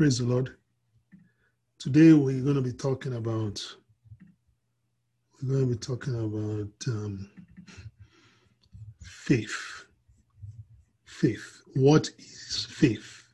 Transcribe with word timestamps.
Praise 0.00 0.16
the 0.16 0.24
Lord. 0.24 0.56
Today 1.78 2.14
we're 2.14 2.42
going 2.42 2.54
to 2.54 2.62
be 2.62 2.72
talking 2.72 3.16
about 3.16 3.62
we're 5.42 5.56
going 5.56 5.68
to 5.68 5.74
be 5.74 5.78
talking 5.78 6.14
about 6.14 6.70
um, 6.88 7.30
faith. 9.02 9.84
Faith. 11.04 11.60
What 11.74 12.08
is 12.18 12.66
faith? 12.70 13.28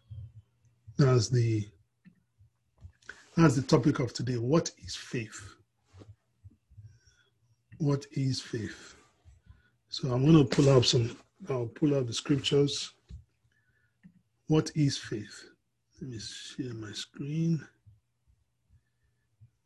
That's 0.99 1.29
the 1.29 1.69
that's 3.37 3.55
the 3.55 3.63
topic 3.63 4.01
of 4.01 4.13
today. 4.13 4.39
What 4.39 4.73
is 4.85 4.97
faith? 4.97 5.41
What 7.79 8.07
is 8.11 8.41
faith? 8.41 8.97
So 9.89 10.13
I'm 10.13 10.25
going 10.25 10.45
to 10.45 10.57
pull 10.57 10.69
up 10.69 10.85
some. 10.85 11.17
I'll 11.49 11.67
pull 11.67 11.95
up 11.95 12.09
the 12.09 12.13
scriptures. 12.13 12.91
What 14.49 14.73
is 14.75 14.99
faith? 14.99 15.45
Let 16.01 16.11
me 16.11 16.19
share 16.21 16.75
my 16.75 16.93
screen. 16.93 17.67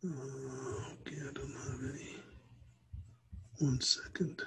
Uh, 0.05 0.11
okay, 0.11 1.17
I 1.29 1.33
don't 1.35 1.53
have 1.53 1.95
any. 1.95 2.17
One 3.59 3.81
second. 3.81 4.43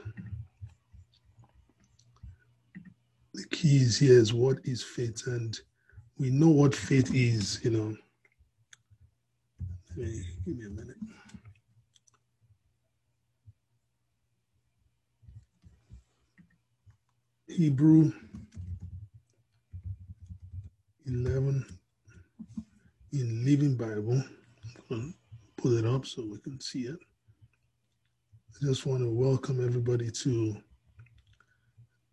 The 3.34 3.46
key 3.52 3.78
is 3.78 4.00
here 4.00 4.18
is 4.20 4.34
what 4.34 4.60
is 4.64 4.84
faith, 4.84 5.24
and 5.28 5.60
we 6.20 6.32
know 6.32 6.50
what 6.50 6.76
faith 6.76 7.14
is, 7.14 7.60
you 7.64 7.72
know. 7.72 7.98
Hey, 9.96 10.22
give 10.46 10.58
me 10.58 10.66
a 10.66 10.70
minute. 10.70 10.98
Hebrew 17.48 18.14
11 21.06 21.66
in 23.12 23.46
Living 23.46 23.76
Bible. 23.76 24.24
Pull 25.58 25.78
it 25.78 25.86
up 25.86 26.06
so 26.06 26.24
we 26.30 26.40
can 26.40 26.60
see 26.62 26.84
it. 26.84 26.98
I 28.56 28.66
just 28.66 28.86
want 28.86 29.02
to 29.02 29.10
welcome 29.10 29.64
everybody 29.66 30.10
to 30.12 30.56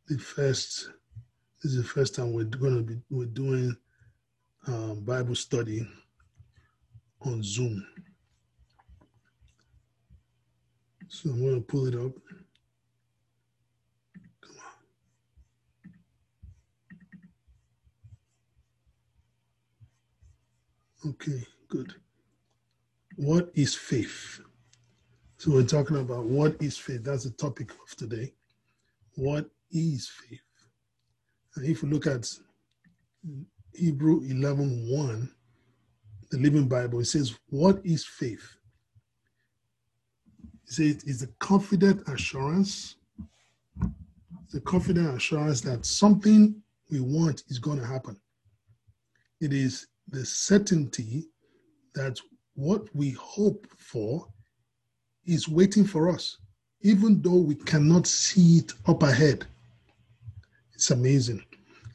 the 0.08 0.18
first. 0.18 0.90
This 1.62 1.72
is 1.72 1.78
the 1.78 1.88
first 1.88 2.14
time 2.14 2.32
we're 2.32 2.44
going 2.44 2.76
to 2.76 2.82
be 2.82 3.00
we're 3.10 3.26
doing 3.26 3.76
um, 4.66 5.04
Bible 5.04 5.34
study 5.34 5.86
on 7.22 7.42
Zoom. 7.42 7.86
So 11.08 11.30
I'm 11.30 11.40
going 11.40 11.56
to 11.56 11.60
pull 11.60 11.86
it 11.86 11.94
up. 11.94 12.12
Okay, 21.06 21.46
good. 21.68 21.94
What 23.16 23.50
is 23.54 23.74
faith? 23.74 24.40
So 25.38 25.52
we're 25.52 25.64
talking 25.64 25.96
about 25.96 26.24
what 26.24 26.60
is 26.60 26.76
faith. 26.76 27.04
That's 27.04 27.24
the 27.24 27.30
topic 27.30 27.70
of 27.70 27.96
today. 27.96 28.34
What 29.14 29.46
is 29.72 30.10
faith? 30.10 30.40
And 31.56 31.64
if 31.64 31.82
you 31.82 31.88
look 31.88 32.06
at 32.06 32.28
Hebrew 33.72 34.20
11 34.24 34.88
1, 34.90 35.30
the 36.30 36.38
Living 36.38 36.68
Bible, 36.68 37.00
it 37.00 37.06
says, 37.06 37.34
What 37.48 37.80
is 37.82 38.04
faith? 38.04 38.56
It 40.66 40.72
says 40.72 41.04
it's 41.06 41.22
a 41.22 41.28
confident 41.38 42.06
assurance, 42.08 42.96
the 44.52 44.60
confident 44.60 45.16
assurance 45.16 45.62
that 45.62 45.86
something 45.86 46.62
we 46.90 47.00
want 47.00 47.44
is 47.48 47.58
going 47.58 47.78
to 47.78 47.86
happen. 47.86 48.20
It 49.40 49.54
is 49.54 49.86
the 50.10 50.24
certainty 50.24 51.28
that 51.94 52.18
what 52.54 52.94
we 52.94 53.10
hope 53.10 53.66
for 53.78 54.26
is 55.26 55.48
waiting 55.48 55.84
for 55.84 56.08
us, 56.08 56.38
even 56.82 57.22
though 57.22 57.36
we 57.36 57.54
cannot 57.54 58.06
see 58.06 58.58
it 58.58 58.72
up 58.86 59.02
ahead. 59.02 59.46
It's 60.74 60.90
amazing. 60.90 61.44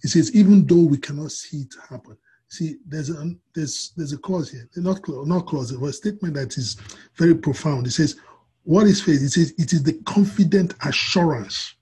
It 0.03 0.09
says, 0.09 0.35
even 0.35 0.65
though 0.65 0.83
we 0.83 0.97
cannot 0.97 1.31
see 1.31 1.61
it 1.61 1.73
happen. 1.89 2.17
See, 2.47 2.77
there's 2.87 3.09
a 3.09 3.35
there's 3.53 3.91
there's 3.97 4.13
a 4.13 4.17
clause 4.17 4.51
here, 4.51 4.69
not 4.77 5.01
not 5.07 5.47
clause, 5.47 5.71
but 5.71 5.87
a 5.87 5.93
statement 5.93 6.35
that 6.35 6.57
is 6.57 6.77
very 7.15 7.35
profound. 7.35 7.87
It 7.87 7.91
says, 7.91 8.17
"What 8.63 8.85
is 8.85 9.01
faith?" 9.01 9.21
It 9.21 9.31
says, 9.31 9.53
"It 9.57 9.73
is 9.73 9.81
the 9.83 9.93
confident 10.05 10.75
assurance, 10.85 11.73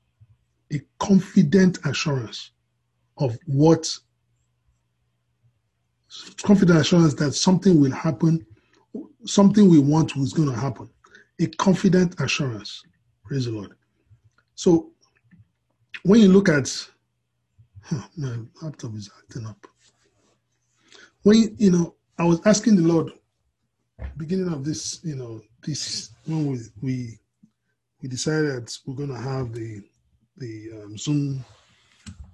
a 0.71 0.79
confident 0.99 1.79
assurance 1.85 2.51
of 3.17 3.37
what 3.45 3.93
confident 6.43 6.79
assurance 6.79 7.13
that 7.15 7.33
something 7.33 7.79
will 7.79 7.91
happen, 7.91 8.45
something 9.25 9.69
we 9.69 9.79
want 9.79 10.15
is 10.17 10.33
going 10.33 10.49
to 10.49 10.55
happen. 10.55 10.89
A 11.39 11.47
confident 11.47 12.19
assurance. 12.19 12.83
Praise 13.23 13.45
the 13.45 13.51
Lord. 13.51 13.73
So 14.55 14.91
when 16.03 16.21
you 16.21 16.27
look 16.27 16.49
at 16.49 16.69
huh, 17.81 18.01
my 18.17 18.37
laptop 18.61 18.95
is 18.95 19.09
acting 19.19 19.45
up. 19.45 19.67
When 21.23 21.55
you, 21.57 21.71
know, 21.71 21.95
I 22.17 22.25
was 22.25 22.41
asking 22.45 22.75
the 22.75 22.83
Lord, 22.83 23.11
beginning 24.17 24.51
of 24.51 24.65
this, 24.65 24.99
you 25.03 25.15
know, 25.15 25.41
this 25.65 26.11
when 26.25 26.47
we 26.47 26.59
we 26.81 27.19
we 28.01 28.09
decided 28.09 28.69
we're 28.85 28.95
going 28.95 29.09
to 29.09 29.17
have 29.17 29.53
the 29.53 29.81
the 30.37 30.83
um, 30.83 30.97
Zoom 30.97 31.43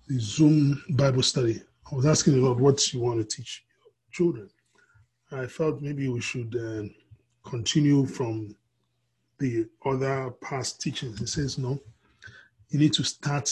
the 0.07 0.19
Zoom 0.19 0.83
Bible 0.91 1.23
study. 1.23 1.61
I 1.91 1.95
was 1.95 2.05
asking 2.05 2.33
the 2.33 2.41
Lord, 2.41 2.59
what 2.59 2.93
you 2.93 2.99
want 2.99 3.19
to 3.19 3.35
teach 3.35 3.63
children. 4.11 4.49
I 5.31 5.45
felt 5.45 5.81
maybe 5.81 6.07
we 6.07 6.21
should 6.21 6.55
uh, 6.55 6.89
continue 7.47 8.05
from 8.05 8.55
the 9.39 9.67
other 9.85 10.31
past 10.41 10.81
teachings. 10.81 11.19
He 11.19 11.25
says, 11.25 11.57
no, 11.57 11.79
you 12.69 12.79
need 12.79 12.93
to 12.93 13.03
start, 13.03 13.45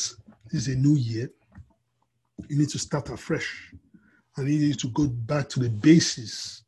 this 0.51 0.67
is 0.67 0.67
a 0.67 0.75
new 0.75 0.95
year. 0.95 1.29
You 2.47 2.57
need 2.57 2.69
to 2.69 2.79
start 2.79 3.09
afresh. 3.09 3.73
And 4.35 4.49
you 4.49 4.59
need 4.59 4.79
to 4.79 4.87
go 4.89 5.07
back 5.07 5.49
to 5.49 5.59
the 5.59 5.69
basis, 5.69 6.63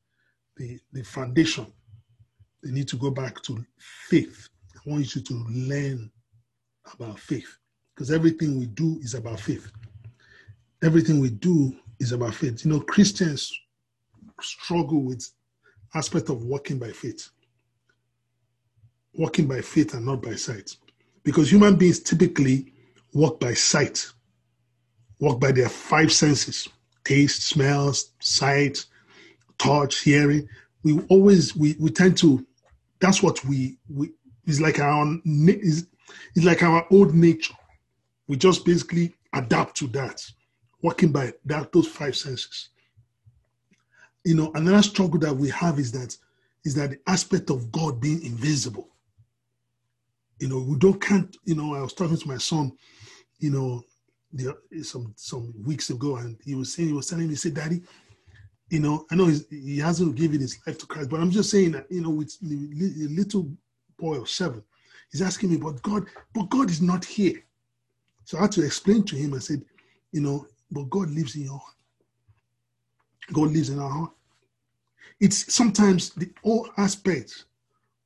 the, 0.57 0.79
the 0.91 1.03
foundation. 1.03 1.67
They 2.63 2.71
need 2.71 2.87
to 2.89 2.97
go 2.97 3.11
back 3.11 3.41
to 3.43 3.65
faith. 3.77 4.49
I 4.75 4.89
want 4.89 5.15
you 5.15 5.21
to 5.21 5.33
learn 5.49 6.11
about 6.93 7.19
faith 7.19 7.57
because 7.93 8.11
everything 8.11 8.59
we 8.59 8.65
do 8.67 8.99
is 9.01 9.13
about 9.13 9.39
faith. 9.39 9.71
Everything 10.81 11.19
we 11.19 11.29
do 11.29 11.75
is 11.99 12.11
about 12.11 12.33
faith. 12.33 12.63
You 12.65 12.71
know, 12.71 12.79
Christians 12.79 13.51
struggle 14.41 15.01
with 15.01 15.29
aspect 15.93 16.29
of 16.29 16.43
walking 16.43 16.79
by 16.79 16.91
faith. 16.91 17.29
Walking 19.13 19.47
by 19.47 19.61
faith 19.61 19.93
and 19.93 20.05
not 20.05 20.21
by 20.21 20.35
sight. 20.35 20.75
Because 21.23 21.51
human 21.51 21.75
beings 21.75 21.99
typically 21.99 22.73
walk 23.13 23.39
by 23.39 23.53
sight, 23.53 24.05
walk 25.19 25.39
by 25.39 25.51
their 25.51 25.69
five 25.69 26.11
senses 26.11 26.67
taste, 27.03 27.43
smells, 27.43 28.11
sight, 28.19 28.85
touch, 29.57 29.99
hearing. 30.01 30.47
We 30.83 30.99
always 31.09 31.55
we, 31.55 31.75
we 31.79 31.89
tend 31.89 32.17
to 32.19 32.45
that's 32.99 33.23
what 33.23 33.43
we 33.45 33.77
we 33.89 34.11
is 34.45 34.61
like 34.61 34.79
our 34.79 35.17
is 35.25 35.87
it's 36.35 36.45
like 36.45 36.63
our 36.63 36.85
old 36.91 37.13
nature. 37.13 37.55
We 38.27 38.37
just 38.37 38.63
basically 38.65 39.15
adapt 39.33 39.75
to 39.77 39.87
that, 39.87 40.23
walking 40.81 41.11
by 41.11 41.33
that 41.45 41.71
those 41.71 41.87
five 41.87 42.15
senses 42.15 42.69
you 44.23 44.35
know, 44.35 44.51
another 44.55 44.83
struggle 44.83 45.19
that 45.19 45.35
we 45.35 45.49
have 45.49 45.79
is 45.79 45.91
that 45.93 46.17
is 46.65 46.75
that 46.75 46.89
the 46.91 46.99
aspect 47.07 47.49
of 47.49 47.71
God 47.71 48.01
being 48.01 48.23
invisible. 48.23 48.89
You 50.39 50.49
know, 50.49 50.59
we 50.59 50.77
don't 50.77 51.01
can't. 51.01 51.35
You 51.45 51.55
know, 51.55 51.75
I 51.75 51.81
was 51.81 51.93
talking 51.93 52.17
to 52.17 52.27
my 52.27 52.37
son, 52.37 52.71
you 53.39 53.51
know, 53.51 53.83
the, 54.33 54.55
some 54.83 55.13
some 55.15 55.53
weeks 55.63 55.89
ago, 55.89 56.17
and 56.17 56.37
he 56.43 56.55
was 56.55 56.73
saying 56.73 56.89
he 56.89 56.93
was 56.93 57.07
telling 57.07 57.27
me, 57.27 57.35
said, 57.35 57.53
"Daddy, 57.53 57.81
you 58.69 58.79
know, 58.79 59.05
I 59.11 59.15
know 59.15 59.31
he 59.49 59.77
hasn't 59.79 60.15
given 60.15 60.41
his 60.41 60.57
life 60.65 60.77
to 60.79 60.85
Christ, 60.85 61.09
but 61.09 61.19
I'm 61.19 61.31
just 61.31 61.49
saying 61.49 61.71
that 61.71 61.87
you 61.89 62.01
know, 62.01 62.09
with 62.09 62.35
a 62.43 63.07
little 63.09 63.49
boy 63.97 64.15
of 64.15 64.29
seven, 64.29 64.63
he's 65.11 65.21
asking 65.21 65.51
me, 65.51 65.57
but 65.57 65.81
God, 65.81 66.05
but 66.33 66.49
God 66.49 66.69
is 66.69 66.81
not 66.81 67.05
here." 67.05 67.43
So 68.25 68.37
I 68.37 68.41
had 68.41 68.51
to 68.53 68.65
explain 68.65 69.03
to 69.05 69.15
him. 69.15 69.33
I 69.33 69.39
said, 69.39 69.63
you 70.11 70.21
know, 70.21 70.45
but 70.69 70.89
God 70.91 71.09
lives 71.09 71.35
in 71.35 71.43
your 71.43 71.57
heart. 71.57 71.78
God 73.33 73.51
lives 73.51 73.69
in 73.69 73.79
our 73.79 73.89
heart. 73.89 74.11
It's 75.19 75.53
sometimes 75.53 76.11
the 76.11 76.29
whole 76.43 76.69
aspect 76.77 77.45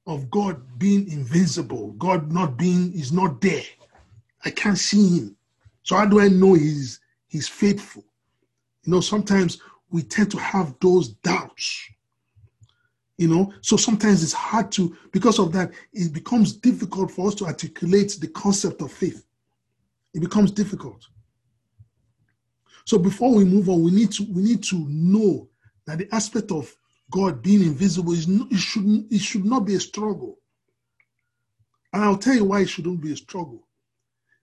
of 0.08 0.30
God 0.30 0.62
being 0.80 1.10
invincible, 1.12 1.92
God 1.94 2.32
not 2.32 2.58
being, 2.58 2.94
is 2.94 3.12
not 3.12 3.40
there. 3.40 3.64
I 4.44 4.50
can't 4.50 4.78
see 4.78 5.20
him. 5.20 5.36
So 5.84 5.96
how 5.96 6.06
do 6.06 6.20
I 6.20 6.28
know 6.28 6.54
he's 6.54 7.00
he's 7.28 7.48
faithful? 7.48 8.04
You 8.84 8.94
know, 8.94 9.02
sometimes 9.02 9.60
we 9.90 10.04
tend 10.04 10.32
to 10.32 10.38
have 10.38 10.76
those 10.82 11.10
doubts. 11.10 11.90
You 13.18 13.28
know, 13.28 13.54
so 13.62 13.78
sometimes 13.78 14.24
it's 14.24 14.34
hard 14.34 14.72
to, 14.74 14.98
because 15.12 15.38
of 15.38 15.54
that, 15.54 15.72
it 15.94 16.12
becomes 16.12 16.54
difficult 16.54 17.12
for 17.12 17.28
us 17.28 17.36
to 17.36 17.46
articulate 17.46 18.18
the 18.20 18.28
concept 18.28 18.82
of 18.82 18.92
faith. 18.92 19.26
It 20.16 20.22
becomes 20.22 20.52
difficult. 20.52 21.08
So 22.86 22.98
before 22.98 23.34
we 23.34 23.46
move 23.46 23.70
on, 23.70 23.84
we 23.84 23.92
need 23.92 24.12
to 24.14 24.24
we 24.32 24.42
need 24.44 24.64
to 24.66 24.86
know 24.90 25.50
that 25.86 26.00
the 26.00 26.14
aspect 26.14 26.52
of 26.52 26.74
God 27.12 27.42
being 27.42 27.62
invisible 27.62 28.14
is 28.14 28.28
not, 28.28 28.52
it 28.52 28.60
should 28.60 28.86
it 29.12 29.22
should 29.22 29.46
not 29.46 29.62
be 29.66 29.76
a 29.76 29.80
struggle. 29.80 30.40
And 31.92 32.04
I'll 32.04 32.18
tell 32.18 32.36
you 32.36 32.46
why 32.46 32.62
it 32.62 32.70
shouldn't 32.70 33.02
be 33.02 33.14
a 33.14 33.18
struggle. 33.18 33.68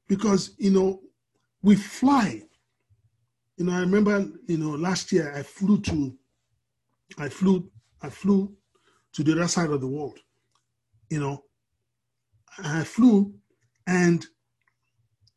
Because 0.08 0.54
you 0.58 0.70
know, 0.70 1.00
we 1.62 1.76
fly. 1.76 2.42
You 3.56 3.66
know, 3.66 3.72
I 3.72 3.80
remember, 3.80 4.26
you 4.46 4.56
know, 4.56 4.70
last 4.70 5.12
year 5.12 5.32
I 5.34 5.42
flew 5.42 5.80
to 5.82 6.16
I 7.18 7.28
flew 7.28 7.70
I 8.02 8.08
flew 8.08 8.56
to 9.12 9.22
the 9.22 9.32
other 9.32 9.48
side 9.48 9.70
of 9.70 9.80
the 9.80 9.88
world. 9.88 10.18
You 11.10 11.20
know, 11.20 11.44
I 12.58 12.84
flew 12.84 13.34
and 13.86 14.24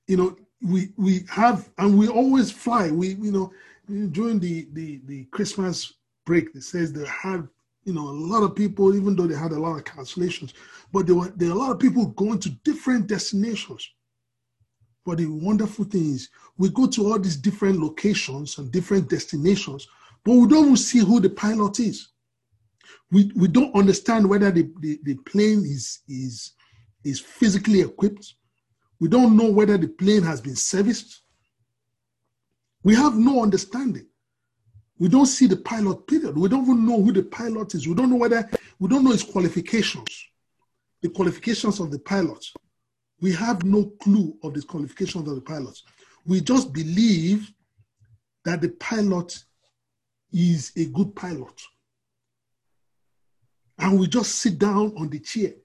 you 0.07 0.17
know, 0.17 0.35
we 0.63 0.89
we 0.97 1.25
have 1.29 1.69
and 1.77 1.97
we 1.97 2.07
always 2.07 2.51
fly. 2.51 2.89
We 2.89 3.09
you 3.15 3.31
know 3.31 3.53
during 4.11 4.39
the 4.39 4.67
the 4.73 5.01
the 5.05 5.25
Christmas 5.25 5.93
break, 6.25 6.49
it 6.55 6.63
says 6.63 6.93
they 6.93 7.05
had 7.05 7.47
you 7.83 7.93
know 7.93 8.07
a 8.07 8.17
lot 8.31 8.43
of 8.43 8.55
people, 8.55 8.95
even 8.95 9.15
though 9.15 9.27
they 9.27 9.35
had 9.35 9.51
a 9.51 9.59
lot 9.59 9.77
of 9.77 9.83
cancellations, 9.83 10.53
but 10.91 11.05
there 11.05 11.15
were 11.15 11.33
there 11.35 11.51
a 11.51 11.55
lot 11.55 11.71
of 11.71 11.79
people 11.79 12.07
going 12.07 12.39
to 12.39 12.49
different 12.63 13.07
destinations. 13.07 13.89
But 15.05 15.17
the 15.17 15.25
wonderful 15.25 15.85
thing 15.85 16.13
is, 16.13 16.29
we 16.57 16.69
go 16.69 16.87
to 16.87 17.11
all 17.11 17.19
these 17.19 17.35
different 17.35 17.79
locations 17.79 18.57
and 18.57 18.71
different 18.71 19.09
destinations, 19.09 19.87
but 20.23 20.33
we 20.33 20.47
don't 20.47 20.77
see 20.77 20.99
who 20.99 21.19
the 21.19 21.29
pilot 21.29 21.79
is. 21.81 22.09
We, 23.11 23.31
we 23.35 23.47
don't 23.47 23.75
understand 23.75 24.29
whether 24.29 24.49
the, 24.49 24.71
the, 24.79 24.99
the 25.03 25.15
plane 25.15 25.59
is, 25.59 25.99
is, 26.07 26.53
is 27.03 27.19
physically 27.19 27.81
equipped. 27.81 28.35
We 29.03 29.09
don't 29.09 29.35
know 29.35 29.51
whether 29.51 29.77
the 29.77 29.89
plane 29.89 30.23
has 30.23 30.39
been 30.39 30.55
serviced. 30.55 31.23
We 32.83 32.95
have 32.95 33.15
no 33.17 33.43
understanding. 33.43 34.07
We 34.97 35.09
don't 35.09 35.25
see 35.25 35.45
the 35.45 35.57
pilot 35.57 36.07
period. 36.07 36.37
We 36.37 36.47
don't 36.47 36.63
even 36.63 36.85
know 36.87 37.03
who 37.03 37.11
the 37.11 37.23
pilot 37.23 37.75
is. 37.75 37.85
We 37.85 37.95
don't 37.95 38.09
know 38.09 38.15
whether, 38.15 38.49
we 38.79 38.87
don't 38.87 39.03
know 39.03 39.11
his 39.11 39.25
qualifications, 39.25 40.07
the 41.01 41.09
qualifications 41.09 41.81
of 41.81 41.91
the 41.91 41.99
pilot. 41.99 42.45
We 43.19 43.33
have 43.33 43.65
no 43.65 43.91
clue 44.01 44.37
of 44.41 44.53
the 44.53 44.61
qualifications 44.61 45.27
of 45.27 45.35
the 45.35 45.41
pilots. 45.41 45.83
We 46.25 46.39
just 46.39 46.71
believe 46.71 47.51
that 48.45 48.61
the 48.61 48.69
pilot 48.69 49.37
is 50.31 50.71
a 50.77 50.85
good 50.85 51.13
pilot. 51.13 51.61
And 53.79 53.99
we 53.99 54.07
just 54.07 54.35
sit 54.35 54.57
down 54.57 54.93
on 54.97 55.09
the 55.09 55.19
chair, 55.19 55.55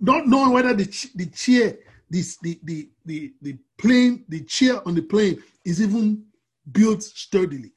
not 0.00 0.26
knowing 0.26 0.54
whether 0.54 0.72
the, 0.72 1.10
the 1.14 1.26
chair, 1.26 1.76
the, 2.10 2.22
the, 2.42 2.90
the, 3.04 3.32
the 3.40 3.58
plane, 3.78 4.24
the 4.28 4.40
chair 4.44 4.86
on 4.86 4.94
the 4.94 5.02
plane 5.02 5.42
is 5.64 5.80
even 5.80 6.24
built 6.72 7.02
sturdily. 7.02 7.72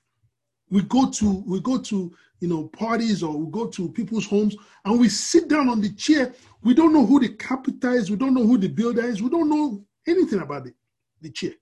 We 0.70 0.82
go 0.84 1.10
to 1.12 1.44
we 1.46 1.60
go 1.60 1.78
to 1.78 2.12
you 2.40 2.48
know 2.48 2.68
parties 2.70 3.22
or 3.22 3.38
we 3.38 3.52
go 3.52 3.68
to 3.68 3.90
people's 3.90 4.26
homes 4.26 4.56
and 4.86 5.00
we 5.00 5.08
sit 5.08 5.48
down 5.48 5.70
on 5.70 5.82
the 5.82 5.90
chair. 5.90 6.34
We 6.64 6.74
don't 6.74 6.94
know 6.94 7.06
who 7.06 7.20
the 7.20 7.30
carpenter 7.30 7.92
is. 7.92 8.10
We 8.10 8.18
don't 8.18 8.34
know 8.34 8.46
who 8.46 8.58
the 8.58 8.70
builder 8.70 9.06
is. 9.06 9.22
We 9.22 9.30
don't 9.30 9.50
know 9.50 9.86
anything 10.08 10.42
about 10.42 10.66
it, 10.66 10.74
the 11.22 11.30
chair. 11.30 11.54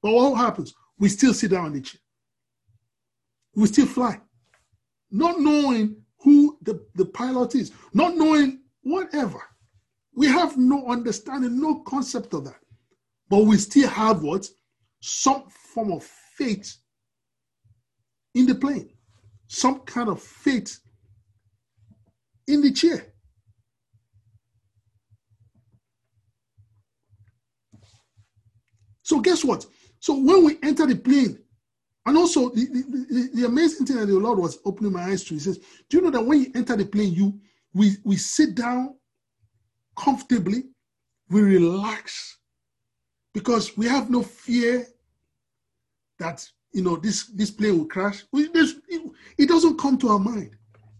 But 0.00 0.12
what 0.12 0.34
happens? 0.36 0.74
We 0.98 1.08
still 1.08 1.34
sit 1.34 1.50
down 1.50 1.66
on 1.66 1.72
the 1.72 1.80
chair. 1.80 2.00
We 3.56 3.66
still 3.66 3.86
fly, 3.86 4.20
not 5.10 5.40
knowing 5.40 5.96
who 6.20 6.56
the, 6.62 6.80
the 6.94 7.06
pilot 7.06 7.54
is, 7.54 7.72
not 7.92 8.16
knowing 8.16 8.60
whatever. 8.82 9.42
We 10.14 10.26
have 10.26 10.56
no 10.56 10.86
understanding, 10.88 11.60
no 11.60 11.80
concept 11.80 12.34
of 12.34 12.44
that. 12.44 12.60
But 13.28 13.44
we 13.44 13.56
still 13.56 13.88
have 13.88 14.22
what? 14.22 14.46
Some 15.00 15.44
form 15.48 15.92
of 15.92 16.04
faith 16.36 16.76
in 18.34 18.46
the 18.46 18.54
plane, 18.54 18.90
some 19.48 19.80
kind 19.80 20.08
of 20.08 20.22
faith 20.22 20.78
in 22.46 22.60
the 22.60 22.72
chair. 22.72 23.06
So 29.02 29.20
guess 29.20 29.44
what? 29.44 29.66
So 30.00 30.14
when 30.14 30.44
we 30.44 30.58
enter 30.62 30.86
the 30.86 30.96
plane, 30.96 31.38
and 32.06 32.16
also 32.16 32.50
the, 32.50 32.64
the, 32.64 33.30
the, 33.34 33.46
amazing 33.46 33.86
thing 33.86 33.96
that 33.96 34.06
the 34.06 34.18
Lord 34.18 34.38
was 34.38 34.58
opening 34.64 34.92
my 34.92 35.04
eyes 35.04 35.22
to, 35.24 35.34
he 35.34 35.40
says, 35.40 35.58
Do 35.88 35.96
you 35.96 36.02
know 36.02 36.10
that 36.10 36.24
when 36.24 36.40
you 36.40 36.52
enter 36.54 36.76
the 36.76 36.84
plane, 36.84 37.12
you 37.12 37.38
we 37.74 37.96
we 38.04 38.16
sit 38.16 38.54
down 38.54 38.96
comfortably, 39.96 40.64
we 41.28 41.40
relax, 41.42 42.38
because 43.32 43.76
we 43.76 43.86
have 43.86 44.10
no 44.10 44.22
fear 44.22 44.86
that 46.18 46.46
you 46.72 46.82
know 46.82 46.96
this 46.96 47.26
this 47.26 47.50
plane 47.50 47.78
will 47.78 47.86
crash. 47.86 48.24
We, 48.32 48.44
it, 48.44 49.12
it, 49.38 49.48
doesn't 49.48 49.78
come 49.78 49.98
to 49.98 50.08
our 50.10 50.18
mind. 50.18 50.56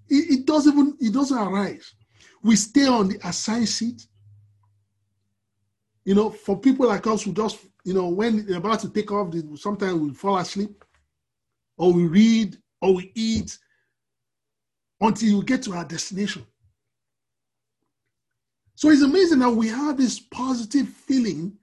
It, 0.08 0.40
it 0.40 0.46
doesn't 0.46 0.72
even 0.72 0.96
it 1.00 1.12
doesn't 1.12 1.38
arise. 1.38 1.94
We 2.42 2.56
stay 2.56 2.86
on 2.86 3.08
the 3.08 3.18
assigned 3.24 3.68
seat. 3.68 4.06
You 6.04 6.14
know, 6.14 6.30
for 6.30 6.58
people 6.58 6.88
like 6.88 7.06
us 7.06 7.22
who 7.22 7.32
just 7.32 7.58
you 7.84 7.94
know 7.94 8.08
when 8.08 8.46
they're 8.46 8.58
about 8.58 8.80
to 8.80 8.90
take 8.90 9.12
off, 9.12 9.34
sometimes 9.56 9.94
we 9.94 10.14
fall 10.14 10.38
asleep, 10.38 10.84
or 11.76 11.92
we 11.92 12.06
read, 12.06 12.56
or 12.80 12.94
we 12.94 13.12
eat, 13.14 13.56
until 15.00 15.28
you 15.28 15.42
get 15.42 15.62
to 15.62 15.74
our 15.74 15.84
destination. 15.84 16.46
So 18.74 18.90
it's 18.90 19.02
amazing 19.02 19.40
that 19.40 19.50
we 19.50 19.68
have 19.68 19.96
this 19.96 20.18
positive 20.18 20.88
feeling 20.88 21.56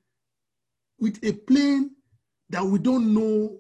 with 1.00 1.20
a 1.24 1.34
plane 1.34 1.92
that 2.50 2.64
we 2.64 2.80
don't 2.80 3.14
know 3.14 3.58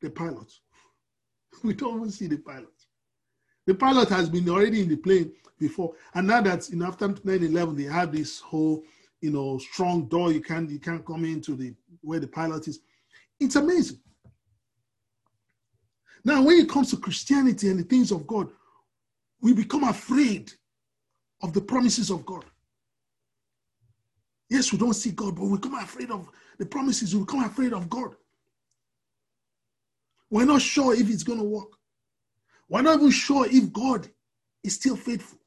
the 0.00 0.10
pilot. 0.10 0.52
We 1.62 1.72
don't 1.72 1.96
even 1.96 2.10
see 2.10 2.26
the 2.26 2.38
pilot. 2.38 2.68
The 3.66 3.74
pilot 3.74 4.08
has 4.10 4.28
been 4.28 4.48
already 4.50 4.82
in 4.82 4.88
the 4.88 4.96
plane 4.96 5.32
before, 5.58 5.94
and 6.14 6.26
now 6.26 6.42
that 6.42 6.70
know 6.72 6.86
after 6.86 7.08
9/11 7.08 7.76
they 7.76 7.84
have 7.84 8.12
this 8.12 8.40
whole 8.40 8.84
you 9.20 9.30
know 9.30 9.56
strong 9.58 10.06
door 10.08 10.32
you 10.32 10.42
can't 10.42 10.68
you 10.68 10.80
can't 10.80 11.06
come 11.06 11.24
into 11.24 11.54
the 11.54 11.72
where 12.02 12.20
the 12.20 12.26
pilot 12.26 12.68
is. 12.68 12.80
It's 13.40 13.56
amazing. 13.56 14.00
Now, 16.24 16.42
when 16.42 16.58
it 16.58 16.68
comes 16.68 16.90
to 16.90 16.96
Christianity 16.96 17.68
and 17.68 17.78
the 17.78 17.84
things 17.84 18.10
of 18.10 18.26
God, 18.26 18.48
we 19.40 19.52
become 19.52 19.84
afraid 19.84 20.52
of 21.42 21.52
the 21.52 21.60
promises 21.60 22.10
of 22.10 22.24
God. 22.24 22.44
Yes, 24.50 24.72
we 24.72 24.78
don't 24.78 24.94
see 24.94 25.10
God, 25.10 25.36
but 25.36 25.44
we 25.44 25.56
become 25.56 25.74
afraid 25.74 26.10
of 26.10 26.28
the 26.58 26.66
promises. 26.66 27.14
We 27.14 27.22
become 27.22 27.44
afraid 27.44 27.72
of 27.72 27.88
God. 27.88 28.14
We're 30.30 30.46
not 30.46 30.62
sure 30.62 30.94
if 30.94 31.08
it's 31.10 31.22
going 31.22 31.38
to 31.38 31.44
work. 31.44 31.72
We're 32.68 32.82
not 32.82 32.98
even 32.98 33.10
sure 33.10 33.46
if 33.48 33.72
God 33.72 34.08
is 34.62 34.74
still 34.74 34.96
faithful 34.96 35.38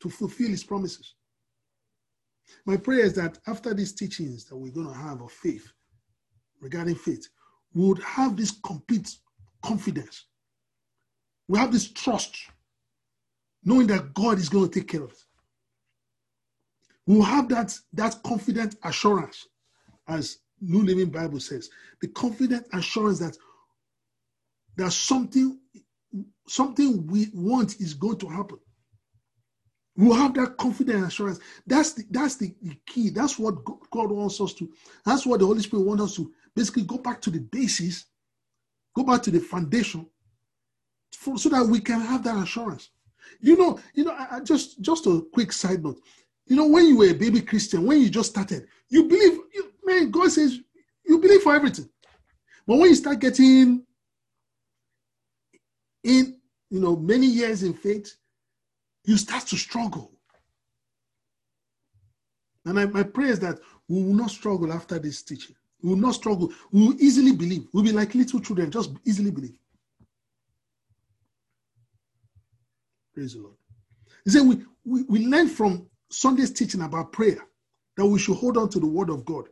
to 0.00 0.08
fulfill 0.08 0.48
his 0.48 0.64
promises. 0.64 1.14
My 2.66 2.76
prayer 2.76 3.04
is 3.04 3.14
that 3.14 3.38
after 3.46 3.74
these 3.74 3.92
teachings 3.92 4.44
that 4.46 4.56
we're 4.56 4.72
going 4.72 4.88
to 4.88 4.94
have 4.94 5.20
of 5.20 5.32
faith, 5.32 5.72
regarding 6.60 6.94
faith, 6.94 7.28
we 7.74 7.86
would 7.86 8.02
have 8.02 8.36
this 8.36 8.50
complete 8.50 9.14
confidence. 9.62 10.26
We 11.48 11.58
have 11.58 11.72
this 11.72 11.90
trust, 11.90 12.36
knowing 13.64 13.86
that 13.88 14.14
God 14.14 14.38
is 14.38 14.48
going 14.48 14.68
to 14.68 14.80
take 14.80 14.88
care 14.88 15.02
of 15.02 15.12
it. 15.12 15.24
We 17.10 17.16
will 17.16 17.24
have 17.24 17.48
that, 17.48 17.76
that 17.94 18.22
confident 18.22 18.76
assurance, 18.84 19.48
as 20.06 20.38
New 20.60 20.84
Living 20.84 21.10
Bible 21.10 21.40
says, 21.40 21.68
the 22.00 22.06
confident 22.06 22.68
assurance 22.72 23.18
that 23.18 23.36
that 24.76 24.92
something 24.92 25.58
something 26.46 27.04
we 27.08 27.26
want 27.34 27.80
is 27.80 27.94
going 27.94 28.18
to 28.18 28.28
happen. 28.28 28.60
We'll 29.96 30.14
have 30.14 30.34
that 30.34 30.56
confident 30.56 31.04
assurance. 31.04 31.40
That's 31.66 31.94
the 31.94 32.04
that's 32.12 32.36
the, 32.36 32.54
the 32.62 32.76
key. 32.86 33.10
That's 33.10 33.40
what 33.40 33.56
God 33.90 34.12
wants 34.12 34.40
us 34.40 34.54
to. 34.54 34.72
That's 35.04 35.26
what 35.26 35.40
the 35.40 35.46
Holy 35.46 35.62
Spirit 35.62 35.86
wants 35.86 36.04
us 36.04 36.14
to 36.14 36.32
basically 36.54 36.84
go 36.84 36.98
back 36.98 37.20
to 37.22 37.30
the 37.30 37.40
basis, 37.40 38.04
go 38.94 39.02
back 39.02 39.20
to 39.24 39.32
the 39.32 39.40
foundation, 39.40 40.06
for, 41.12 41.36
so 41.36 41.48
that 41.48 41.66
we 41.66 41.80
can 41.80 42.00
have 42.02 42.22
that 42.22 42.40
assurance. 42.40 42.90
You 43.40 43.56
know, 43.56 43.80
you 43.94 44.04
know. 44.04 44.12
I, 44.12 44.36
I 44.36 44.40
just 44.40 44.80
just 44.80 45.06
a 45.06 45.22
quick 45.32 45.50
side 45.52 45.82
note. 45.82 46.00
You 46.50 46.56
know, 46.56 46.66
when 46.66 46.84
you 46.84 46.98
were 46.98 47.10
a 47.10 47.14
baby 47.14 47.40
Christian, 47.40 47.86
when 47.86 48.00
you 48.00 48.10
just 48.10 48.30
started, 48.30 48.66
you 48.88 49.04
believe. 49.04 49.38
You, 49.54 49.72
man, 49.84 50.10
God 50.10 50.32
says 50.32 50.58
you 51.06 51.20
believe 51.20 51.42
for 51.42 51.54
everything. 51.54 51.88
But 52.66 52.78
when 52.78 52.88
you 52.88 52.96
start 52.96 53.20
getting 53.20 53.84
in 56.02 56.40
you 56.68 56.80
know 56.80 56.96
many 56.96 57.26
years 57.26 57.62
in 57.62 57.72
faith, 57.72 58.16
you 59.04 59.16
start 59.16 59.46
to 59.46 59.56
struggle. 59.56 60.10
And 62.64 62.80
I, 62.80 62.86
my 62.86 63.04
prayer 63.04 63.30
is 63.30 63.38
that 63.40 63.60
we 63.88 64.02
will 64.02 64.14
not 64.14 64.32
struggle 64.32 64.72
after 64.72 64.98
this 64.98 65.22
teaching. 65.22 65.54
We 65.82 65.90
will 65.90 65.96
not 65.98 66.16
struggle. 66.16 66.52
We 66.72 66.88
will 66.88 67.00
easily 67.00 67.32
believe. 67.32 67.68
We'll 67.72 67.84
be 67.84 67.92
like 67.92 68.16
little 68.16 68.40
children, 68.40 68.72
just 68.72 68.90
easily 69.04 69.30
believe. 69.30 69.56
Praise 73.14 73.34
the 73.34 73.42
Lord. 73.42 73.54
He 74.24 74.30
said 74.32 74.42
we, 74.42 74.64
we, 74.84 75.02
we 75.04 75.26
learn 75.26 75.48
from 75.48 75.89
Sunday's 76.10 76.52
teaching 76.52 76.82
about 76.82 77.12
prayer 77.12 77.38
that 77.96 78.06
we 78.06 78.18
should 78.18 78.36
hold 78.36 78.56
on 78.56 78.68
to 78.70 78.80
the 78.80 78.86
word 78.86 79.10
of 79.10 79.24
God. 79.24 79.46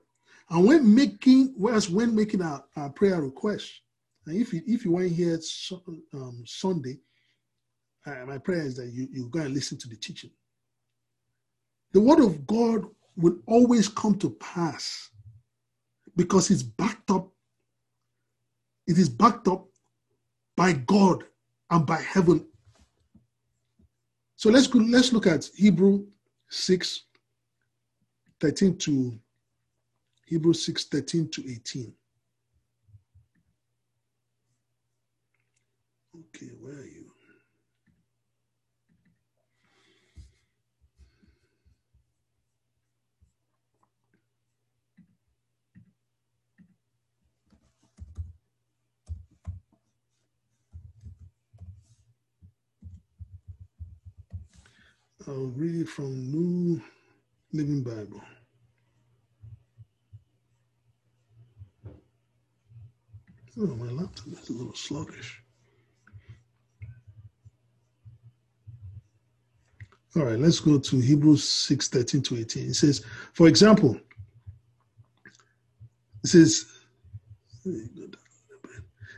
And 0.51 0.67
when 0.67 0.95
making, 0.95 1.55
whereas 1.57 1.91
when 1.91 2.15
making 2.15 2.43
our, 2.43 2.65
our 2.77 2.91
prayer 2.91 3.21
request, 3.21 3.71
And 4.27 4.37
if 4.37 4.53
you 4.53 4.63
if 4.67 4.85
you 4.85 4.93
weren't 4.93 5.13
here 5.13 5.41
um, 6.15 6.43
Sunday, 6.47 6.99
uh, 8.07 8.25
my 8.27 8.39
prayer 8.39 8.63
is 8.63 8.77
that 8.77 8.89
you, 8.89 9.09
you 9.13 9.29
go 9.29 9.41
and 9.41 9.55
listen 9.55 9.79
to 9.79 9.89
the 9.89 9.97
teaching. 9.97 10.31
The 11.93 12.01
word 12.01 12.21
of 12.21 12.47
God 12.47 12.87
will 13.17 13.39
always 13.47 13.89
come 13.89 14.17
to 14.19 14.31
pass 14.31 15.11
because 16.17 16.51
it's 16.51 16.63
backed 16.63 17.11
up. 17.11 17.31
It 18.87 18.99
is 18.99 19.09
backed 19.09 19.49
up 19.49 19.67
by 20.57 20.73
God 20.73 21.25
and 21.71 21.87
by 21.87 22.01
heaven. 22.01 22.47
So 24.37 24.51
let's 24.51 24.67
go, 24.67 24.79
let's 24.79 25.13
look 25.13 25.27
at 25.27 25.49
Hebrew 25.57 26.07
6, 26.49 27.03
13 28.41 28.77
to 28.79 29.19
Hebrew 30.27 30.53
6, 30.53 30.85
13 30.85 31.29
to 31.31 31.51
18. 31.51 31.93
Okay, 36.19 36.53
where 36.61 36.75
are 36.75 36.85
you? 36.85 36.98
I'll 55.29 55.53
read 55.57 55.87
from 55.87 56.33
New 56.33 56.81
Living 57.53 57.83
Bible. 57.83 58.23
Oh, 63.61 63.67
my 63.67 63.91
laptop 63.91 64.29
is 64.29 64.49
a 64.49 64.53
little 64.55 64.75
sluggish. 64.75 65.43
All 70.17 70.25
right, 70.25 70.39
let's 70.39 70.61
go 70.61 70.79
to 70.79 70.99
Hebrews 70.99 71.45
6 71.47 71.89
13 71.89 72.23
to 72.23 72.39
18. 72.39 72.71
It 72.71 72.75
says, 72.75 73.05
for 73.35 73.49
example, 73.49 74.01
it 76.25 76.29
says, 76.29 76.65
it 77.67 78.17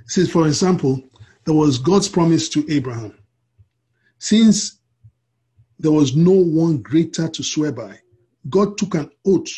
says, 0.07 0.29
for 0.29 0.49
example, 0.49 1.05
there 1.45 1.55
was 1.55 1.79
God's 1.79 2.09
promise 2.09 2.49
to 2.49 2.67
Abraham. 2.69 3.15
Since 4.19 4.80
there 5.81 5.91
was 5.91 6.15
no 6.15 6.33
one 6.33 6.83
greater 6.83 7.27
to 7.27 7.43
swear 7.43 7.73
by. 7.73 7.99
God 8.51 8.77
took 8.77 8.95
an 8.95 9.11
oath 9.27 9.51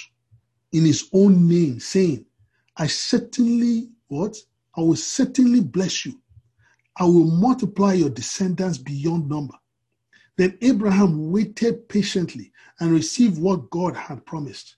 in 0.71 0.85
his 0.85 1.09
own 1.13 1.49
name, 1.49 1.81
saying, 1.81 2.25
I 2.77 2.87
certainly, 2.87 3.91
what? 4.07 4.37
I 4.77 4.83
will 4.83 4.97
certainly 4.97 5.61
bless 5.61 6.07
you. 6.07 6.15
I 6.97 7.05
will 7.05 7.25
multiply 7.25 7.95
your 7.95 8.09
descendants 8.09 8.79
beyond 8.79 9.29
number. 9.29 9.55
Then 10.37 10.57
Abraham 10.63 11.33
waited 11.33 11.89
patiently 11.89 12.53
and 12.79 12.93
received 12.93 13.39
what 13.39 13.69
God 13.71 13.97
had 13.97 14.25
promised. 14.25 14.77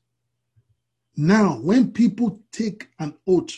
Now, 1.14 1.58
when 1.60 1.92
people 1.92 2.40
take 2.52 2.88
an 2.98 3.14
oath, 3.26 3.52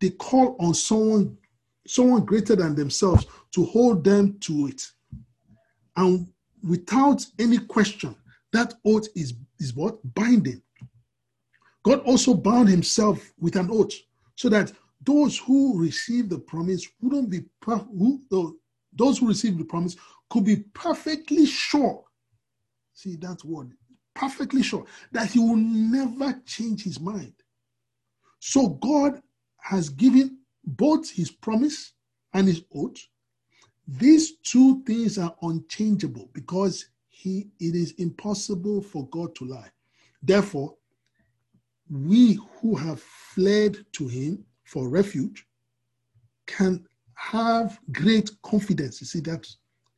they 0.00 0.10
call 0.10 0.56
on 0.60 0.72
someone, 0.72 1.36
someone 1.84 2.24
greater 2.24 2.54
than 2.54 2.76
themselves 2.76 3.26
to 3.52 3.64
hold 3.64 4.04
them 4.04 4.38
to 4.40 4.68
it. 4.68 4.86
And 5.96 6.28
without 6.62 7.24
any 7.38 7.58
question, 7.58 8.14
that 8.52 8.74
oath 8.84 9.08
is, 9.14 9.34
is 9.58 9.74
what? 9.74 9.98
Binding. 10.14 10.62
God 11.82 12.00
also 12.00 12.34
bound 12.34 12.68
himself 12.68 13.32
with 13.38 13.56
an 13.56 13.68
oath 13.70 13.92
so 14.36 14.48
that 14.48 14.72
those 15.04 15.38
who 15.38 15.80
receive 15.80 16.28
the 16.28 16.38
promise 16.38 16.86
wouldn't 17.00 17.30
be, 17.30 17.40
who, 17.64 18.58
those 18.92 19.18
who 19.18 19.28
receive 19.28 19.58
the 19.58 19.64
promise 19.64 19.96
could 20.30 20.44
be 20.44 20.56
perfectly 20.74 21.46
sure. 21.46 22.04
See 22.94 23.16
that 23.16 23.44
word, 23.44 23.72
perfectly 24.14 24.62
sure 24.62 24.84
that 25.10 25.30
he 25.30 25.38
will 25.40 25.56
never 25.56 26.40
change 26.46 26.84
his 26.84 27.00
mind. 27.00 27.34
So 28.38 28.68
God 28.68 29.20
has 29.60 29.88
given 29.88 30.38
both 30.64 31.10
his 31.10 31.30
promise 31.30 31.92
and 32.32 32.46
his 32.46 32.62
oath 32.74 33.06
these 33.98 34.36
two 34.38 34.82
things 34.84 35.18
are 35.18 35.34
unchangeable 35.42 36.30
because 36.32 36.86
he 37.08 37.48
it 37.60 37.74
is 37.74 37.92
impossible 37.98 38.80
for 38.82 39.06
God 39.08 39.34
to 39.36 39.44
lie. 39.44 39.70
Therefore, 40.22 40.76
we 41.90 42.38
who 42.60 42.74
have 42.74 43.00
fled 43.00 43.84
to 43.92 44.08
him 44.08 44.44
for 44.64 44.88
refuge 44.88 45.46
can 46.46 46.84
have 47.14 47.78
great 47.92 48.30
confidence. 48.42 49.00
You 49.00 49.06
see 49.06 49.20
that, 49.20 49.46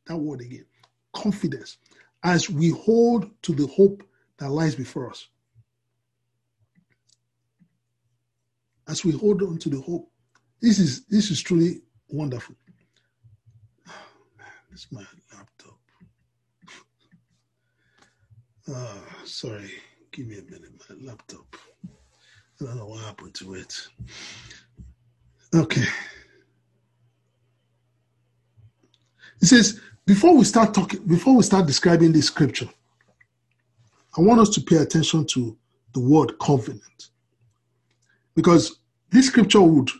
that 0.06 0.16
word 0.16 0.40
again 0.40 0.66
confidence 1.14 1.78
as 2.22 2.50
we 2.50 2.70
hold 2.70 3.30
to 3.42 3.54
the 3.54 3.66
hope 3.68 4.02
that 4.38 4.50
lies 4.50 4.74
before 4.74 5.08
us. 5.10 5.28
As 8.88 9.04
we 9.04 9.12
hold 9.12 9.42
on 9.42 9.58
to 9.58 9.70
the 9.70 9.80
hope, 9.80 10.10
this 10.60 10.78
is 10.78 11.04
this 11.06 11.30
is 11.30 11.40
truly 11.40 11.80
wonderful. 12.08 12.54
It's 14.74 14.90
my 14.90 15.04
laptop. 15.32 15.78
Uh, 18.68 19.24
sorry, 19.24 19.70
give 20.10 20.26
me 20.26 20.38
a 20.38 20.42
minute. 20.42 20.72
My 20.90 21.12
laptop. 21.12 21.46
I 22.60 22.64
don't 22.64 22.78
know 22.78 22.86
what 22.86 23.04
happened 23.04 23.34
to 23.34 23.54
it. 23.54 23.86
Okay. 25.54 25.84
It 29.40 29.46
says, 29.46 29.80
before 30.06 30.36
we 30.36 30.44
start 30.44 30.74
talking, 30.74 31.06
before 31.06 31.36
we 31.36 31.44
start 31.44 31.66
describing 31.66 32.10
this 32.10 32.26
scripture, 32.26 32.68
I 34.18 34.22
want 34.22 34.40
us 34.40 34.50
to 34.50 34.60
pay 34.60 34.76
attention 34.78 35.24
to 35.26 35.56
the 35.92 36.00
word 36.00 36.36
covenant. 36.40 37.10
Because 38.34 38.80
this 39.10 39.28
scripture 39.28 39.60
would, 39.60 39.90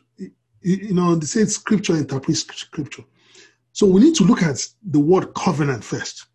you 0.63 0.95
know, 0.95 1.15
they 1.15 1.27
say 1.27 1.45
scripture 1.45 1.95
interprets 1.95 2.41
scripture. 2.41 3.05
So 3.75 3.89
we 3.89 4.01
need 4.01 4.15
to 4.15 4.25
look 4.25 4.41
at 4.41 4.65
the 4.85 5.01
word 5.01 5.35
covenant 5.35 5.83
first, 5.83 6.27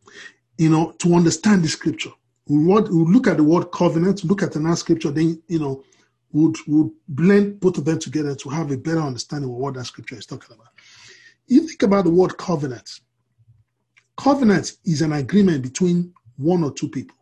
you 0.58 0.70
know, 0.70 0.92
to 1.00 1.16
understand 1.16 1.64
the 1.64 1.70
scripture. 1.70 2.12
We 2.48 2.58
would 2.66 2.90
look 2.90 3.28
at 3.28 3.38
the 3.38 3.44
word 3.44 3.72
covenant, 3.72 4.26
look 4.26 4.44
at 4.44 4.58
another 4.58 4.76
scripture, 4.76 5.10
then, 5.10 5.42
you 5.48 5.60
know, 5.60 5.84
would 6.34 6.58
would 6.68 6.92
blend 7.08 7.62
both 7.62 7.78
of 7.78 7.86
them 7.86 7.98
together 7.98 8.36
to 8.36 8.50
have 8.50 8.72
a 8.72 8.78
better 8.78 9.00
understanding 9.00 9.50
of 9.50 9.56
what 9.56 9.76
that 9.76 9.86
scripture 9.86 10.18
is 10.18 10.26
talking 10.26 10.54
about. 10.54 10.68
You 11.48 11.66
think 11.66 11.82
about 11.82 12.04
the 12.04 12.12
word 12.12 12.38
covenant. 12.38 13.00
Covenant 14.18 14.74
is 14.84 15.02
an 15.02 15.14
agreement 15.14 15.64
between 15.64 16.14
one 16.36 16.62
or 16.62 16.74
two 16.74 16.90
people. 16.90 17.16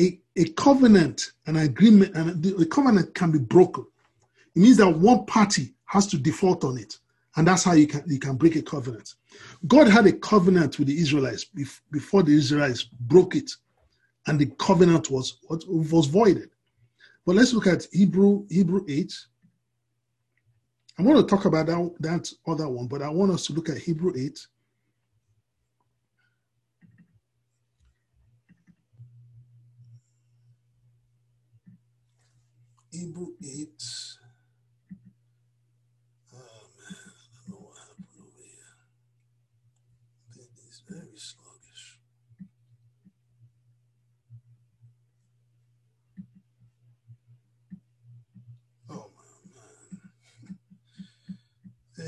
A, 0.00 0.18
a 0.34 0.48
covenant, 0.52 1.32
an 1.46 1.56
agreement, 1.56 2.16
and 2.16 2.44
a 2.58 2.66
covenant 2.66 3.14
can 3.14 3.32
be 3.32 3.38
broken. 3.38 3.86
It 4.56 4.60
means 4.60 4.78
that 4.78 4.88
one 4.88 5.26
party 5.26 5.74
has 5.84 6.06
to 6.06 6.16
default 6.16 6.64
on 6.64 6.78
it. 6.78 6.98
And 7.36 7.46
that's 7.46 7.64
how 7.64 7.72
you 7.72 7.86
can, 7.86 8.04
you 8.06 8.18
can 8.18 8.36
break 8.36 8.56
a 8.56 8.62
covenant. 8.62 9.14
God 9.66 9.88
had 9.88 10.06
a 10.06 10.12
covenant 10.12 10.78
with 10.78 10.88
the 10.88 10.98
Israelites 10.98 11.44
before 11.90 12.22
the 12.22 12.34
Israelites 12.34 12.84
broke 12.84 13.34
it. 13.34 13.50
And 14.26 14.38
the 14.38 14.46
covenant 14.58 15.10
was, 15.10 15.38
was 15.48 16.06
voided. 16.06 16.50
But 17.26 17.36
let's 17.36 17.52
look 17.52 17.66
at 17.66 17.86
Hebrew, 17.92 18.46
Hebrew 18.48 18.84
8. 18.88 19.12
I 20.98 21.02
want 21.02 21.18
to 21.18 21.36
talk 21.36 21.44
about 21.44 21.66
that, 21.66 21.94
that 22.00 22.32
other 22.46 22.68
one, 22.68 22.86
but 22.86 23.02
I 23.02 23.08
want 23.08 23.32
us 23.32 23.46
to 23.46 23.52
look 23.52 23.68
at 23.68 23.78
Hebrew 23.78 24.12
8. 24.16 24.46
Hebrew 32.92 33.28
8. 33.42 33.82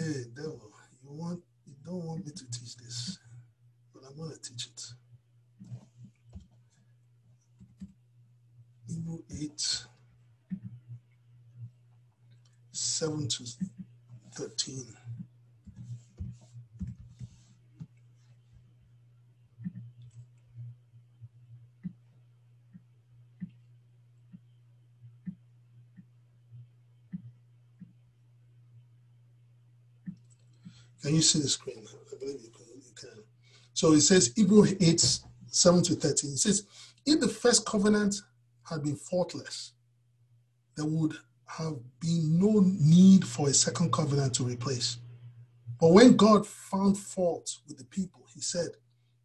Hey, 0.06 0.22
devil, 0.36 0.70
you 1.02 1.10
want 1.10 1.42
you 1.66 1.74
don't 1.84 2.04
want 2.06 2.24
me 2.24 2.30
to 2.30 2.44
teach 2.52 2.76
this, 2.76 3.18
but 3.92 4.04
I'm 4.08 4.16
gonna 4.16 4.36
teach 4.36 4.66
it. 4.66 4.82
Hebrew 8.86 9.18
8, 9.28 9.84
7 12.70 13.26
to 13.26 13.44
13. 14.36 14.96
Can 31.06 31.14
you 31.14 31.22
see 31.22 31.38
the 31.38 31.48
screen? 31.48 31.86
I 31.86 32.18
believe 32.18 32.40
you 32.42 32.50
can. 32.50 32.66
You 32.74 32.92
can. 33.00 33.22
So 33.74 33.92
it 33.92 34.00
says 34.00 34.32
Hebrew 34.34 34.66
8, 34.80 35.20
7 35.46 35.82
to 35.84 35.94
13. 35.94 36.32
It 36.32 36.38
says, 36.38 36.66
if 37.06 37.20
the 37.20 37.28
first 37.28 37.64
covenant 37.64 38.16
had 38.68 38.82
been 38.82 38.96
faultless, 38.96 39.74
there 40.74 40.84
would 40.84 41.14
have 41.46 41.76
been 42.00 42.40
no 42.40 42.60
need 42.80 43.24
for 43.24 43.48
a 43.48 43.54
second 43.54 43.92
covenant 43.92 44.34
to 44.34 44.42
replace. 44.42 44.98
But 45.80 45.92
when 45.92 46.16
God 46.16 46.44
found 46.44 46.98
fault 46.98 47.56
with 47.68 47.78
the 47.78 47.84
people, 47.84 48.26
he 48.34 48.40
said, 48.40 48.70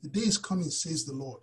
The 0.03 0.09
day 0.09 0.19
is 0.19 0.38
coming, 0.38 0.69
says 0.69 1.05
the 1.05 1.15
Lord, 1.15 1.41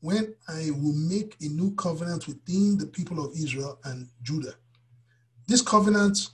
when 0.00 0.34
I 0.48 0.70
will 0.70 0.94
make 0.94 1.36
a 1.42 1.48
new 1.48 1.74
covenant 1.74 2.26
within 2.26 2.78
the 2.78 2.86
people 2.86 3.22
of 3.22 3.34
Israel 3.34 3.78
and 3.84 4.08
Judah. 4.22 4.54
This 5.46 5.60
covenant 5.60 6.30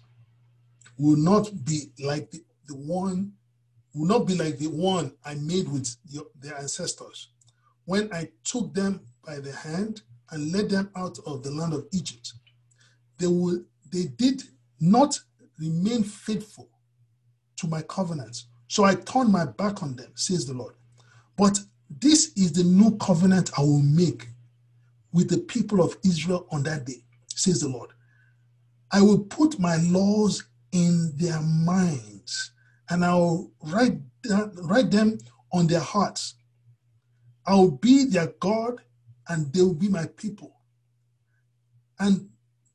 will 0.97 1.17
not 1.17 1.65
be 1.65 1.91
like 1.99 2.31
the, 2.31 2.45
the 2.73 2.79
one, 2.79 3.33
will 3.95 4.07
not 4.07 4.27
be 4.27 4.35
like 4.35 4.59
the 4.59 4.69
one 4.69 5.13
I 5.25 5.35
made 5.35 5.69
with 5.69 5.97
the, 6.11 6.27
their 6.41 6.59
ancestors 6.59 7.29
when 7.85 8.13
I 8.13 8.29
took 8.45 8.73
them 8.75 9.01
by 9.25 9.39
the 9.39 9.53
hand 9.53 10.03
and 10.31 10.53
led 10.53 10.71
them 10.71 10.91
out 10.97 11.19
of 11.27 11.43
the 11.43 11.51
land 11.51 11.75
of 11.75 11.87
Egypt. 11.93 12.33
They, 13.19 13.27
will, 13.27 13.63
they 13.93 14.05
did 14.05 14.43
not 14.81 15.19
remain 15.59 16.03
faithful 16.03 16.69
to 17.57 17.67
my 17.67 17.83
covenants. 17.83 18.47
So 18.69 18.85
I 18.85 18.95
turned 18.95 19.31
my 19.31 19.45
back 19.45 19.83
on 19.83 19.97
them, 19.97 20.13
says 20.15 20.47
the 20.47 20.55
Lord. 20.55 20.75
But 21.37 21.59
this 22.01 22.33
is 22.37 22.53
the 22.53 22.65
new 22.65 22.97
covenant 22.97 23.51
I 23.59 23.61
will 23.61 23.83
make 23.83 24.29
with 25.13 25.29
the 25.29 25.39
people 25.39 25.83
of 25.83 25.97
Israel 26.05 26.47
on 26.51 26.63
that 26.63 26.87
day, 26.87 27.05
says 27.29 27.61
the 27.61 27.69
Lord. 27.69 27.91
I 28.91 29.03
will 29.03 29.21
put 29.21 29.59
my 29.59 29.77
laws 29.77 30.45
in 30.73 31.13
their 31.17 31.41
minds 31.41 32.53
and 32.93 33.07
I 33.07 33.15
will 33.15 33.51
write, 33.63 33.99
write 34.65 34.91
them 34.91 35.19
on 35.51 35.67
their 35.67 35.81
hearts. 35.81 36.35
I 37.47 37.55
will 37.55 37.71
be 37.71 38.05
their 38.05 38.35
God 38.39 38.83
and 39.29 39.51
they 39.53 39.63
will 39.63 39.75
be 39.75 39.89
my 39.89 40.07
people. 40.07 40.53
And 41.99 42.29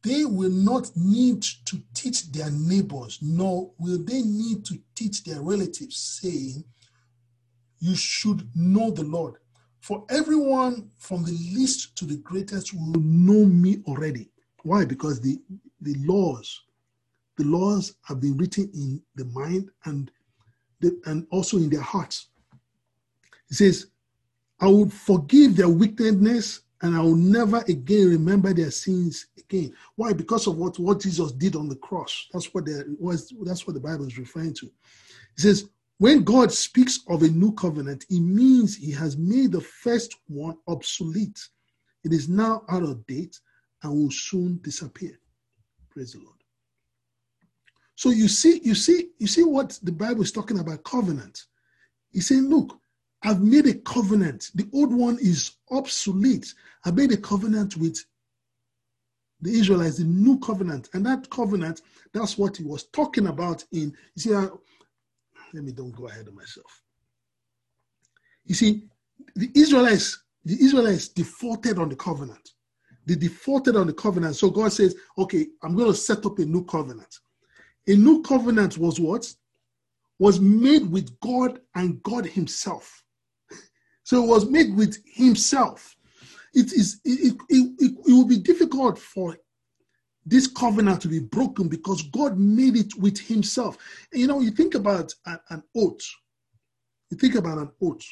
they 0.04 0.26
will 0.26 0.50
not 0.50 0.90
need 0.96 1.44
to 1.66 1.82
teach 1.94 2.32
their 2.32 2.50
neighbors, 2.50 3.20
nor 3.22 3.72
will 3.78 4.04
they 4.04 4.22
need 4.24 4.66
to 4.66 4.80
teach 4.96 5.24
their 5.24 5.42
relatives, 5.42 5.98
saying, 5.98 6.64
You 7.80 7.96
should 7.96 8.50
know 8.56 8.90
the 8.90 9.04
Lord. 9.04 9.36
For 9.82 10.04
everyone 10.10 10.90
from 10.98 11.26
the 11.26 11.32
least 11.32 11.96
to 11.98 12.06
the 12.06 12.18
greatest 12.18 12.74
will 12.74 13.02
know 13.02 13.46
me 13.46 13.84
already. 13.86 14.32
Why? 14.64 14.84
Because 14.86 15.22
the, 15.22 15.38
the 15.82 15.96
laws, 16.00 16.64
the 17.38 17.46
laws 17.46 17.96
have 18.04 18.20
been 18.20 18.38
written 18.38 18.70
in 18.74 19.02
the 19.16 19.26
mind 19.26 19.70
and, 19.86 20.12
the, 20.80 21.00
and 21.06 21.26
also 21.30 21.58
in 21.58 21.70
their 21.70 21.82
hearts. 21.82 22.30
He 23.50 23.56
says, 23.56 23.88
I 24.60 24.68
will 24.68 24.90
forgive 24.90 25.56
their 25.56 25.70
wickedness 25.70 26.62
and 26.82 26.96
I 26.96 27.02
will 27.02 27.16
never 27.16 27.64
again 27.68 28.10
remember 28.10 28.54
their 28.54 28.72
sins 28.72 29.28
again. 29.38 29.74
Why? 29.96 30.14
Because 30.14 30.48
of 30.48 30.58
what, 30.58 30.78
what 30.80 31.02
Jesus 31.02 31.32
did 31.32 31.56
on 31.56 31.70
the 31.70 31.76
cross. 31.76 32.28
That's 32.34 32.54
what 32.54 32.66
was 33.00 33.34
that's 33.44 33.66
what 33.66 33.74
the 33.74 33.80
Bible 33.80 34.06
is 34.06 34.18
referring 34.18 34.54
to. 34.56 34.66
It 34.66 35.42
says, 35.42 35.70
when 36.00 36.24
God 36.24 36.52
speaks 36.52 37.00
of 37.08 37.24
a 37.24 37.28
new 37.28 37.54
covenant, 37.54 38.06
it 38.10 38.20
means 38.20 38.76
he 38.76 38.92
has 38.92 39.18
made 39.18 39.52
the 39.52 39.62
first 39.62 40.16
one 40.28 40.58
obsolete. 40.68 41.40
It 42.04 42.14
is 42.14 42.30
now 42.30 42.64
out 42.70 42.84
of 42.84 43.06
date 43.08 43.40
and 43.82 43.92
will 43.92 44.12
soon 44.12 44.60
disappear. 44.62 45.20
Praise 45.90 46.14
the 46.14 46.20
Lord. 46.20 46.37
So 47.98 48.12
you 48.12 48.28
see, 48.28 48.62
you 48.64 48.76
see, 48.76 49.10
you 49.18 49.26
see 49.26 49.44
what 49.44 49.80
the 49.82 49.92
Bible 49.92 50.22
is 50.22 50.32
talking 50.32 50.60
about 50.60 50.84
covenant. 50.84 51.46
He's 52.12 52.28
saying, 52.28 52.48
look, 52.48 52.80
I've 53.24 53.42
made 53.42 53.66
a 53.66 53.74
covenant. 53.74 54.52
The 54.54 54.70
old 54.72 54.94
one 54.94 55.18
is 55.20 55.58
obsolete. 55.72 56.54
I 56.86 56.92
made 56.92 57.12
a 57.12 57.18
covenant 57.18 57.76
with 57.76 57.98
the 59.42 59.50
Israelites, 59.50 59.98
the 59.98 60.04
new 60.04 60.38
covenant. 60.38 60.90
And 60.94 61.04
that 61.08 61.28
covenant, 61.32 61.82
that's 62.14 62.38
what 62.38 62.56
he 62.58 62.64
was 62.64 62.84
talking 62.84 63.28
about 63.28 63.64
in, 63.72 63.92
you 64.14 64.22
see, 64.22 64.36
I, 64.36 64.48
let 65.54 65.64
me 65.64 65.72
don't 65.72 65.96
go 65.96 66.08
ahead 66.08 66.28
of 66.28 66.36
myself. 66.36 66.84
You 68.46 68.54
see, 68.54 68.84
the 69.36 69.50
Israelites, 69.56 70.22
the 70.46 70.64
Israelites 70.64 71.08
defaulted 71.08 71.80
on 71.80 71.90
the 71.90 71.96
covenant. 71.96 72.52
They 73.08 73.16
defaulted 73.16 73.76
on 73.76 73.88
the 73.88 73.94
covenant. 73.94 74.36
So 74.36 74.52
God 74.52 74.72
says, 74.72 74.96
okay, 75.18 75.48
I'm 75.64 75.76
going 75.76 75.88
to 75.88 75.98
set 75.98 76.24
up 76.28 76.38
a 76.38 76.46
new 76.46 76.64
covenant. 76.64 77.22
A 77.88 77.96
new 77.96 78.22
covenant 78.22 78.78
was 78.78 79.00
what? 79.00 79.34
Was 80.20 80.40
made 80.40 80.90
with 80.90 81.20
God 81.20 81.62
and 81.76 82.02
God 82.04 82.26
Himself. 82.26 83.04
So 84.08 84.24
it 84.24 84.28
was 84.28 84.50
made 84.50 84.74
with 84.74 85.04
himself. 85.06 85.94
It 86.54 86.72
is 86.72 87.02
it, 87.04 87.36
it, 87.50 87.76
it, 87.78 87.94
it 88.06 88.14
will 88.14 88.24
be 88.24 88.38
difficult 88.38 88.98
for 88.98 89.38
this 90.26 90.48
covenant 90.48 91.02
to 91.02 91.10
be 91.10 91.20
broken 91.20 91.68
because 91.68 92.04
God 92.04 92.40
made 92.40 92.78
it 92.78 92.96
with 92.96 93.20
himself. 93.20 93.78
And 94.14 94.22
you 94.22 94.28
know, 94.28 94.40
you 94.40 94.52
think 94.52 94.76
about 94.76 95.14
an, 95.26 95.40
an 95.50 95.64
oath. 95.76 96.08
You 97.10 97.18
think 97.18 97.36
about 97.36 97.58
an 97.58 97.70
oath. 97.82 98.06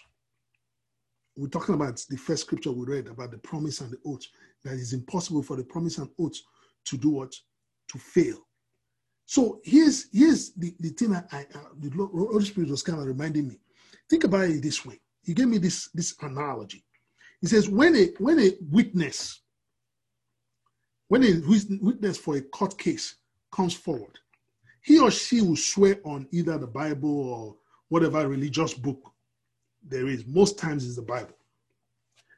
We're 1.37 1.47
talking 1.47 1.75
about 1.75 2.03
the 2.09 2.17
first 2.17 2.41
scripture 2.41 2.73
we 2.73 2.85
read 2.85 3.07
about 3.07 3.31
the 3.31 3.37
promise 3.37 3.79
and 3.79 3.89
the 3.89 3.99
oath. 4.05 4.25
That 4.65 4.73
is 4.73 4.91
impossible 4.91 5.43
for 5.43 5.55
the 5.55 5.63
promise 5.63 5.97
and 5.97 6.09
oath 6.19 6.35
to 6.87 6.97
do 6.97 7.11
what? 7.11 7.33
To 7.93 7.97
fail. 7.97 8.44
So 9.25 9.59
here's 9.63 10.07
here's 10.11 10.51
the, 10.53 10.75
the 10.79 10.89
thing 10.89 11.15
I, 11.15 11.23
I, 11.31 11.45
the 11.79 11.89
Holy 12.11 12.45
Spirit 12.45 12.69
was 12.69 12.83
kind 12.83 12.99
of 12.99 13.05
reminding 13.05 13.47
me. 13.47 13.59
Think 14.09 14.23
about 14.23 14.49
it 14.49 14.61
this 14.61 14.85
way 14.85 14.99
he 15.25 15.33
gave 15.33 15.47
me 15.47 15.57
this, 15.57 15.89
this 15.93 16.15
analogy. 16.21 16.83
He 17.41 17.47
says, 17.47 17.67
when 17.67 17.95
a 17.95 18.05
when 18.19 18.39
a 18.39 18.51
witness, 18.71 19.41
when 21.07 21.23
a 21.23 21.41
witness 21.81 22.17
for 22.17 22.37
a 22.37 22.41
court 22.41 22.77
case 22.77 23.15
comes 23.51 23.73
forward, 23.73 24.17
he 24.81 24.99
or 24.99 25.11
she 25.11 25.41
will 25.41 25.55
swear 25.55 25.99
on 26.05 26.27
either 26.31 26.57
the 26.57 26.67
Bible 26.67 27.29
or 27.29 27.55
whatever 27.89 28.27
religious 28.27 28.73
book 28.73 28.99
there 29.83 30.07
is. 30.07 30.25
Most 30.25 30.57
times 30.57 30.85
is 30.85 30.95
the 30.95 31.01
Bible. 31.01 31.35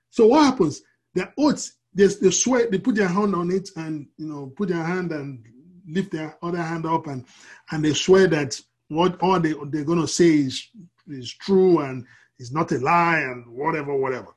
So 0.09 0.27
what 0.27 0.45
happens? 0.45 0.81
The 1.13 1.31
oaths, 1.37 1.73
they, 1.93 2.07
they 2.07 2.31
swear, 2.31 2.69
they 2.69 2.79
put 2.79 2.95
their 2.95 3.07
hand 3.07 3.35
on 3.35 3.51
it 3.51 3.69
and 3.75 4.07
you 4.17 4.27
know 4.27 4.47
put 4.55 4.69
their 4.69 4.83
hand 4.83 5.11
and 5.11 5.45
lift 5.87 6.11
their 6.11 6.37
other 6.41 6.61
hand 6.61 6.85
up 6.85 7.07
and 7.07 7.25
and 7.71 7.83
they 7.83 7.93
swear 7.93 8.27
that 8.27 8.59
what 8.89 9.19
all 9.21 9.39
they, 9.39 9.53
they're 9.67 9.83
gonna 9.83 10.07
say 10.07 10.27
is 10.27 10.69
is 11.09 11.33
true 11.33 11.79
and 11.79 12.05
it's 12.39 12.51
not 12.51 12.71
a 12.71 12.77
lie 12.79 13.19
and 13.19 13.47
whatever, 13.47 13.95
whatever. 13.95 14.35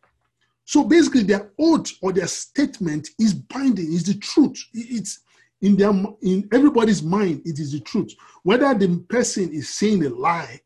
So 0.64 0.84
basically, 0.84 1.24
their 1.24 1.50
oath 1.58 1.90
or 2.00 2.12
their 2.12 2.28
statement 2.28 3.08
is 3.18 3.34
binding, 3.34 3.92
is 3.92 4.04
the 4.04 4.14
truth. 4.14 4.64
It's 4.72 5.20
in 5.60 5.76
their 5.76 5.90
in 6.22 6.48
everybody's 6.52 7.02
mind, 7.02 7.42
it 7.44 7.58
is 7.58 7.72
the 7.72 7.80
truth. 7.80 8.14
Whether 8.42 8.72
the 8.74 8.98
person 9.08 9.52
is 9.52 9.68
saying 9.68 10.04
a 10.04 10.08
lie 10.08 10.60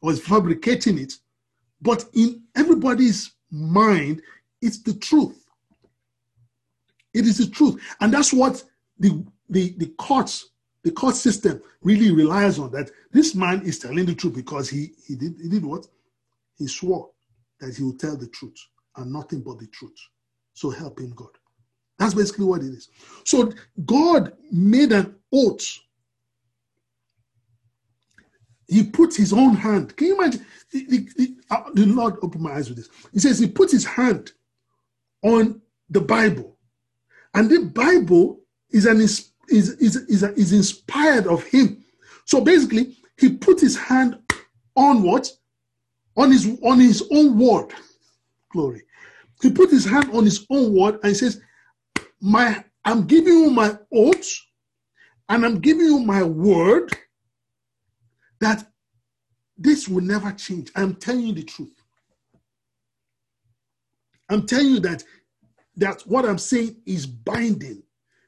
or 0.00 0.12
is 0.12 0.20
fabricating 0.20 0.98
it, 0.98 1.14
but 1.80 2.04
in 2.14 2.42
everybody's 2.56 3.32
mind, 3.50 4.22
it's 4.60 4.82
the 4.82 4.94
truth. 4.94 5.46
It 7.14 7.26
is 7.26 7.38
the 7.38 7.46
truth. 7.46 7.80
And 8.00 8.12
that's 8.12 8.32
what 8.32 8.62
the 8.98 9.24
the, 9.48 9.74
the 9.78 9.86
courts, 9.98 10.50
the 10.82 10.90
court 10.90 11.14
system 11.14 11.60
really 11.82 12.10
relies 12.10 12.58
on. 12.58 12.70
That 12.72 12.90
this 13.12 13.34
man 13.34 13.62
is 13.62 13.78
telling 13.78 14.06
the 14.06 14.14
truth 14.14 14.34
because 14.34 14.68
he 14.68 14.90
he 15.06 15.14
did 15.14 15.36
he 15.40 15.48
did 15.48 15.64
what? 15.64 15.86
he 16.58 16.66
swore 16.66 17.10
that 17.60 17.76
he 17.76 17.82
would 17.82 18.00
tell 18.00 18.16
the 18.16 18.28
truth 18.28 18.58
and 18.96 19.12
nothing 19.12 19.40
but 19.40 19.58
the 19.58 19.66
truth. 19.68 19.98
So 20.54 20.70
help 20.70 20.98
him, 20.98 21.12
God. 21.14 21.28
That's 21.98 22.14
basically 22.14 22.44
what 22.44 22.62
it 22.62 22.68
is. 22.68 22.88
So 23.24 23.52
God 23.84 24.32
made 24.50 24.92
an 24.92 25.14
oath. 25.32 25.78
He 28.68 28.82
put 28.82 29.14
his 29.14 29.32
own 29.32 29.54
hand. 29.54 29.96
Can 29.96 30.08
you 30.08 30.18
imagine? 30.18 30.44
The, 30.72 30.86
the, 30.86 31.08
the, 31.16 31.36
uh, 31.50 31.62
Lord 31.74 32.16
opened 32.22 32.42
my 32.42 32.54
eyes 32.54 32.68
with 32.68 32.78
this. 32.78 32.88
He 33.12 33.20
says 33.20 33.38
he 33.38 33.46
put 33.46 33.70
his 33.70 33.84
hand 33.84 34.32
on 35.22 35.60
the 35.88 36.00
Bible. 36.00 36.56
And 37.32 37.48
the 37.48 37.66
Bible 37.66 38.40
is 38.70 38.86
an 38.86 39.00
is, 39.00 39.30
is, 39.48 39.70
is, 39.74 39.96
is, 39.96 40.22
is 40.22 40.52
inspired 40.52 41.26
of 41.26 41.44
him. 41.44 41.84
So 42.24 42.40
basically, 42.40 42.96
he 43.18 43.32
put 43.34 43.60
his 43.60 43.76
hand 43.76 44.18
on 44.76 45.02
what? 45.02 45.30
on 46.16 46.30
his 46.30 46.58
on 46.62 46.80
his 46.80 47.04
own 47.12 47.38
word. 47.38 47.72
Glory. 48.52 48.82
He 49.42 49.50
put 49.50 49.70
his 49.70 49.84
hand 49.84 50.10
on 50.14 50.24
his 50.24 50.46
own 50.50 50.72
word 50.74 50.98
and 51.02 51.16
says, 51.16 51.40
My 52.20 52.64
I'm 52.84 53.06
giving 53.06 53.32
you 53.34 53.50
my 53.50 53.76
oath, 53.92 54.32
and 55.28 55.44
I'm 55.44 55.60
giving 55.60 55.86
you 55.86 55.98
my 55.98 56.22
word 56.22 56.92
that 58.40 58.66
this 59.58 59.88
will 59.88 60.02
never 60.02 60.32
change. 60.32 60.70
I'm 60.74 60.94
telling 60.94 61.26
you 61.26 61.34
the 61.34 61.42
truth. 61.42 61.72
I'm 64.28 64.46
telling 64.46 64.68
you 64.68 64.80
that 64.80 65.04
that 65.76 66.02
what 66.06 66.24
I'm 66.24 66.38
saying 66.38 66.76
is 66.86 67.06
binding 67.06 67.82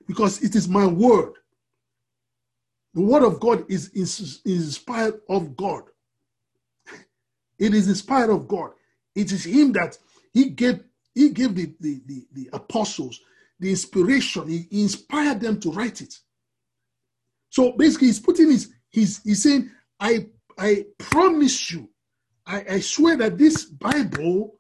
because 0.09 0.43
it 0.43 0.57
is 0.57 0.69
my 0.69 0.87
word. 0.87 1.35
The 2.95 3.03
word 3.03 3.23
of 3.23 3.39
God 3.39 3.65
is, 3.71 3.91
is, 3.91 4.41
is 4.45 4.67
inspired 4.67 5.21
of 5.29 5.57
God. 5.57 5.85
It 7.59 7.75
is 7.75 7.87
inspired 7.87 8.31
of 8.31 8.49
God. 8.49 8.73
It 9.15 9.31
is 9.31 9.45
Him 9.45 9.73
that 9.75 9.97
He 10.33 10.51
gave 10.51 10.83
He 11.15 11.29
gave 11.29 11.55
the, 11.55 11.73
the, 11.79 12.01
the, 12.07 12.27
the 12.33 12.51
apostles 12.53 13.21
the 13.61 13.71
inspiration. 13.71 14.49
He, 14.49 14.67
he 14.71 14.83
inspired 14.83 15.41
them 15.41 15.61
to 15.61 15.71
write 15.71 16.01
it. 16.01 16.15
So 17.51 17.73
basically, 17.73 18.09
he's 18.09 18.21
putting 18.21 18.51
his 18.51 18.73
he's 18.91 19.23
he's 19.23 19.43
saying, 19.43 19.71
I 19.99 20.27
I 20.59 20.87
promise 20.99 21.71
you, 21.71 21.89
I, 22.47 22.65
I 22.71 22.81
swear 22.81 23.17
that 23.17 23.39
this 23.39 23.65
Bible, 23.65 24.59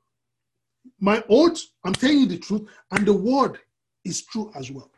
my 1.01 1.23
oath, 1.29 1.61
I'm 1.85 1.93
telling 1.93 2.21
you 2.21 2.27
the 2.27 2.39
truth, 2.39 2.69
and 2.91 3.07
the 3.07 3.13
word 3.13 3.59
is 4.05 4.23
true 4.23 4.51
as 4.55 4.71
well. 4.71 4.91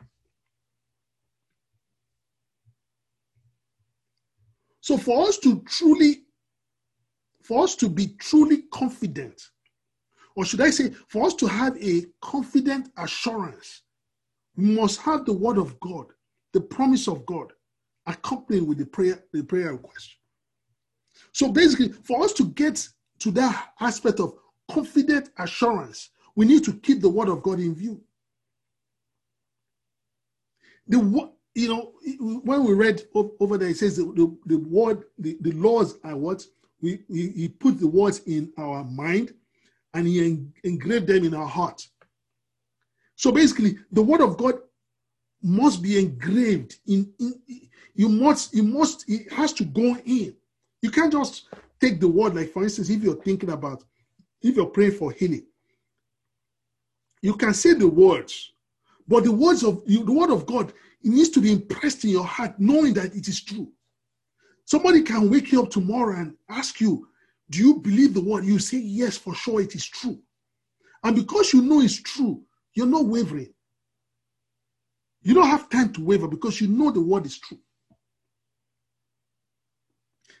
So 4.81 4.97
for 4.97 5.27
us 5.27 5.37
to 5.39 5.61
truly, 5.61 6.23
for 7.43 7.63
us 7.63 7.75
to 7.77 7.87
be 7.87 8.07
truly 8.19 8.63
confident, 8.73 9.49
or 10.35 10.43
should 10.43 10.61
I 10.61 10.71
say, 10.71 10.89
for 11.07 11.25
us 11.27 11.35
to 11.35 11.47
have 11.47 11.77
a 11.81 12.05
confident 12.21 12.89
assurance, 12.97 13.83
we 14.55 14.65
must 14.65 14.99
have 15.01 15.25
the 15.25 15.33
word 15.33 15.57
of 15.57 15.79
God, 15.79 16.07
the 16.53 16.61
promise 16.61 17.07
of 17.07 17.25
God, 17.25 17.53
accompanied 18.07 18.63
with 18.63 18.79
the 18.79 18.85
prayer, 18.85 19.23
the 19.33 19.43
prayer 19.43 19.73
request. 19.73 20.15
So 21.31 21.51
basically, 21.51 21.89
for 21.89 22.23
us 22.23 22.33
to 22.33 22.45
get 22.45 22.87
to 23.19 23.31
that 23.31 23.73
aspect 23.79 24.19
of 24.19 24.33
confident 24.69 25.29
assurance, 25.37 26.09
we 26.35 26.45
need 26.45 26.63
to 26.63 26.73
keep 26.73 27.01
the 27.01 27.09
word 27.09 27.29
of 27.29 27.43
God 27.43 27.59
in 27.59 27.75
view. 27.75 28.01
The 30.87 30.99
you 31.53 31.67
know 31.67 31.93
when 32.43 32.63
we 32.63 32.73
read 32.73 33.03
over 33.13 33.57
there, 33.57 33.69
it 33.69 33.77
says 33.77 33.97
the, 33.97 34.05
the, 34.05 34.37
the 34.45 34.57
word, 34.57 35.03
the, 35.17 35.37
the 35.41 35.51
laws 35.51 35.97
are 36.03 36.15
what 36.15 36.45
we, 36.81 37.03
we 37.09 37.29
he 37.31 37.47
put 37.47 37.79
the 37.79 37.87
words 37.87 38.19
in 38.25 38.51
our 38.57 38.83
mind, 38.83 39.33
and 39.93 40.07
he 40.07 40.45
engraved 40.63 41.07
them 41.07 41.25
in 41.25 41.33
our 41.33 41.47
heart. 41.47 41.85
So 43.15 43.31
basically, 43.31 43.77
the 43.91 44.01
word 44.01 44.21
of 44.21 44.37
God 44.37 44.55
must 45.41 45.81
be 45.81 45.99
engraved 45.99 46.77
in, 46.87 47.11
in 47.19 47.33
you 47.95 48.09
must 48.09 48.53
you 48.53 48.63
must 48.63 49.05
it 49.09 49.31
has 49.31 49.53
to 49.53 49.63
go 49.63 49.97
in 50.05 50.35
you 50.81 50.89
can't 50.91 51.11
just 51.11 51.47
take 51.79 51.99
the 51.99 52.07
word 52.07 52.35
like 52.35 52.51
for 52.51 52.63
instance 52.63 52.89
if 52.89 53.01
you're 53.03 53.15
thinking 53.15 53.49
about 53.49 53.83
if 54.41 54.55
you're 54.55 54.67
praying 54.67 54.91
for 54.91 55.11
healing 55.11 55.45
you 57.21 57.33
can 57.33 57.53
say 57.53 57.73
the 57.73 57.87
words 57.87 58.53
but 59.07 59.23
the 59.23 59.31
words 59.31 59.63
of 59.63 59.81
you, 59.85 60.03
the 60.05 60.11
word 60.11 60.29
of 60.29 60.45
god 60.45 60.71
it 61.03 61.09
needs 61.09 61.29
to 61.29 61.41
be 61.41 61.51
impressed 61.51 62.03
in 62.03 62.11
your 62.11 62.25
heart 62.25 62.59
knowing 62.59 62.93
that 62.93 63.15
it 63.15 63.27
is 63.27 63.41
true. 63.43 63.71
Somebody 64.65 65.01
can 65.01 65.29
wake 65.29 65.51
you 65.51 65.61
up 65.63 65.69
tomorrow 65.69 66.15
and 66.17 66.35
ask 66.49 66.79
you 66.79 67.07
do 67.49 67.59
you 67.59 67.75
believe 67.79 68.13
the 68.13 68.21
word? 68.21 68.45
You 68.45 68.59
say 68.59 68.77
yes 68.77 69.17
for 69.17 69.35
sure 69.35 69.59
it 69.59 69.75
is 69.75 69.85
true. 69.85 70.17
And 71.03 71.15
because 71.15 71.53
you 71.53 71.61
know 71.61 71.81
it's 71.81 72.01
true 72.01 72.43
you're 72.73 72.87
not 72.87 73.05
wavering. 73.05 73.53
You 75.23 75.33
don't 75.33 75.49
have 75.49 75.69
time 75.69 75.93
to 75.93 76.03
waver 76.03 76.27
because 76.27 76.61
you 76.61 76.67
know 76.67 76.91
the 76.91 77.01
word 77.01 77.25
is 77.25 77.37
true. 77.37 77.59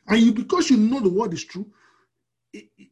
And 0.07 0.19
you, 0.19 0.33
because 0.33 0.69
you 0.69 0.77
know 0.77 0.99
the 0.99 1.09
word 1.09 1.33
is 1.33 1.43
true, 1.43 1.67
it, 2.53 2.65
it, 2.77 2.89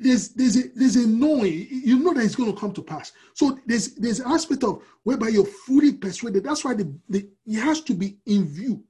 there's 0.00 0.30
there's 0.30 0.56
a 0.56 0.68
there's 0.74 0.96
a 0.96 1.06
knowing. 1.06 1.66
You 1.70 1.98
know 1.98 2.14
that 2.14 2.24
it's 2.24 2.34
going 2.34 2.52
to 2.52 2.58
come 2.58 2.72
to 2.72 2.82
pass. 2.82 3.12
So 3.34 3.58
there's 3.66 3.94
there's 3.94 4.20
an 4.20 4.32
aspect 4.32 4.64
of 4.64 4.82
whereby 5.02 5.28
you're 5.28 5.44
fully 5.44 5.92
persuaded. 5.92 6.44
That's 6.44 6.64
why 6.64 6.74
the, 6.74 6.92
the 7.08 7.28
it 7.46 7.60
has 7.60 7.82
to 7.82 7.94
be 7.94 8.18
in 8.26 8.46
view. 8.46 8.82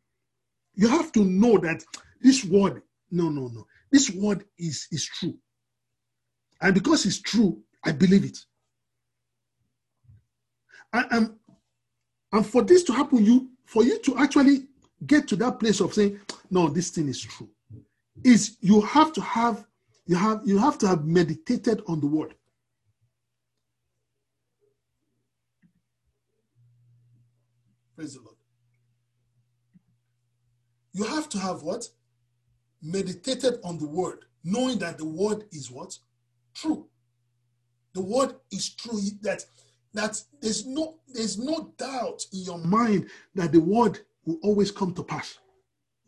You 0.74 0.88
have 0.88 1.12
to 1.12 1.24
know 1.24 1.58
that 1.58 1.84
this 2.20 2.44
word, 2.44 2.82
no, 3.10 3.28
no, 3.28 3.48
no, 3.48 3.66
this 3.90 4.10
word 4.10 4.44
is 4.58 4.86
is 4.92 5.04
true. 5.04 5.36
And 6.60 6.74
because 6.74 7.04
it's 7.06 7.20
true, 7.20 7.62
I 7.84 7.92
believe 7.92 8.24
it. 8.24 8.38
And, 10.92 11.06
and, 11.10 11.34
and 12.32 12.46
for 12.46 12.62
this 12.62 12.84
to 12.84 12.92
happen, 12.92 13.24
you 13.24 13.50
for 13.66 13.82
you 13.84 13.98
to 14.00 14.18
actually 14.18 14.68
get 15.06 15.26
to 15.28 15.36
that 15.36 15.58
place 15.58 15.80
of 15.80 15.94
saying, 15.94 16.20
no, 16.50 16.68
this 16.68 16.90
thing 16.90 17.08
is 17.08 17.20
true. 17.20 17.48
Is 18.22 18.58
you 18.60 18.80
have 18.82 19.12
to 19.14 19.20
have 19.22 19.64
you 20.10 20.16
have 20.16 20.40
you 20.44 20.58
have 20.58 20.76
to 20.78 20.88
have 20.88 21.04
meditated 21.04 21.82
on 21.86 22.00
the 22.00 22.06
word. 22.08 22.34
Praise 27.94 28.14
the 28.14 28.20
Lord. 28.20 28.34
You 30.94 31.04
have 31.04 31.28
to 31.28 31.38
have 31.38 31.62
what? 31.62 31.86
Meditated 32.82 33.60
on 33.62 33.78
the 33.78 33.86
word, 33.86 34.24
knowing 34.42 34.80
that 34.80 34.98
the 34.98 35.04
word 35.04 35.44
is 35.52 35.70
what? 35.70 35.96
True. 36.54 36.88
The 37.94 38.02
word 38.02 38.34
is 38.50 38.68
true. 38.74 38.98
That 39.22 39.44
that 39.94 40.20
there's 40.42 40.66
no 40.66 40.96
there's 41.06 41.38
no 41.38 41.72
doubt 41.78 42.26
in 42.32 42.40
your 42.40 42.58
mind 42.58 43.08
that 43.36 43.52
the 43.52 43.60
word 43.60 44.00
will 44.24 44.40
always 44.42 44.72
come 44.72 44.92
to 44.94 45.04
pass. 45.04 45.38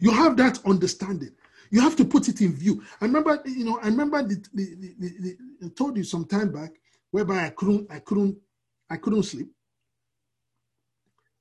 You 0.00 0.10
have 0.10 0.36
that 0.38 0.58
understanding. 0.66 1.30
You 1.72 1.80
have 1.80 1.96
to 1.96 2.04
put 2.04 2.28
it 2.28 2.42
in 2.42 2.52
view. 2.52 2.84
I 3.00 3.06
remember, 3.06 3.42
you 3.46 3.64
know, 3.64 3.78
I 3.82 3.86
remember 3.86 4.22
the, 4.22 4.44
the, 4.52 4.74
the, 4.74 5.08
the, 5.08 5.36
I 5.64 5.68
told 5.70 5.96
you 5.96 6.04
some 6.04 6.26
time 6.26 6.52
back 6.52 6.72
whereby 7.10 7.46
I 7.46 7.48
couldn't, 7.48 7.90
I 7.90 7.98
couldn't, 7.98 8.36
I 8.90 8.98
couldn't 8.98 9.22
sleep. 9.22 9.48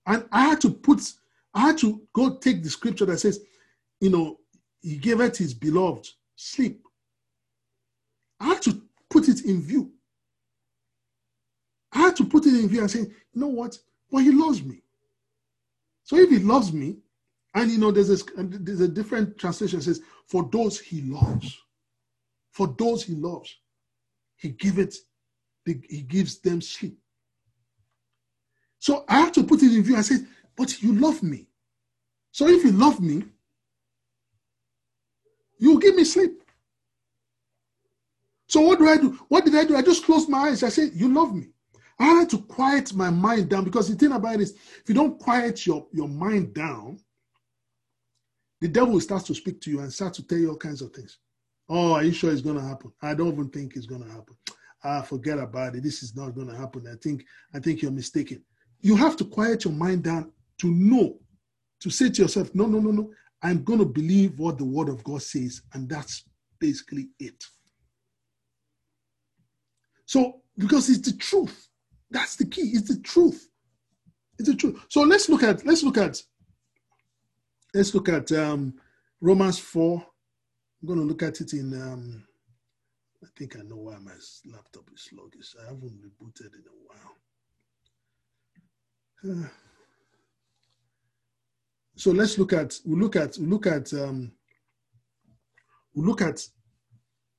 And 0.06 0.24
I 0.32 0.46
had 0.46 0.62
to 0.62 0.70
put, 0.70 1.02
I 1.54 1.60
had 1.60 1.78
to 1.80 2.02
go 2.14 2.38
take 2.38 2.64
the 2.64 2.70
scripture 2.70 3.06
that 3.08 3.20
says, 3.20 3.42
you 4.00 4.10
know, 4.10 4.40
he 4.82 4.96
gave 4.96 5.20
it 5.20 5.36
his 5.36 5.54
beloved 5.54 6.08
sleep. 6.38 6.82
I 8.40 8.46
had 8.46 8.62
to 8.64 8.82
put 9.10 9.28
it 9.28 9.44
in 9.44 9.62
view. 9.62 9.92
I 11.92 12.00
had 12.00 12.16
to 12.16 12.24
put 12.24 12.46
it 12.46 12.54
in 12.54 12.70
view 12.70 12.80
and 12.80 12.90
say, 12.90 13.00
you 13.00 13.12
know 13.36 13.48
what? 13.48 13.78
Well, 14.10 14.24
he 14.24 14.32
loves 14.32 14.64
me. 14.64 14.82
So 16.06 16.16
if 16.16 16.30
he 16.30 16.40
loves 16.40 16.72
me, 16.72 17.00
and 17.54 17.70
you 17.70 17.78
know, 17.78 17.92
there's 17.92 18.10
a, 18.10 18.24
there's 18.38 18.82
a 18.82 18.88
different 18.88 19.38
translation 19.38 19.82
says, 19.82 20.02
for 20.26 20.48
those 20.52 20.80
he 20.80 21.02
loves, 21.02 21.58
for 22.52 22.74
those 22.78 23.04
he 23.04 23.14
loves, 23.14 23.56
he 24.38 24.50
give 24.50 24.80
it, 24.80 24.96
he 25.66 26.02
gives 26.02 26.40
them 26.40 26.62
sleep. 26.62 26.98
So 28.80 29.06
I 29.08 29.20
have 29.20 29.32
to 29.34 29.44
put 29.44 29.62
it 29.62 29.76
in 29.76 29.84
view. 29.84 29.96
I 29.96 30.02
said, 30.02 30.26
but 30.56 30.82
you 30.82 30.94
love 30.94 31.22
me. 31.22 31.48
So 32.32 32.48
if 32.48 32.64
you 32.64 32.72
love 32.72 33.00
me, 33.00 33.24
you 35.60 35.80
give 35.80 35.96
me 35.96 36.04
sleep. 36.04 36.42
So 38.48 38.62
what 38.62 38.80
do 38.80 38.88
I 38.88 38.98
do? 38.98 39.20
What 39.28 39.46
did 39.46 39.56
I 39.56 39.66
do? 39.66 39.76
I 39.76 39.82
just 39.82 40.06
closed 40.06 40.28
my 40.28 40.50
eyes. 40.50 40.64
I 40.64 40.70
said, 40.70 40.92
you 40.94 41.14
love 41.14 41.36
me. 41.36 41.50
I 42.00 42.06
had 42.06 42.30
to 42.32 42.40
quiet 42.40 42.94
my 42.94 43.10
mind 43.10 43.50
down 43.50 43.64
because 43.64 43.88
the 43.88 43.96
thing 43.96 44.12
about 44.14 44.36
it 44.36 44.42
is, 44.42 44.52
if 44.54 44.84
you 44.88 44.96
don't 44.96 45.20
quiet 45.20 45.66
your, 45.68 45.86
your 45.94 46.08
mind 46.08 46.54
down, 46.54 47.00
the 48.62 48.68
devil 48.68 49.00
starts 49.00 49.26
to 49.26 49.36
speak 49.36 49.60
to 49.62 49.72
you 49.72 49.80
and 49.80 49.92
start 49.92 50.14
to 50.14 50.24
tell 50.24 50.38
you 50.38 50.50
all 50.50 50.58
kinds 50.58 50.82
of 50.82 50.94
things. 50.94 51.18
Oh, 51.68 51.94
are 51.94 52.04
you 52.04 52.14
sure 52.14 52.32
it's 52.32 52.42
going 52.42 52.58
to 52.58 52.66
happen? 52.66 52.92
I 53.02 53.16
don't 53.16 53.34
even 53.34 53.50
think 53.50 53.76
it's 53.76 53.88
going 53.88 54.04
to 54.04 54.10
happen. 54.10 54.36
Ah, 54.84 55.02
forget 55.02 55.40
about 55.40 55.76
it. 55.76 55.84
This 55.84 56.04
is 56.04 56.16
not 56.16 56.36
going 56.36 56.48
to 56.48 56.56
happen. 56.56 56.86
I 56.88 56.96
think 57.02 57.24
I 57.54 57.60
think 57.60 57.82
you're 57.82 57.92
mistaken. 57.92 58.44
You 58.82 58.96
have 58.96 59.16
to 59.18 59.26
quiet 59.26 59.66
your 59.66 59.74
mind 59.74 60.04
down 60.04 60.32
to 60.60 60.72
know, 60.72 61.20
to 61.82 61.90
say 61.90 62.10
to 62.10 62.22
yourself, 62.24 62.54
no, 62.54 62.66
no, 62.66 62.80
no, 62.80 62.92
no. 62.92 63.12
I'm 63.44 63.64
going 63.64 63.80
to 63.80 63.86
believe 63.86 64.38
what 64.38 64.58
the 64.58 64.66
word 64.66 64.90
of 64.90 65.04
God 65.04 65.22
says, 65.22 65.62
and 65.74 65.90
that's 65.90 66.24
basically 66.60 67.10
it. 67.20 67.44
So, 70.06 70.42
because 70.58 70.90
it's 70.90 71.10
the 71.12 71.18
truth. 71.18 71.68
That's 72.12 72.36
the 72.36 72.46
key. 72.46 72.72
It's 72.74 72.94
the 72.94 73.02
truth. 73.02 73.48
It's 74.38 74.50
the 74.50 74.56
truth. 74.56 74.86
So 74.90 75.02
let's 75.02 75.30
look 75.30 75.44
at 75.44 75.66
let's 75.66 75.84
look 75.84 75.98
at 75.98 76.22
let's 77.74 77.94
look 77.94 78.10
at 78.10 78.32
um, 78.32 78.74
Romans 79.20 79.60
4. 79.60 80.06
I'm 80.82 80.88
going 80.88 81.00
to 81.00 81.06
look 81.06 81.24
at 81.24 81.42
it 81.42 81.54
in, 81.54 81.74
um, 81.74 82.26
I 83.24 83.28
think 83.38 83.56
I 83.56 83.62
know 83.62 83.78
why 83.78 83.98
my 84.00 84.12
laptop 84.46 84.90
is 84.94 85.10
sluggish. 85.10 85.56
I 85.62 85.66
haven't 85.66 86.02
rebooted 86.02 86.54
in 86.54 86.64
a 86.68 86.76
while. 89.30 89.44
Uh, 89.44 89.48
so 91.96 92.12
let's 92.12 92.38
look 92.38 92.54
at, 92.54 92.80
we 92.86 93.00
look 93.00 93.16
at, 93.16 93.38
we 93.38 93.46
look 93.46 93.68
at, 93.68 93.94
um, 93.94 94.32
we 95.94 96.06
look 96.06 96.22
at 96.22 96.42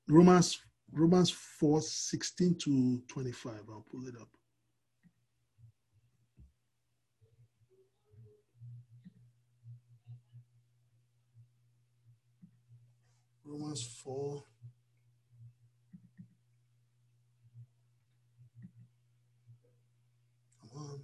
Romans, 0.09 0.61
Romans 0.93 1.31
4, 1.31 1.81
16 1.81 2.57
to 2.59 3.03
25. 3.09 3.53
I'll 3.71 3.85
pull 3.91 4.07
it 4.07 4.15
up. 4.21 4.29
Romans 13.53 13.83
4. 14.03 14.43
Come 20.73 20.83
on. 20.83 21.01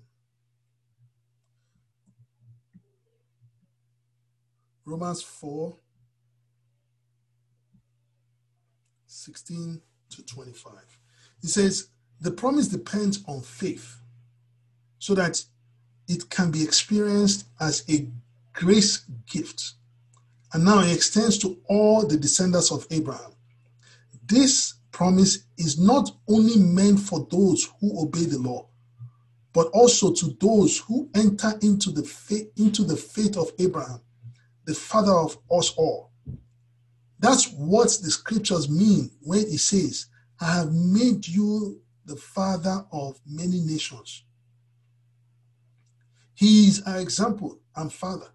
Romans 4.87 5.23
4 5.23 5.77
16 9.07 9.83
to 10.09 10.25
25. 10.25 10.73
It 11.43 11.49
says, 11.49 11.89
The 12.23 12.31
promise 12.31 12.69
depends 12.69 13.23
on 13.27 13.43
faith 13.43 13.97
so 14.99 15.15
that 15.15 15.45
it 16.09 16.31
can 16.31 16.51
be 16.51 16.63
experienced 16.63 17.47
as 17.61 17.85
a 17.91 18.09
grace 18.55 19.05
gift. 19.31 19.75
And 20.53 20.65
now 20.65 20.81
it 20.81 20.93
extends 20.95 21.39
to 21.39 21.59
all 21.69 22.07
the 22.07 22.17
descendants 22.17 22.73
of 22.73 22.87
Abraham. 22.91 23.33
This 24.27 24.75
promise 24.93 25.47
is 25.57 25.79
not 25.79 26.11
only 26.29 26.57
meant 26.57 27.01
for 27.01 27.27
those 27.31 27.69
who 27.81 28.03
obey 28.03 28.25
the 28.25 28.39
law, 28.39 28.69
but 29.53 29.69
also 29.69 30.13
to 30.13 30.37
those 30.41 30.79
who 30.79 31.11
enter 31.15 31.53
into 31.63 31.91
the 31.91 32.03
faith, 32.03 32.51
into 32.57 32.85
the 32.85 32.97
faith 32.97 33.37
of 33.37 33.51
Abraham, 33.59 34.01
the 34.65 34.75
father 34.75 35.13
of 35.13 35.39
us 35.51 35.73
all. 35.77 36.13
That's 37.19 37.51
what 37.53 37.89
the 38.03 38.11
scriptures 38.11 38.69
mean 38.69 39.11
when 39.23 39.41
it 39.41 39.59
says, 39.59 40.07
I 40.41 40.55
have 40.55 40.73
made 40.73 41.27
you 41.27 41.81
the 42.05 42.17
father 42.17 42.85
of 42.93 43.21
many 43.27 43.61
nations. 43.61 44.25
He 46.35 46.69
is 46.69 46.83
our 46.83 47.01
example 47.01 47.59
and 47.75 47.93
father. 47.93 48.29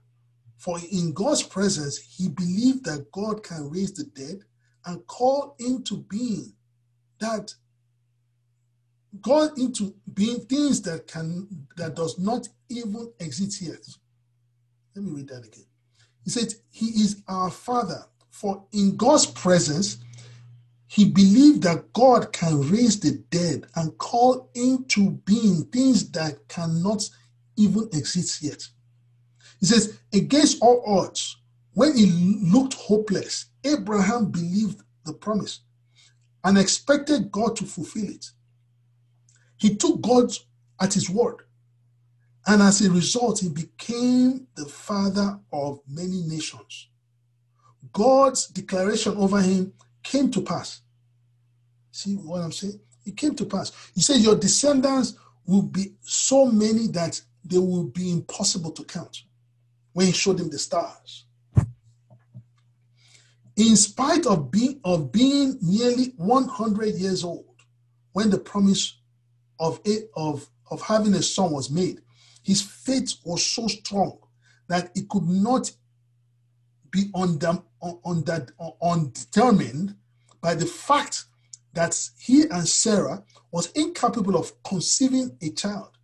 For 0.64 0.80
in 0.94 1.12
God's 1.12 1.44
presence, 1.44 1.98
he 1.98 2.30
believed 2.30 2.86
that 2.86 3.12
God 3.12 3.44
can 3.44 3.70
raise 3.70 3.92
the 3.92 4.06
dead 4.06 4.46
and 4.86 5.06
call 5.08 5.58
into 5.60 5.98
being 5.98 6.54
that 7.20 7.54
God 9.20 9.60
into 9.60 9.94
being 10.14 10.40
things 10.46 10.82
that 10.84 11.06
can 11.06 11.68
that 11.76 11.98
does 11.98 12.18
not 12.18 12.48
even 12.70 13.12
exist 13.20 13.62
yet. 13.62 13.86
Let 14.96 15.04
me 15.04 15.12
read 15.12 15.28
that 15.28 15.46
again. 15.46 15.66
He 16.24 16.30
said, 16.30 16.54
He 16.72 16.86
is 16.86 17.22
our 17.28 17.52
Father. 17.52 18.06
For 18.30 18.64
in 18.72 18.96
God's 18.96 19.26
presence, 19.26 19.98
he 20.88 21.10
believed 21.10 21.64
that 21.64 21.92
God 21.92 22.32
can 22.32 22.72
raise 22.72 23.02
the 23.02 23.22
dead 23.30 23.66
and 23.76 23.98
call 23.98 24.50
into 24.56 25.12
being 25.26 25.66
things 25.66 26.10
that 26.12 26.48
cannot 26.48 27.04
even 27.58 27.90
exist 27.92 28.42
yet. 28.42 28.66
He 29.64 29.68
says, 29.68 29.98
against 30.12 30.62
all 30.62 30.84
odds, 30.86 31.38
when 31.74 31.94
it 31.96 32.10
looked 32.54 32.74
hopeless, 32.74 33.46
Abraham 33.64 34.30
believed 34.30 34.82
the 35.06 35.14
promise 35.14 35.62
and 36.44 36.58
expected 36.58 37.32
God 37.32 37.56
to 37.56 37.64
fulfill 37.64 38.10
it. 38.10 38.30
He 39.56 39.74
took 39.78 40.02
God 40.02 40.34
at 40.82 40.94
his 40.94 41.10
word. 41.10 41.44
And 42.46 42.62
as 42.62 42.82
a 42.82 42.92
result, 42.92 43.40
he 43.40 43.48
became 43.48 44.48
the 44.56 44.66
father 44.66 45.40
of 45.54 45.80
many 45.88 46.24
nations. 46.24 46.90
God's 47.94 48.48
declaration 48.48 49.16
over 49.16 49.42
him 49.42 49.72
came 50.04 50.30
to 50.32 50.42
pass. 50.42 50.82
See 51.90 52.16
what 52.16 52.42
I'm 52.42 52.52
saying? 52.52 52.82
It 53.06 53.16
came 53.16 53.34
to 53.36 53.46
pass. 53.46 53.72
He 53.96 54.02
said, 54.02 54.18
Your 54.18 54.36
descendants 54.36 55.16
will 55.46 55.62
be 55.62 55.94
so 56.02 56.48
many 56.48 56.88
that 56.88 57.22
they 57.46 57.60
will 57.60 57.86
be 57.86 58.12
impossible 58.12 58.72
to 58.72 58.84
count 58.84 59.24
when 59.94 60.08
he 60.08 60.12
showed 60.12 60.40
him 60.40 60.50
the 60.50 60.60
stars. 60.60 61.26
In 63.56 63.76
spite 63.76 64.26
of 64.26 64.50
being, 64.52 64.80
of 64.84 65.12
being 65.12 65.60
nearly 65.62 66.14
100 66.18 66.96
years 66.96 67.24
old 67.24 67.46
when 68.14 68.32
the 68.32 68.40
promise 68.40 68.98
of, 69.60 69.80
it, 69.86 70.10
of, 70.16 70.50
of 70.72 70.82
having 70.82 71.14
a 71.14 71.22
son 71.22 71.52
was 71.52 71.70
made, 71.70 72.02
his 72.42 72.62
faith 72.62 73.14
was 73.24 73.46
so 73.46 73.68
strong 73.68 74.18
that 74.68 74.92
it 74.96 75.08
could 75.08 75.28
not 75.28 75.72
be 76.90 77.12
undetermined 77.16 79.96
by 80.42 80.56
the 80.56 80.66
fact 80.66 81.26
that 81.74 82.10
he 82.20 82.44
and 82.44 82.68
Sarah 82.68 83.24
was 83.52 83.72
incapable 83.72 84.36
of 84.36 84.52
conceiving 84.64 85.38
a 85.42 85.50
child. 85.52 85.98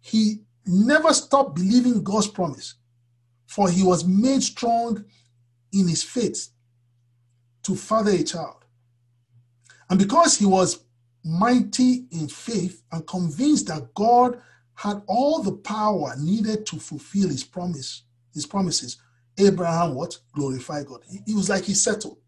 He 0.00 0.42
never 0.66 1.12
stopped 1.12 1.56
believing 1.56 2.02
God's 2.02 2.28
promise, 2.28 2.74
for 3.48 3.68
he 3.68 3.82
was 3.82 4.04
made 4.04 4.42
strong 4.42 5.04
in 5.72 5.88
his 5.88 6.02
faith 6.02 6.50
to 7.64 7.74
father 7.74 8.12
a 8.12 8.22
child. 8.22 8.64
And 9.90 9.98
because 9.98 10.38
he 10.38 10.46
was 10.46 10.84
mighty 11.24 12.06
in 12.12 12.28
faith 12.28 12.82
and 12.92 13.06
convinced 13.06 13.66
that 13.66 13.92
God 13.94 14.40
had 14.74 15.02
all 15.08 15.42
the 15.42 15.52
power 15.52 16.14
needed 16.16 16.64
to 16.66 16.76
fulfill 16.78 17.28
his 17.28 17.42
promise, 17.42 18.04
his 18.32 18.46
promises, 18.46 18.98
Abraham 19.38 19.94
what? 19.94 20.16
Glorify 20.32 20.84
God. 20.84 21.00
He, 21.26 21.34
was 21.34 21.48
like 21.48 21.64
he 21.64 21.74
settled. 21.74 22.18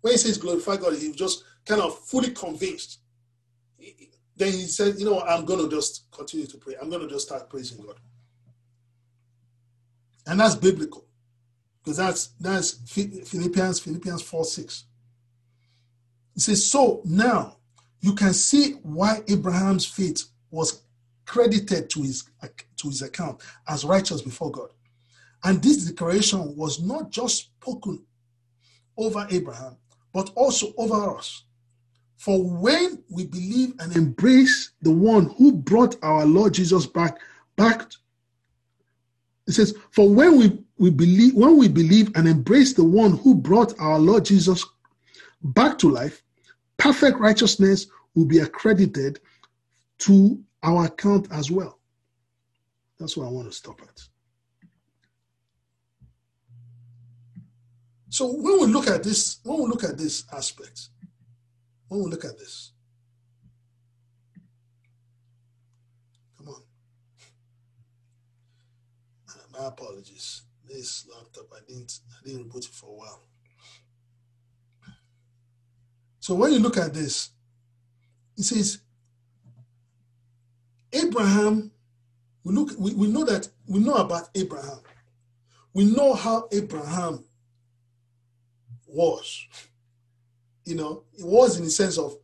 When 0.00 0.12
he 0.14 0.18
says 0.18 0.38
glorify 0.38 0.76
God, 0.76 0.96
he 0.96 1.08
was 1.08 1.16
just 1.16 1.44
kind 1.64 1.80
of 1.80 1.96
fully 1.98 2.30
convinced 2.30 2.98
then 4.38 4.52
he 4.52 4.62
said, 4.62 4.98
you 4.98 5.04
know, 5.04 5.20
I'm 5.20 5.44
going 5.44 5.68
to 5.68 5.74
just 5.74 6.04
continue 6.12 6.46
to 6.46 6.56
pray. 6.58 6.74
I'm 6.80 6.88
going 6.88 7.02
to 7.02 7.08
just 7.08 7.26
start 7.26 7.50
praising 7.50 7.84
God. 7.84 7.96
And 10.28 10.38
that's 10.38 10.54
biblical 10.54 11.04
because 11.82 11.96
that's 11.96 12.26
that's 12.38 12.72
Philippians 12.92 13.80
Philippians 13.80 14.22
4 14.22 14.44
6. 14.44 14.84
It 16.36 16.42
says, 16.42 16.70
So 16.70 17.00
now 17.04 17.56
you 18.00 18.14
can 18.14 18.34
see 18.34 18.72
why 18.82 19.22
Abraham's 19.26 19.86
faith 19.86 20.24
was 20.50 20.82
credited 21.24 21.90
to 21.90 22.02
his 22.02 22.28
to 22.76 22.88
his 22.88 23.02
account 23.02 23.40
as 23.66 23.84
righteous 23.84 24.20
before 24.20 24.50
God. 24.50 24.68
And 25.44 25.62
this 25.62 25.86
declaration 25.86 26.54
was 26.56 26.82
not 26.82 27.10
just 27.10 27.50
spoken 27.60 28.04
over 28.98 29.26
Abraham, 29.30 29.76
but 30.12 30.30
also 30.34 30.74
over 30.76 31.16
us. 31.16 31.44
For 32.16 32.42
when 32.42 33.02
we 33.08 33.26
believe 33.26 33.74
and 33.78 33.94
embrace 33.96 34.72
the 34.82 34.90
one 34.90 35.30
who 35.38 35.52
brought 35.52 35.96
our 36.02 36.26
Lord 36.26 36.54
Jesus 36.54 36.84
back, 36.84 37.18
back, 37.56 37.92
it 39.48 39.52
says, 39.52 39.74
for 39.90 40.08
when 40.08 40.38
we, 40.38 40.62
we 40.78 40.90
believe, 40.90 41.34
when 41.34 41.56
we 41.56 41.68
believe 41.68 42.14
and 42.14 42.28
embrace 42.28 42.74
the 42.74 42.84
one 42.84 43.16
who 43.16 43.34
brought 43.34 43.78
our 43.80 43.98
Lord 43.98 44.26
Jesus 44.26 44.64
back 45.42 45.78
to 45.78 45.90
life, 45.90 46.22
perfect 46.76 47.18
righteousness 47.18 47.86
will 48.14 48.26
be 48.26 48.40
accredited 48.40 49.20
to 50.00 50.38
our 50.62 50.84
account 50.84 51.28
as 51.32 51.50
well. 51.50 51.78
That's 53.00 53.16
what 53.16 53.26
I 53.26 53.30
want 53.30 53.48
to 53.48 53.56
stop 53.56 53.80
at. 53.80 54.00
So 58.10 58.26
when 58.26 58.60
we 58.60 58.66
look 58.66 58.86
at 58.86 59.02
this, 59.02 59.38
when 59.44 59.58
we 59.62 59.66
look 59.66 59.84
at 59.84 59.96
this 59.96 60.24
aspect, 60.32 60.88
when 61.88 62.04
we 62.04 62.10
look 62.10 62.24
at 62.24 62.38
this, 62.38 62.72
come 66.36 66.48
on. 66.48 66.62
My 69.58 69.66
apologies. 69.66 70.42
This 70.68 71.06
laptop, 71.12 71.46
I 71.52 71.60
didn't, 71.66 72.00
I 72.12 72.28
didn't 72.28 72.50
reboot 72.50 72.68
it 72.68 72.74
for 72.74 72.90
a 72.90 72.92
while. 72.92 73.22
So 76.20 76.34
when 76.34 76.52
you 76.52 76.58
look 76.58 76.76
at 76.76 76.92
this, 76.92 77.30
it 78.36 78.44
says 78.44 78.80
Abraham. 80.92 81.70
We 82.44 82.54
look. 82.54 82.70
We, 82.78 82.92
we 82.94 83.08
know 83.08 83.24
that 83.24 83.48
we 83.66 83.80
know 83.80 83.94
about 83.94 84.28
Abraham. 84.34 84.80
We 85.72 85.84
know 85.84 86.12
how 86.14 86.48
Abraham 86.52 87.24
was 88.86 89.46
you 90.68 90.74
know, 90.74 91.02
it 91.18 91.24
was 91.24 91.56
in 91.58 91.64
the 91.64 91.70
sense 91.70 91.96
of 91.96 92.14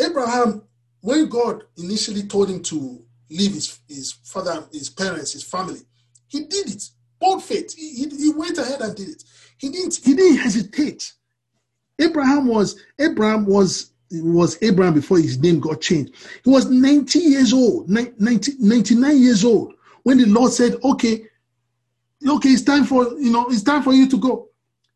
Abraham, 0.00 0.62
when 1.02 1.28
God 1.28 1.64
initially 1.76 2.22
told 2.22 2.48
him 2.48 2.62
to 2.62 3.04
leave 3.28 3.52
his, 3.52 3.78
his 3.86 4.12
father, 4.24 4.64
his 4.72 4.88
parents, 4.88 5.34
his 5.34 5.44
family, 5.44 5.80
he 6.28 6.44
did 6.44 6.70
it. 6.70 6.88
Bold 7.20 7.42
faith. 7.42 7.74
He, 7.74 7.94
he, 7.94 8.08
he 8.16 8.30
went 8.30 8.58
ahead 8.58 8.80
and 8.80 8.94
did 8.94 9.08
it. 9.08 9.24
He 9.58 9.70
didn't 9.70 9.96
he 10.04 10.14
didn't 10.14 10.38
hesitate. 10.38 11.12
Abraham 11.98 12.46
was 12.46 12.80
Abraham 12.98 13.46
was 13.46 13.90
was 14.10 14.56
Abraham 14.62 14.94
before 14.94 15.18
his 15.18 15.38
name 15.38 15.60
got 15.60 15.80
changed. 15.80 16.14
He 16.44 16.50
was 16.50 16.70
90 16.70 17.18
years 17.18 17.52
old, 17.52 17.90
90, 17.90 18.52
99 18.58 19.22
years 19.22 19.44
old 19.44 19.74
when 20.02 20.18
the 20.18 20.26
Lord 20.26 20.52
said, 20.52 20.76
okay, 20.82 21.26
okay, 22.26 22.48
it's 22.48 22.62
time 22.62 22.84
for, 22.84 23.04
you 23.18 23.30
know, 23.30 23.46
it's 23.48 23.62
time 23.62 23.82
for 23.82 23.92
you 23.92 24.08
to 24.08 24.16
go. 24.16 24.48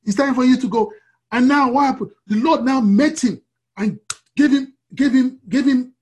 It's 0.04 0.16
time 0.16 0.34
for 0.34 0.44
you 0.44 0.58
to 0.58 0.68
go. 0.68 0.92
And 1.30 1.48
now 1.48 1.70
what 1.70 1.84
happened? 1.86 2.10
The 2.26 2.36
Lord 2.36 2.64
now 2.64 2.80
met 2.80 3.22
him 3.22 3.40
and 3.76 3.98
gave 4.36 4.52
him, 4.52 4.74
gave 4.94 5.12
him, 5.12 5.38
gave 5.48 5.66
him 5.66 5.92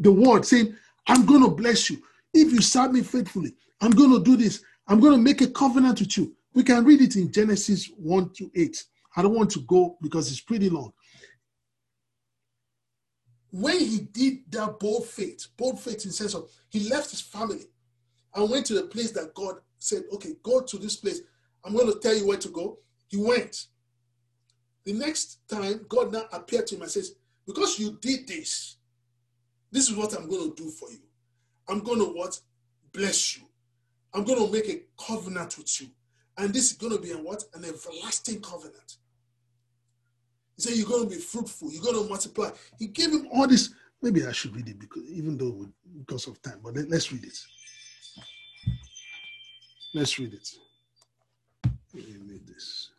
the 0.00 0.12
word 0.12 0.44
saying, 0.44 0.74
I'm 1.06 1.24
going 1.24 1.42
to 1.42 1.50
bless 1.50 1.90
you. 1.90 2.02
If 2.34 2.52
you 2.52 2.60
serve 2.60 2.92
me 2.92 3.02
faithfully, 3.02 3.54
I'm 3.80 3.92
going 3.92 4.12
to 4.12 4.22
do 4.22 4.36
this. 4.36 4.62
I'm 4.88 5.00
going 5.00 5.12
to 5.12 5.18
make 5.18 5.40
a 5.40 5.48
covenant 5.48 6.00
with 6.00 6.16
you. 6.16 6.34
We 6.54 6.64
can 6.64 6.84
read 6.84 7.00
it 7.00 7.16
in 7.16 7.30
Genesis 7.30 7.90
1 7.96 8.30
to 8.34 8.50
8. 8.54 8.84
I 9.16 9.22
don't 9.22 9.34
want 9.34 9.50
to 9.50 9.60
go 9.60 9.98
because 10.02 10.30
it's 10.30 10.40
pretty 10.40 10.70
long. 10.70 10.92
When 13.50 13.78
he 13.78 14.00
did 14.00 14.50
that 14.50 14.78
bold 14.78 15.06
faith, 15.06 15.46
bold 15.56 15.80
faith 15.80 16.04
in 16.04 16.12
sense 16.12 16.34
of 16.34 16.50
he 16.68 16.88
left 16.88 17.10
his 17.10 17.20
family 17.20 17.64
and 18.34 18.50
went 18.50 18.66
to 18.66 18.74
the 18.74 18.82
place 18.82 19.10
that 19.12 19.34
God 19.34 19.56
said, 19.78 20.02
okay, 20.12 20.34
go 20.42 20.62
to 20.62 20.78
this 20.78 20.96
place 20.96 21.20
I'm 21.64 21.74
going 21.74 21.92
to 21.92 21.98
tell 21.98 22.16
you 22.16 22.26
where 22.26 22.38
to 22.38 22.48
go. 22.48 22.78
He 23.08 23.16
went. 23.16 23.66
The 24.84 24.92
next 24.92 25.40
time, 25.48 25.84
God 25.88 26.12
now 26.12 26.24
appeared 26.32 26.66
to 26.68 26.76
him 26.76 26.82
and 26.82 26.90
says, 26.90 27.14
Because 27.46 27.78
you 27.78 27.98
did 28.00 28.26
this, 28.26 28.76
this 29.70 29.90
is 29.90 29.96
what 29.96 30.14
I'm 30.14 30.28
going 30.28 30.54
to 30.54 30.62
do 30.62 30.70
for 30.70 30.90
you. 30.90 31.00
I'm 31.68 31.80
going 31.80 31.98
to 31.98 32.06
what? 32.06 32.40
Bless 32.92 33.36
you. 33.36 33.44
I'm 34.14 34.24
going 34.24 34.44
to 34.44 34.52
make 34.52 34.68
a 34.68 34.82
covenant 35.02 35.58
with 35.58 35.80
you. 35.80 35.88
And 36.36 36.52
this 36.54 36.70
is 36.70 36.72
going 36.74 36.96
to 36.96 37.02
be 37.02 37.12
a 37.12 37.16
what? 37.16 37.44
An 37.54 37.64
everlasting 37.64 38.40
covenant. 38.40 38.96
He 40.56 40.62
said, 40.62 40.76
You're 40.76 40.88
going 40.88 41.08
to 41.08 41.14
be 41.14 41.20
fruitful. 41.20 41.70
You're 41.70 41.82
going 41.82 42.02
to 42.02 42.08
multiply. 42.08 42.50
He 42.78 42.86
gave 42.86 43.10
him 43.10 43.28
all 43.32 43.46
this. 43.46 43.74
Maybe 44.00 44.24
I 44.24 44.32
should 44.32 44.54
read 44.54 44.68
it 44.68 44.78
because 44.78 45.04
even 45.10 45.36
though 45.36 45.66
because 45.98 46.28
of 46.28 46.40
time, 46.40 46.60
but 46.62 46.74
let, 46.74 46.92
us 46.92 47.10
read 47.10 47.24
it. 47.24 47.38
Let's 49.94 50.18
read 50.18 50.34
it. 50.34 50.48
Read 51.94 52.46
this. 52.46 52.90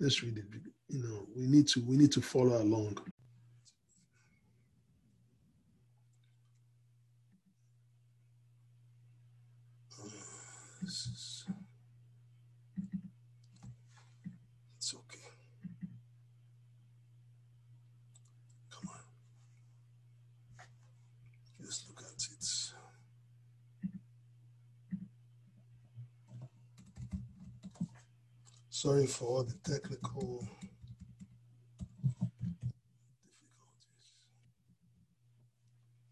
Let's 0.00 0.22
read 0.22 0.38
it. 0.38 0.44
You 0.88 1.02
know, 1.02 1.26
we 1.36 1.46
need 1.46 1.68
to 1.68 1.80
we 1.84 1.96
need 1.96 2.10
to 2.12 2.20
follow 2.20 2.60
along. 2.60 2.98
Sorry 28.84 29.06
for 29.06 29.24
all 29.24 29.44
the 29.44 29.54
technical 29.64 30.46
difficulties. 33.40 34.12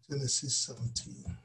Genesis 0.09 0.55
17. 0.55 1.42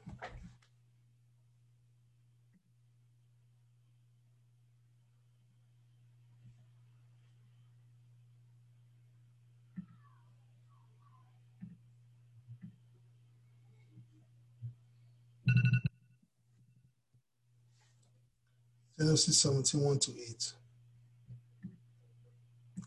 Genesis 19.19 19.41
17, 19.41 19.81
1 19.81 19.99
to 19.99 20.11
8. 20.11 20.53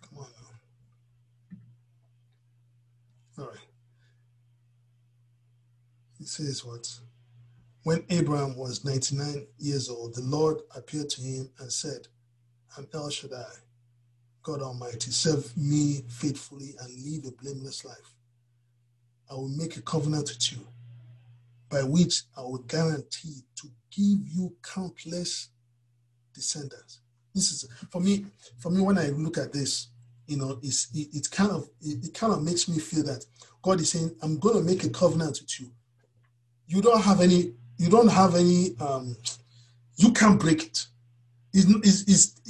Come 0.01 0.19
on. 0.19 0.27
All 3.39 3.51
right. 3.51 3.59
It 6.19 6.27
says 6.27 6.65
what? 6.65 6.89
When 7.83 8.03
Abraham 8.09 8.57
was 8.57 8.83
99 8.83 9.47
years 9.59 9.91
old, 9.91 10.15
the 10.15 10.23
Lord 10.23 10.63
appeared 10.75 11.11
to 11.11 11.21
him 11.21 11.51
and 11.59 11.71
said, 11.71 12.09
I'm 12.79 12.87
El 12.95 13.11
Shaddai, 13.11 13.53
God 14.43 14.63
Almighty, 14.63 15.11
serve 15.11 15.55
me 15.55 16.03
faithfully 16.09 16.75
and 16.81 17.05
live 17.05 17.27
a 17.27 17.43
blameless 17.43 17.85
life. 17.85 18.15
I 19.31 19.35
will 19.35 19.51
make 19.51 19.77
a 19.77 19.83
covenant 19.83 20.31
with 20.31 20.51
you 20.53 20.67
by 21.69 21.83
which 21.83 22.23
I 22.35 22.41
will 22.41 22.65
guarantee 22.67 23.43
to 23.57 23.69
give 23.91 24.27
you 24.35 24.55
countless 24.63 25.51
descendants. 26.35 27.01
This 27.35 27.51
is 27.53 27.69
for 27.91 28.01
me. 28.01 28.27
For 28.59 28.71
me, 28.71 28.81
when 28.81 28.99
I 28.99 29.09
look 29.09 29.39
at 29.39 29.53
this, 29.53 29.89
you 30.27 30.37
know, 30.37 30.59
it's 30.63 30.89
it, 30.95 31.09
it 31.15 31.31
kind 31.31 31.51
of 31.51 31.69
it, 31.81 32.05
it 32.05 32.15
kind 32.15 32.33
of 32.33 32.43
makes 32.43 32.69
me 32.69 32.79
feel 32.79 33.05
that 33.05 33.25
God 33.63 33.81
is 33.81 33.91
saying, 33.91 34.15
"I'm 34.23 34.39
going 34.39 34.57
to 34.57 34.63
make 34.63 34.85
a 34.85 34.91
covenant 34.91 35.41
with 35.41 35.61
you 35.61 35.71
you 36.73 36.81
don't 36.81 37.03
have 37.03 37.21
any, 37.21 37.53
you 37.77 37.91
don't 37.91 38.09
have 38.09 38.35
any, 38.35 38.75
um, 38.81 39.15
you 39.97 40.13
can't 40.13 40.41
break 40.41 40.65
it. 40.65 40.87
It's, 41.53 42.41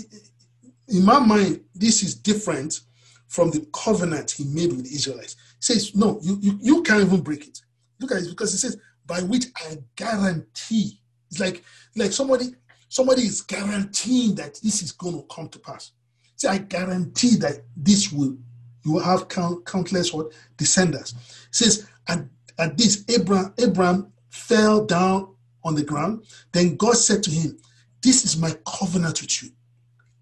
in 0.88 1.04
my 1.04 1.18
mind, 1.18 1.60
this 1.74 2.02
is 2.02 2.14
different 2.14 2.80
from 3.26 3.50
the 3.50 3.66
covenant 3.72 4.30
he 4.30 4.44
made 4.44 4.70
with 4.72 4.84
the 4.84 4.94
Israelites. 4.94 5.36
He 5.56 5.74
says, 5.74 5.96
no, 5.96 6.20
you, 6.22 6.38
you, 6.40 6.58
you 6.62 6.82
can't 6.82 7.02
even 7.02 7.20
break 7.20 7.48
it. 7.48 7.60
Look 7.98 8.12
at 8.12 8.22
it 8.22 8.28
because 8.28 8.52
he 8.52 8.58
says, 8.58 8.76
by 9.06 9.22
which 9.22 9.46
I 9.56 9.78
guarantee. 9.96 11.00
It's 11.30 11.40
like, 11.40 11.64
like 11.96 12.12
somebody, 12.12 12.54
somebody 12.92 13.22
is 13.22 13.40
guaranteeing 13.40 14.35
that 14.35 14.61
this 14.62 14.83
is 14.83 14.92
going 14.92 15.14
to 15.14 15.26
come 15.35 15.48
to 15.48 15.59
pass. 15.59 15.92
See, 16.37 16.46
I 16.46 16.59
guarantee 16.59 17.37
that 17.37 17.61
this 17.74 18.12
will, 18.12 18.37
you 18.85 18.92
will 18.92 19.00
have 19.00 19.28
count, 19.28 19.64
countless 19.64 20.12
what 20.12 20.33
descendants. 20.59 21.12
It 21.12 21.55
says, 21.55 21.88
and 22.09 22.28
at 22.59 22.76
this, 22.76 23.02
Abraham, 23.09 23.55
Abraham 23.59 24.12
fell 24.28 24.85
down 24.85 25.35
on 25.64 25.74
the 25.74 25.83
ground. 25.83 26.26
Then 26.52 26.76
God 26.76 26.96
said 26.96 27.22
to 27.22 27.31
him, 27.31 27.57
This 28.02 28.26
is 28.26 28.37
my 28.37 28.55
covenant 28.66 29.22
with 29.22 29.42
you. 29.42 29.48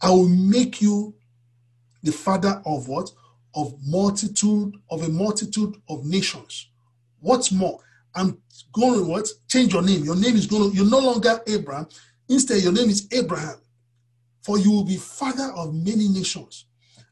I 0.01 0.11
will 0.11 0.29
make 0.29 0.81
you 0.81 1.13
the 2.05 2.13
father 2.13 2.63
of 2.65 2.87
what? 2.87 3.11
Of 3.57 3.75
multitude, 3.85 4.77
of 4.93 5.03
a 5.03 5.09
multitude 5.09 5.75
of 5.89 6.05
nations. 6.05 6.69
What's 7.19 7.51
more, 7.51 7.81
I'm 8.15 8.39
going 8.73 9.01
to 9.01 9.05
what? 9.05 9.29
Change 9.49 9.73
your 9.73 9.83
name. 9.83 10.05
Your 10.05 10.17
name 10.17 10.37
is 10.37 10.47
going 10.47 10.71
to, 10.71 10.77
you're 10.77 10.89
no 10.89 11.01
longer 11.01 11.41
Abraham. 11.49 11.89
Instead, 12.31 12.63
your 12.63 12.73
name 12.73 12.89
is 12.89 13.09
Abraham. 13.11 13.57
For 14.43 14.57
you 14.57 14.71
will 14.71 14.85
be 14.85 14.97
father 14.97 15.53
of 15.57 15.75
many 15.75 16.09
nations. 16.09 16.65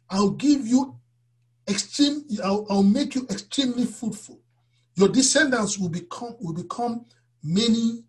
I'll 0.08 0.30
give 0.30 0.66
you 0.66 0.96
extreme, 1.68 2.24
I'll, 2.42 2.66
I'll 2.70 2.82
make 2.84 3.14
you 3.14 3.26
extremely 3.28 3.84
fruitful. 3.84 4.40
Your 4.94 5.08
descendants 5.08 5.76
will 5.76 5.90
become 5.90 6.36
will 6.40 6.54
become 6.54 7.04
many 7.42 8.04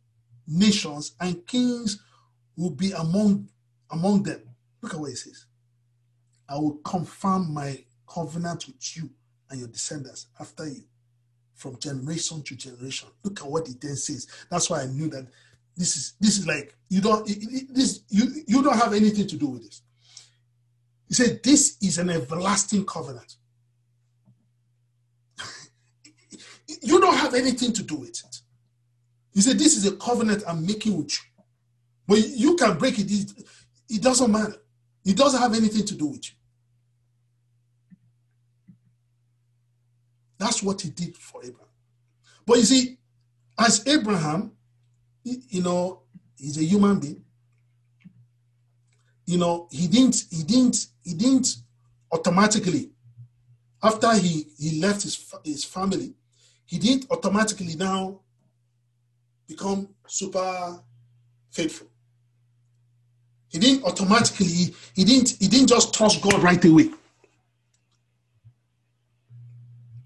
nations, 0.47 1.15
and 1.19 1.45
kings 1.45 2.01
will 2.55 2.71
be 2.71 2.91
among 2.91 3.49
among 3.91 4.23
them. 4.23 4.41
Look 4.81 4.93
at 4.93 4.99
what 4.99 5.11
it 5.11 5.17
says. 5.17 5.45
I 6.47 6.55
will 6.55 6.77
confirm 6.77 7.53
my 7.53 7.83
covenant 8.07 8.65
with 8.67 8.97
you 8.97 9.09
and 9.49 9.59
your 9.59 9.67
descendants 9.67 10.27
after 10.39 10.67
you 10.67 10.83
from 11.55 11.77
generation 11.77 12.41
to 12.43 12.55
generation. 12.55 13.09
Look 13.23 13.41
at 13.41 13.47
what 13.47 13.67
it 13.67 13.81
then 13.81 13.97
says. 13.97 14.27
That's 14.49 14.69
why 14.69 14.83
I 14.83 14.85
knew 14.85 15.09
that 15.09 15.27
this 15.79 15.97
is 15.97 16.13
this 16.19 16.37
is 16.37 16.45
like 16.45 16.75
you 16.89 17.01
don't 17.01 17.25
this 17.73 18.01
you 18.09 18.43
you 18.45 18.61
don't 18.61 18.77
have 18.77 18.93
anything 18.93 19.25
to 19.25 19.37
do 19.37 19.47
with 19.47 19.63
this. 19.63 19.81
He 21.07 21.15
said 21.15 21.41
this 21.43 21.77
is 21.81 21.97
an 21.97 22.11
everlasting 22.11 22.85
covenant. 22.85 23.37
You 26.83 26.99
don't 27.01 27.17
have 27.17 27.33
anything 27.33 27.73
to 27.73 27.81
do 27.81 27.95
with 27.95 28.09
it. 28.09 28.41
He 29.39 29.41
said, 29.41 29.57
This 29.57 29.77
is 29.77 29.85
a 29.85 29.95
covenant 29.95 30.43
I'm 30.45 30.65
making 30.65 30.97
with 30.97 31.13
you. 31.13 31.43
But 32.07 32.27
you 32.27 32.57
can 32.57 32.77
break 32.77 32.99
it, 32.99 33.09
it, 33.09 33.31
it 33.89 34.01
doesn't 34.01 34.29
matter. 34.29 34.57
It 35.05 35.15
doesn't 35.15 35.39
have 35.39 35.55
anything 35.55 35.85
to 35.85 35.95
do 35.95 36.07
with 36.07 36.29
you. 36.29 36.35
That's 40.37 40.61
what 40.61 40.81
he 40.81 40.89
did 40.89 41.15
for 41.15 41.41
Abraham. 41.41 41.67
But 42.45 42.57
you 42.57 42.63
see, 42.63 42.97
as 43.57 43.87
Abraham, 43.87 44.51
you 45.49 45.61
know, 45.61 46.01
he's 46.37 46.57
a 46.57 46.63
human 46.63 46.99
being. 46.99 47.23
You 49.25 49.37
know, 49.37 49.67
he 49.71 49.87
didn't, 49.87 50.25
he 50.31 50.43
didn't, 50.43 50.87
he 51.03 51.13
didn't 51.13 51.55
automatically, 52.11 52.89
after 53.83 54.13
he, 54.15 54.47
he 54.57 54.81
left 54.81 55.03
his, 55.03 55.33
his 55.43 55.63
family, 55.63 56.13
he 56.65 56.79
didn't 56.79 57.05
automatically 57.11 57.75
now 57.75 58.19
become 59.47 59.89
super 60.07 60.79
faithful. 61.51 61.87
He 63.49 63.57
didn't 63.57 63.83
automatically, 63.83 64.73
he 64.95 65.03
didn't, 65.03 65.35
he 65.39 65.47
didn't 65.47 65.67
just 65.67 65.93
trust 65.93 66.21
God 66.21 66.41
right 66.43 66.63
away. 66.65 66.89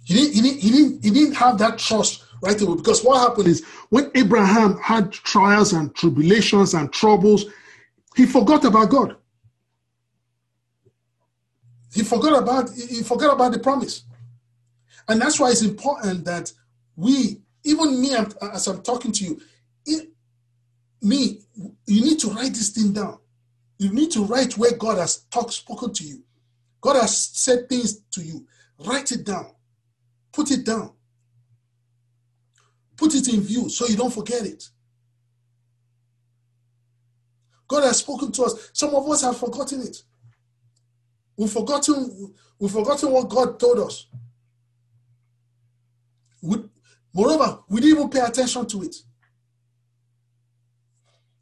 He 0.06 0.14
didn't, 0.14 0.34
he 0.34 0.42
didn't, 0.42 0.60
he 0.60 0.70
didn't, 0.70 1.04
he 1.04 1.10
didn't 1.12 1.34
have 1.34 1.58
that 1.60 1.78
trust 1.78 2.23
right 2.44 2.62
away 2.62 2.76
because 2.76 3.04
what 3.04 3.20
happened 3.28 3.48
is 3.48 3.66
when 3.90 4.12
Abraham 4.16 4.78
had 4.78 5.12
trials 5.12 5.74
and 5.74 5.96
tribulations 5.96 6.74
and 6.74 6.92
troubles, 6.92 7.46
he 8.16 8.26
forgot 8.26 8.66
about 8.66 8.90
God. 8.90 9.16
He 11.94 12.04
forgot 12.04 12.42
about 12.42 12.70
he 12.74 13.02
forgot 13.02 13.34
about 13.34 13.54
the 13.54 13.60
promise. 13.60 14.04
And 15.08 15.22
that's 15.22 15.40
why 15.40 15.52
it's 15.52 15.62
important 15.62 16.26
that 16.26 16.52
we, 16.96 17.42
even 17.64 18.02
me, 18.02 18.16
as 18.54 18.68
I'm 18.68 18.82
talking 18.82 19.12
to 19.12 19.24
you, 19.24 19.42
it, 19.86 20.10
me, 21.02 21.40
you 21.86 22.02
need 22.02 22.20
to 22.20 22.30
write 22.30 22.54
this 22.54 22.70
thing 22.70 22.94
down. 22.94 23.20
You 23.78 23.92
need 23.92 24.12
to 24.12 24.24
write 24.24 24.58
where 24.58 24.76
God 24.78 24.98
has 24.98 25.24
talked, 25.30 25.54
spoken 25.54 25.94
to 25.94 26.04
you. 26.04 26.24
God 26.82 26.96
has 26.96 27.18
said 27.18 27.68
things 27.68 28.02
to 28.12 28.22
you. 28.22 28.48
Write 28.86 29.12
it 29.12 29.26
down. 29.26 29.52
Put 30.32 30.52
it 30.52 30.66
down. 30.66 30.94
Put 33.04 33.16
it 33.16 33.34
in 33.34 33.42
view 33.42 33.68
so 33.68 33.86
you 33.86 33.98
don't 33.98 34.14
forget 34.14 34.46
it. 34.46 34.70
God 37.68 37.84
has 37.84 37.98
spoken 37.98 38.32
to 38.32 38.44
us. 38.44 38.70
Some 38.72 38.96
of 38.96 39.06
us 39.10 39.24
have 39.24 39.36
forgotten 39.36 39.82
it. 39.82 40.02
We've 41.36 41.52
forgotten, 41.52 42.34
we've 42.58 42.72
forgotten 42.72 43.12
what 43.12 43.28
God 43.28 43.60
told 43.60 43.80
us. 43.80 44.08
We, 46.42 46.64
moreover, 47.14 47.60
we 47.68 47.82
didn't 47.82 47.98
even 47.98 48.10
pay 48.10 48.22
attention 48.22 48.68
to 48.68 48.84
it. 48.84 48.96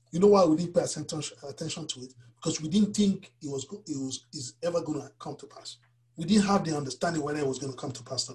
You 0.09 0.19
know 0.19 0.27
why 0.29 0.43
we 0.45 0.55
didn't 0.55 0.73
pay 0.73 0.81
attention 0.81 1.85
to 1.85 1.99
it? 2.01 2.13
Because 2.37 2.59
we 2.59 2.69
didn't 2.69 2.95
think 2.95 3.31
it 3.39 3.51
was 3.51 3.65
it 3.85 3.99
was 3.99 4.25
is 4.33 4.55
ever 4.63 4.81
going 4.81 4.99
to 4.99 5.11
come 5.19 5.35
to 5.35 5.45
pass. 5.45 5.77
We 6.17 6.25
didn't 6.25 6.47
have 6.47 6.63
the 6.63 6.75
understanding 6.75 7.21
whether 7.21 7.37
it 7.37 7.45
was 7.45 7.59
going 7.59 7.71
to 7.71 7.77
come 7.77 7.91
to 7.91 8.01
pass. 8.01 8.27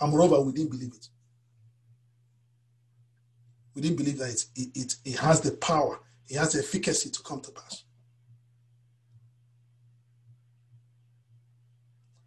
And 0.00 0.12
moreover, 0.12 0.40
we 0.42 0.52
didn't 0.52 0.70
believe 0.70 0.94
it. 0.94 1.08
We 3.74 3.82
didn't 3.82 3.98
believe 3.98 4.18
that 4.18 4.44
it, 4.56 4.68
it, 4.74 4.94
it 5.04 5.18
has 5.18 5.40
the 5.40 5.52
power, 5.52 6.00
it 6.28 6.36
has 6.36 6.52
the 6.52 6.60
efficacy 6.60 7.10
to 7.10 7.22
come 7.22 7.40
to 7.40 7.50
pass. 7.50 7.84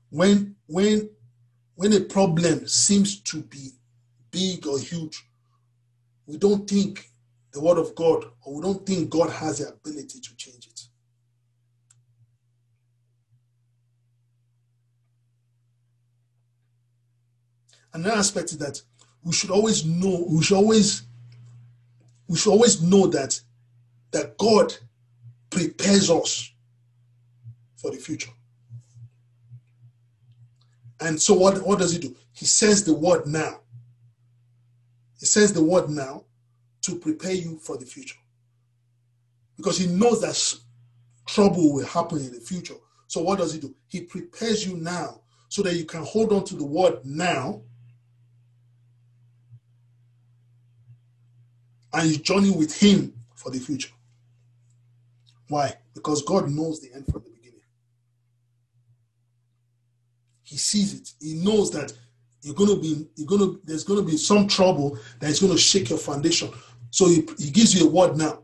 When 0.09 0.55
when 0.67 1.09
when 1.75 1.93
a 1.93 2.01
problem 2.01 2.67
seems 2.67 3.19
to 3.21 3.41
be 3.41 3.71
big 4.29 4.67
or 4.67 4.79
huge, 4.79 5.25
we 6.27 6.37
don't 6.37 6.69
think 6.69 7.09
the 7.51 7.61
word 7.61 7.77
of 7.77 7.95
God 7.95 8.25
or 8.43 8.55
we 8.55 8.61
don't 8.61 8.85
think 8.85 9.09
God 9.09 9.29
has 9.31 9.59
the 9.59 9.69
ability 9.69 10.19
to 10.19 10.35
change 10.35 10.67
it. 10.67 10.81
Another 17.93 18.17
aspect 18.17 18.51
is 18.51 18.57
that 18.57 18.81
we 19.23 19.33
should 19.33 19.51
always 19.51 19.85
know, 19.85 20.25
we 20.29 20.43
should 20.43 20.57
always, 20.57 21.03
we 22.33 22.39
should 22.39 22.49
always 22.49 22.81
know 22.81 23.05
that 23.05 23.39
that 24.09 24.39
God 24.39 24.73
prepares 25.51 26.09
us 26.09 26.51
for 27.75 27.91
the 27.91 27.97
future. 27.97 28.31
And 30.99 31.21
so 31.21 31.35
what, 31.35 31.63
what 31.63 31.77
does 31.77 31.93
he 31.93 31.99
do? 31.99 32.15
He 32.31 32.45
says 32.45 32.85
the 32.85 32.93
word 32.95 33.27
now. 33.27 33.59
He 35.19 35.27
says 35.27 35.53
the 35.53 35.63
word 35.63 35.91
now 35.91 36.23
to 36.81 36.95
prepare 36.95 37.33
you 37.33 37.59
for 37.59 37.77
the 37.77 37.85
future. 37.85 38.17
Because 39.55 39.77
he 39.77 39.85
knows 39.85 40.21
that 40.21 40.59
trouble 41.27 41.71
will 41.71 41.85
happen 41.85 42.17
in 42.17 42.33
the 42.33 42.39
future. 42.39 42.77
So 43.05 43.21
what 43.21 43.37
does 43.37 43.53
he 43.53 43.59
do? 43.59 43.75
He 43.85 44.01
prepares 44.01 44.65
you 44.65 44.75
now 44.77 45.21
so 45.49 45.61
that 45.61 45.75
you 45.75 45.85
can 45.85 46.03
hold 46.03 46.33
on 46.33 46.45
to 46.45 46.55
the 46.55 46.65
word 46.65 46.97
now 47.05 47.61
and 51.93 52.09
you 52.09 52.17
journey 52.17 52.51
with 52.51 52.75
him 52.75 53.13
for 53.35 53.51
the 53.51 53.59
future. 53.59 53.91
Why? 55.47 55.75
Because 55.93 56.23
God 56.23 56.49
knows 56.49 56.81
the 56.81 56.93
end 56.93 57.05
from 57.05 57.23
the 57.23 57.29
beginning. 57.29 57.61
He 60.43 60.57
sees 60.57 60.93
it. 60.93 61.13
He 61.19 61.35
knows 61.35 61.71
that 61.71 61.93
you're 62.41 62.55
gonna 62.55 62.75
be 62.75 63.07
you're 63.15 63.27
gonna 63.27 63.53
there's 63.63 63.83
gonna 63.83 64.01
be 64.01 64.17
some 64.17 64.47
trouble 64.47 64.97
that 65.19 65.29
is 65.29 65.39
gonna 65.39 65.57
shake 65.57 65.89
your 65.89 65.99
foundation. 65.99 66.49
So 66.89 67.07
he, 67.07 67.27
he 67.39 67.49
gives 67.49 67.73
you 67.73 67.87
a 67.87 67.89
word 67.89 68.17
now. 68.17 68.43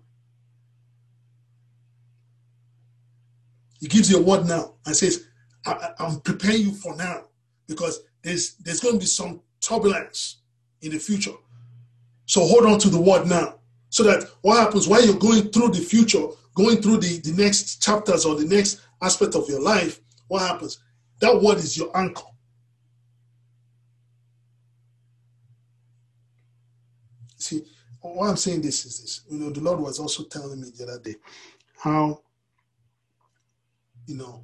He 3.80 3.88
gives 3.88 4.12
you 4.12 4.18
a 4.18 4.22
word 4.22 4.46
now 4.46 4.74
and 4.86 4.96
says, 4.96 5.26
I, 5.66 5.92
am 6.00 6.20
preparing 6.22 6.62
you 6.62 6.72
for 6.74 6.96
now 6.96 7.26
because 7.68 8.02
there's 8.24 8.56
there's 8.56 8.80
going 8.80 8.96
to 8.96 9.00
be 9.00 9.06
some 9.06 9.42
turbulence 9.62 10.38
in 10.82 10.92
the 10.92 11.00
future. 11.00 11.32
So 12.30 12.46
hold 12.46 12.68
on 12.68 12.78
to 12.82 12.90
the 12.90 13.02
word 13.02 13.26
now. 13.26 13.56
So 13.90 14.04
that 14.04 14.30
what 14.42 14.60
happens 14.60 14.88
while 14.88 15.04
you're 15.04 15.18
going 15.18 15.50
through 15.50 15.70
the 15.70 15.80
future, 15.80 16.28
going 16.54 16.80
through 16.80 16.98
the, 16.98 17.20
the 17.22 17.32
next 17.32 17.82
chapters 17.82 18.24
or 18.24 18.36
the 18.36 18.46
next 18.46 18.82
aspect 19.02 19.34
of 19.34 19.50
your 19.50 19.60
life, 19.60 20.00
what 20.28 20.44
happens? 20.44 20.78
That 21.22 21.42
word 21.42 21.58
is 21.58 21.76
your 21.76 21.90
anchor. 21.98 22.22
See, 27.38 27.64
why 28.00 28.30
I'm 28.30 28.38
saying 28.38 28.62
this 28.62 28.86
is 28.86 29.02
this. 29.02 29.22
You 29.28 29.40
know, 29.40 29.50
the 29.50 29.62
Lord 29.62 29.80
was 29.80 29.98
also 29.98 30.22
telling 30.26 30.62
me 30.62 30.70
the 30.70 30.84
other 30.84 31.00
day 31.00 31.16
how, 31.80 32.22
you 34.06 34.18
know, 34.18 34.44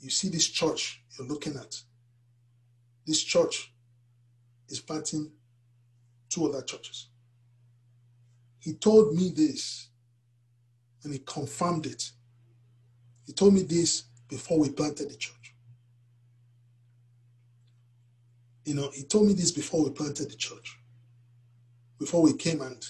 you 0.00 0.08
see 0.08 0.30
this 0.30 0.48
church 0.48 1.02
you're 1.18 1.28
looking 1.28 1.56
at. 1.56 1.78
This 3.06 3.22
church 3.22 3.70
is 4.70 4.80
planting 4.80 5.30
two 6.34 6.46
other 6.48 6.62
churches. 6.62 7.08
He 8.58 8.74
told 8.74 9.14
me 9.14 9.30
this 9.34 9.88
and 11.02 11.12
he 11.12 11.18
confirmed 11.20 11.86
it. 11.86 12.10
He 13.26 13.32
told 13.32 13.54
me 13.54 13.62
this 13.62 14.04
before 14.28 14.58
we 14.58 14.70
planted 14.70 15.10
the 15.10 15.16
church. 15.16 15.54
You 18.64 18.74
know, 18.74 18.90
he 18.94 19.04
told 19.04 19.26
me 19.26 19.34
this 19.34 19.52
before 19.52 19.84
we 19.84 19.90
planted 19.90 20.30
the 20.30 20.36
church 20.36 20.78
before 21.98 22.22
we 22.22 22.34
came 22.34 22.60
and 22.60 22.86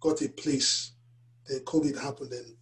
got 0.00 0.22
a 0.22 0.28
place, 0.28 0.92
then 1.46 1.60
COVID 1.60 2.00
happened 2.00 2.32
and 2.32 2.54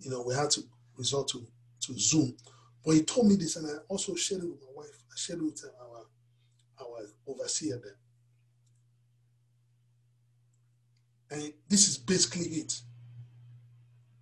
you 0.00 0.10
know 0.10 0.22
we 0.22 0.34
had 0.34 0.50
to 0.50 0.62
resort 0.96 1.28
to, 1.28 1.46
to 1.80 1.98
Zoom. 1.98 2.36
But 2.84 2.92
he 2.92 3.02
told 3.02 3.28
me 3.28 3.36
this 3.36 3.56
and 3.56 3.66
I 3.66 3.78
also 3.88 4.14
shared 4.14 4.42
it 4.42 4.48
with 4.48 4.62
my 4.62 4.68
wife. 4.74 5.04
I 5.10 5.16
shared 5.16 5.40
it 5.40 5.44
with 5.44 5.64
our 5.80 6.06
our 6.80 7.06
overseer 7.26 7.80
there. 7.82 7.96
And 11.34 11.52
this 11.68 11.88
is 11.88 11.98
basically 11.98 12.46
it. 12.46 12.80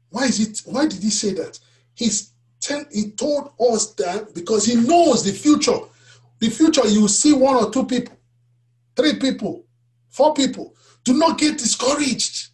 Why 0.09 0.25
is 0.25 0.41
it? 0.41 0.63
Why 0.65 0.87
did 0.87 1.03
he 1.03 1.11
say 1.11 1.35
that? 1.35 1.59
He's 1.95 2.33
ten, 2.61 2.87
he 2.91 3.11
told 3.11 3.53
us 3.61 3.93
that 3.95 4.35
because 4.35 4.65
he 4.65 4.77
knows 4.77 5.23
the 5.23 5.33
future. 5.33 5.79
The 6.39 6.49
future, 6.49 6.87
you 6.89 7.07
see 7.09 7.33
one 7.33 7.57
or 7.57 7.71
two 7.71 7.85
people, 7.87 8.17
three 8.97 9.19
people, 9.19 9.65
four 10.09 10.35
people 10.35 10.75
do 11.05 11.13
not 11.15 11.39
get 11.39 11.59
discouraged. 11.59 12.49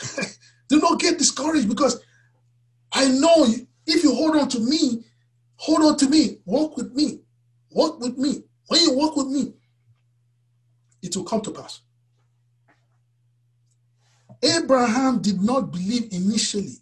Do 0.68 0.78
not 0.80 1.00
get 1.00 1.16
discouraged 1.16 1.66
because 1.66 1.98
I 2.92 3.08
know 3.08 3.46
if 3.86 4.04
you 4.04 4.14
hold 4.14 4.36
on 4.36 4.50
to 4.50 4.60
me, 4.60 5.02
hold 5.56 5.80
on 5.82 5.96
to 5.96 6.08
me, 6.10 6.40
walk 6.44 6.76
with 6.76 6.92
me, 6.92 7.20
walk 7.70 7.98
with 8.00 8.18
me. 8.18 8.42
When 8.66 8.82
you 8.82 8.92
walk 8.92 9.16
with 9.16 9.28
me, 9.28 9.54
it 11.00 11.16
will 11.16 11.24
come 11.24 11.40
to 11.40 11.50
pass. 11.50 11.80
Abraham 14.42 15.20
did 15.20 15.42
not 15.42 15.72
believe 15.72 16.12
initially 16.12 16.76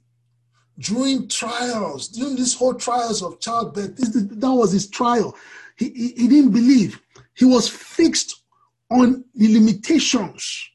during 0.79 1.29
trials, 1.29 2.09
during 2.09 2.37
this 2.37 2.55
whole 2.55 2.75
trials 2.75 3.23
of 3.23 3.41
childbirth. 3.41 3.97
This, 3.97 4.11
that 4.11 4.53
was 4.53 4.73
his 4.73 4.89
trial. 4.89 5.37
He, 5.77 5.91
he, 5.91 6.09
he 6.09 6.29
didn't 6.29 6.53
believe. 6.53 7.01
He 7.35 7.45
was 7.45 7.69
fixed 7.69 8.43
on 8.91 9.25
the 9.35 9.53
limitations 9.53 10.71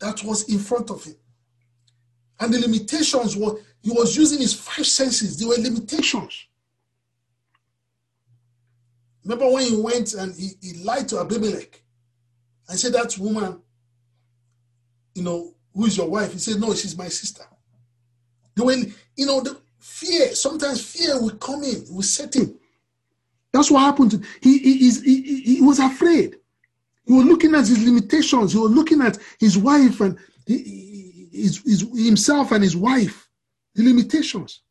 that 0.00 0.22
was 0.24 0.48
in 0.52 0.58
front 0.58 0.90
of 0.90 1.04
him. 1.04 1.16
And 2.40 2.52
the 2.52 2.58
limitations 2.58 3.36
were, 3.36 3.60
he 3.82 3.90
was 3.90 4.16
using 4.16 4.40
his 4.40 4.54
five 4.54 4.86
senses, 4.86 5.38
they 5.38 5.46
were 5.46 5.56
limitations. 5.56 6.46
Remember 9.24 9.50
when 9.50 9.64
he 9.64 9.76
went 9.76 10.12
and 10.14 10.34
he, 10.34 10.50
he 10.60 10.74
lied 10.84 11.08
to 11.08 11.20
Abimelech 11.20 11.82
and 12.68 12.78
said, 12.78 12.92
That 12.92 13.16
woman, 13.18 13.62
you 15.14 15.22
know, 15.22 15.54
who 15.74 15.86
is 15.86 15.96
your 15.96 16.08
wife? 16.08 16.32
He 16.32 16.38
said, 16.38 16.60
No, 16.60 16.74
she's 16.74 16.96
my 16.96 17.08
sister. 17.08 17.44
When, 18.56 18.94
you 19.16 19.26
know, 19.26 19.40
the 19.40 19.60
fear, 19.78 20.34
sometimes 20.34 20.84
fear 20.84 21.20
will 21.20 21.36
come 21.36 21.62
in, 21.64 21.84
will 21.90 22.02
set 22.02 22.36
in. 22.36 22.56
That's 23.52 23.70
what 23.70 23.80
happened. 23.80 24.24
He, 24.40 24.58
he, 24.58 24.90
he, 24.90 25.40
he 25.56 25.62
was 25.62 25.78
afraid. 25.78 26.36
He 27.06 27.12
was 27.12 27.24
looking 27.24 27.54
at 27.54 27.66
his 27.66 27.84
limitations. 27.84 28.52
He 28.52 28.58
was 28.58 28.70
looking 28.70 29.00
at 29.00 29.18
his 29.38 29.58
wife 29.58 30.00
and 30.00 30.18
his, 30.46 31.62
his, 31.64 31.80
himself 31.94 32.52
and 32.52 32.62
his 32.62 32.76
wife, 32.76 33.28
the 33.74 33.84
limitations. 33.84 34.62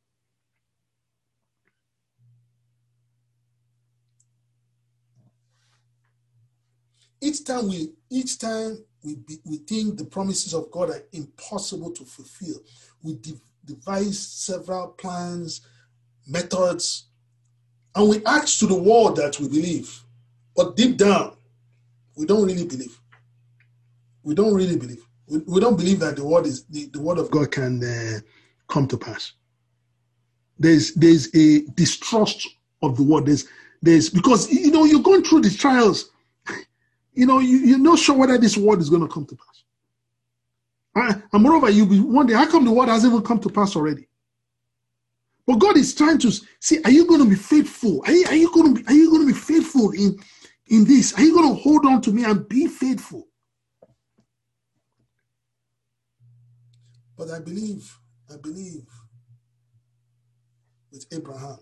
Each 7.21 7.45
time 7.45 7.69
we, 7.69 7.93
each 8.09 8.37
time 8.37 8.83
we, 9.03 9.15
be, 9.15 9.39
we 9.45 9.57
think 9.57 9.97
the 9.97 10.05
promises 10.05 10.53
of 10.53 10.71
God 10.71 10.89
are 10.89 11.03
impossible 11.11 11.91
to 11.91 12.05
fulfill, 12.05 12.61
we 13.03 13.15
de- 13.15 13.39
devise 13.65 14.19
several 14.19 14.89
plans, 14.89 15.61
methods, 16.27 17.05
and 17.95 18.09
we 18.09 18.23
act 18.25 18.59
to 18.59 18.67
the 18.67 18.75
world 18.75 19.17
that 19.17 19.39
we 19.39 19.47
believe. 19.47 20.03
But 20.55 20.75
deep 20.75 20.97
down, 20.97 21.35
we 22.15 22.25
don't 22.25 22.45
really 22.45 22.65
believe. 22.65 22.99
We 24.23 24.35
don't 24.35 24.53
really 24.53 24.77
believe. 24.77 25.05
We, 25.27 25.39
we 25.39 25.59
don't 25.59 25.77
believe 25.77 25.99
that 25.99 26.15
the 26.15 26.25
word 26.25 26.45
is 26.45 26.65
the, 26.65 26.85
the 26.85 27.01
word 27.01 27.17
of 27.17 27.31
God 27.31 27.51
can 27.51 27.83
uh, 27.83 28.19
come 28.67 28.87
to 28.87 28.97
pass. 28.97 29.33
There's 30.57 30.93
there's 30.93 31.33
a 31.35 31.61
distrust 31.75 32.47
of 32.81 32.95
the 32.97 33.03
word. 33.03 33.25
There's 33.25 33.47
there's 33.81 34.09
because 34.09 34.51
you 34.51 34.71
know 34.71 34.85
you're 34.85 35.01
going 35.01 35.23
through 35.23 35.41
the 35.41 35.49
trials. 35.49 36.09
You 37.13 37.25
know 37.25 37.39
you, 37.39 37.57
you're 37.57 37.79
not 37.79 37.99
sure 37.99 38.17
whether 38.17 38.37
this 38.37 38.57
word 38.57 38.79
is 38.79 38.89
going 38.89 39.01
to 39.01 39.13
come 39.13 39.25
to 39.25 39.35
pass. 39.35 39.63
And 41.31 41.43
moreover, 41.43 41.69
you'll 41.69 41.87
be 41.87 41.99
wondering, 41.99 42.37
how 42.37 42.49
come 42.49 42.65
the 42.65 42.71
word 42.71 42.89
hasn't 42.89 43.11
even 43.13 43.25
come 43.25 43.39
to 43.39 43.49
pass 43.49 43.75
already? 43.75 44.07
But 45.45 45.55
God 45.57 45.77
is 45.77 45.93
trying 45.93 46.19
to 46.19 46.31
see, 46.59 46.81
are 46.83 46.91
you 46.91 47.05
going 47.05 47.23
to 47.23 47.29
be 47.29 47.35
faithful? 47.35 48.01
Are 48.05 48.11
you, 48.11 48.25
are 48.27 48.35
you 48.35 48.51
going 48.51 48.75
to 48.75 48.81
be, 48.81 48.87
are 48.87 48.93
you 48.93 49.09
going 49.09 49.27
to 49.27 49.33
be 49.33 49.39
faithful 49.39 49.91
in, 49.91 50.17
in 50.67 50.85
this? 50.85 51.13
Are 51.15 51.21
you 51.21 51.33
going 51.33 51.49
to 51.55 51.61
hold 51.61 51.85
on 51.85 52.01
to 52.01 52.11
me 52.11 52.23
and 52.23 52.47
be 52.47 52.67
faithful? 52.67 53.27
But 57.17 57.29
I 57.29 57.39
believe, 57.39 57.99
I 58.31 58.37
believe 58.37 58.87
with 60.91 61.05
Abraham, 61.11 61.59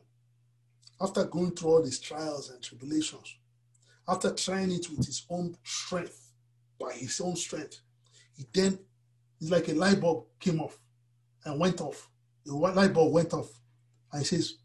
after 0.99 1.24
going 1.24 1.52
through 1.52 1.70
all 1.70 1.84
these 1.84 1.99
trials 1.99 2.52
and 2.52 2.62
tribulations, 2.62 3.36
after 4.08 4.32
trying 4.32 4.72
it 4.72 4.89
with 4.89 5.06
his 5.06 5.26
own 5.30 5.56
strength, 5.64 6.34
by 6.80 6.93
his 6.93 7.20
own 7.22 7.36
strength, 7.36 7.82
he 8.36 8.45
then, 8.54 8.80
it's 9.39 9.52
like 9.52 9.68
a 9.70 9.74
light 9.74 9.99
bulb 9.99 10.26
came 10.39 10.62
off 10.62 10.78
and 11.45 11.60
went 11.60 11.82
off. 11.82 12.10
The 12.45 12.54
light 12.54 12.93
bulb 12.93 13.14
went 13.14 13.34
off. 13.34 13.49
And 14.12 14.22
he 14.22 14.26
says, 14.26 14.56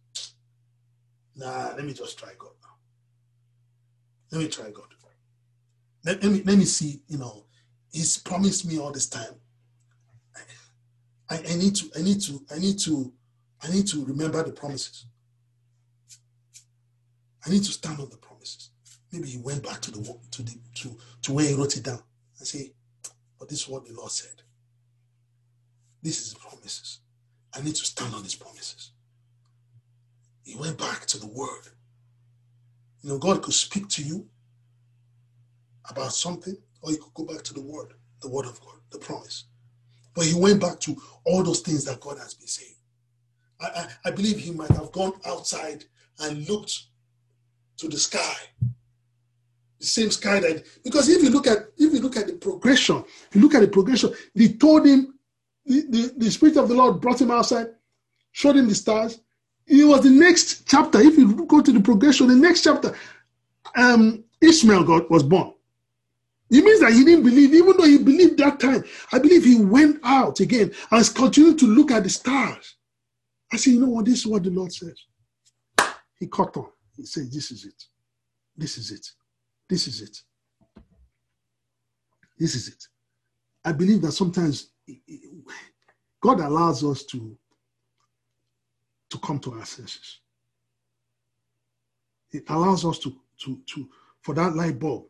nah, 1.36 1.74
let 1.76 1.84
me 1.84 1.92
just 1.92 2.18
try 2.18 2.30
God 2.38 2.52
now. 2.62 2.76
Let 4.32 4.42
me 4.42 4.48
try 4.48 4.70
God. 4.70 4.86
Let, 6.06 6.22
let, 6.22 6.32
me, 6.32 6.42
let 6.44 6.56
me 6.56 6.64
see, 6.64 7.02
you 7.08 7.18
know, 7.18 7.46
he's 7.92 8.18
promised 8.18 8.64
me 8.64 8.78
all 8.78 8.92
this 8.92 9.08
time. 9.08 9.34
I, 11.28 11.38
I 11.38 11.56
need 11.56 11.74
to, 11.74 11.90
I 11.98 12.02
need 12.02 12.20
to, 12.22 12.40
I 12.54 12.58
need 12.60 12.78
to, 12.80 13.12
I 13.60 13.68
need 13.68 13.88
to 13.88 14.04
remember 14.04 14.40
the 14.44 14.52
promises. 14.52 15.06
I 17.44 17.50
need 17.50 17.64
to 17.64 17.72
stand 17.72 17.98
on 17.98 18.08
the 18.08 18.16
promises. 18.16 18.70
Maybe 19.16 19.30
he 19.30 19.38
went 19.38 19.62
back 19.62 19.80
to 19.80 19.90
the 19.90 20.18
to 20.32 20.42
the 20.42 20.58
to, 20.74 20.94
to 21.22 21.32
where 21.32 21.46
he 21.46 21.54
wrote 21.54 21.74
it 21.74 21.84
down 21.84 22.02
and 22.38 22.46
say, 22.46 22.72
but 23.38 23.48
this 23.48 23.62
is 23.62 23.68
what 23.68 23.86
the 23.86 23.94
Lord 23.94 24.10
said. 24.10 24.42
This 26.02 26.20
is 26.20 26.34
the 26.34 26.38
promises. 26.38 27.00
I 27.54 27.62
need 27.62 27.76
to 27.76 27.84
stand 27.84 28.14
on 28.14 28.22
his 28.22 28.34
promises. 28.34 28.90
He 30.44 30.54
went 30.54 30.76
back 30.76 31.06
to 31.06 31.18
the 31.18 31.26
word. 31.26 31.62
You 33.00 33.10
know, 33.10 33.18
God 33.18 33.42
could 33.42 33.54
speak 33.54 33.88
to 33.88 34.02
you 34.02 34.26
about 35.88 36.12
something, 36.12 36.56
or 36.82 36.90
you 36.90 36.98
could 36.98 37.14
go 37.14 37.24
back 37.24 37.42
to 37.44 37.54
the 37.54 37.62
word, 37.62 37.94
the 38.20 38.28
word 38.28 38.44
of 38.44 38.60
God, 38.60 38.80
the 38.90 38.98
promise. 38.98 39.44
But 40.14 40.26
he 40.26 40.34
went 40.38 40.60
back 40.60 40.78
to 40.80 40.94
all 41.24 41.42
those 41.42 41.60
things 41.60 41.86
that 41.86 42.00
God 42.00 42.18
has 42.18 42.34
been 42.34 42.48
saying. 42.48 42.74
I, 43.62 43.66
I, 43.66 43.88
I 44.06 44.10
believe 44.10 44.38
he 44.38 44.50
might 44.50 44.72
have 44.72 44.92
gone 44.92 45.14
outside 45.24 45.84
and 46.20 46.46
looked 46.46 46.82
to 47.78 47.88
the 47.88 47.96
sky. 47.96 48.36
Same 49.78 50.10
sky 50.10 50.40
that 50.40 50.64
because 50.82 51.08
if 51.08 51.22
you 51.22 51.30
look 51.30 51.46
at 51.46 51.58
if 51.76 51.92
you 51.92 52.00
look 52.00 52.16
at 52.16 52.26
the 52.26 52.32
progression, 52.32 53.04
you 53.32 53.40
look 53.40 53.54
at 53.54 53.60
the 53.60 53.68
progression, 53.68 54.12
they 54.34 54.48
told 54.48 54.86
him 54.86 55.14
the, 55.66 55.82
the, 55.90 56.14
the 56.16 56.30
spirit 56.30 56.56
of 56.56 56.68
the 56.68 56.74
Lord 56.74 57.00
brought 57.00 57.20
him 57.20 57.30
outside, 57.30 57.68
showed 58.32 58.56
him 58.56 58.68
the 58.68 58.74
stars. 58.74 59.20
It 59.66 59.84
was 59.84 60.02
the 60.02 60.10
next 60.10 60.66
chapter. 60.66 61.00
If 61.00 61.18
you 61.18 61.44
go 61.46 61.60
to 61.60 61.72
the 61.72 61.80
progression, 61.80 62.28
the 62.28 62.36
next 62.36 62.62
chapter, 62.62 62.94
um, 63.74 64.24
Ishmael 64.40 64.84
God 64.84 65.10
was 65.10 65.22
born. 65.22 65.52
It 66.48 66.64
means 66.64 66.80
that 66.80 66.92
he 66.92 67.04
didn't 67.04 67.24
believe, 67.24 67.52
even 67.52 67.76
though 67.76 67.84
he 67.84 67.98
believed 67.98 68.38
that 68.38 68.60
time. 68.60 68.84
I 69.12 69.18
believe 69.18 69.44
he 69.44 69.60
went 69.60 69.98
out 70.04 70.38
again 70.38 70.72
and 70.90 71.14
continued 71.14 71.58
to 71.58 71.66
look 71.66 71.90
at 71.90 72.04
the 72.04 72.08
stars. 72.08 72.76
I 73.52 73.56
said, 73.56 73.74
you 73.74 73.80
know 73.80 73.88
what? 73.88 74.04
This 74.04 74.20
is 74.20 74.26
what 74.26 74.44
the 74.44 74.50
Lord 74.50 74.72
says. 74.72 74.96
He 76.18 76.26
caught 76.28 76.56
on. 76.56 76.68
He 76.96 77.04
said, 77.04 77.30
This 77.30 77.50
is 77.50 77.64
it. 77.64 77.84
This 78.56 78.78
is 78.78 78.90
it. 78.90 79.06
This 79.68 79.88
is 79.88 80.02
it. 80.02 80.18
This 82.38 82.54
is 82.54 82.68
it. 82.68 82.84
I 83.64 83.72
believe 83.72 84.02
that 84.02 84.12
sometimes 84.12 84.70
God 86.20 86.40
allows 86.40 86.84
us 86.84 87.04
to, 87.06 87.36
to 89.10 89.18
come 89.18 89.38
to 89.40 89.54
our 89.54 89.64
senses. 89.64 90.20
It 92.32 92.44
allows 92.48 92.84
us 92.84 92.98
to, 93.00 93.16
to, 93.44 93.60
to 93.66 93.88
for 94.20 94.34
that 94.34 94.54
light 94.54 94.78
bulb 94.78 95.06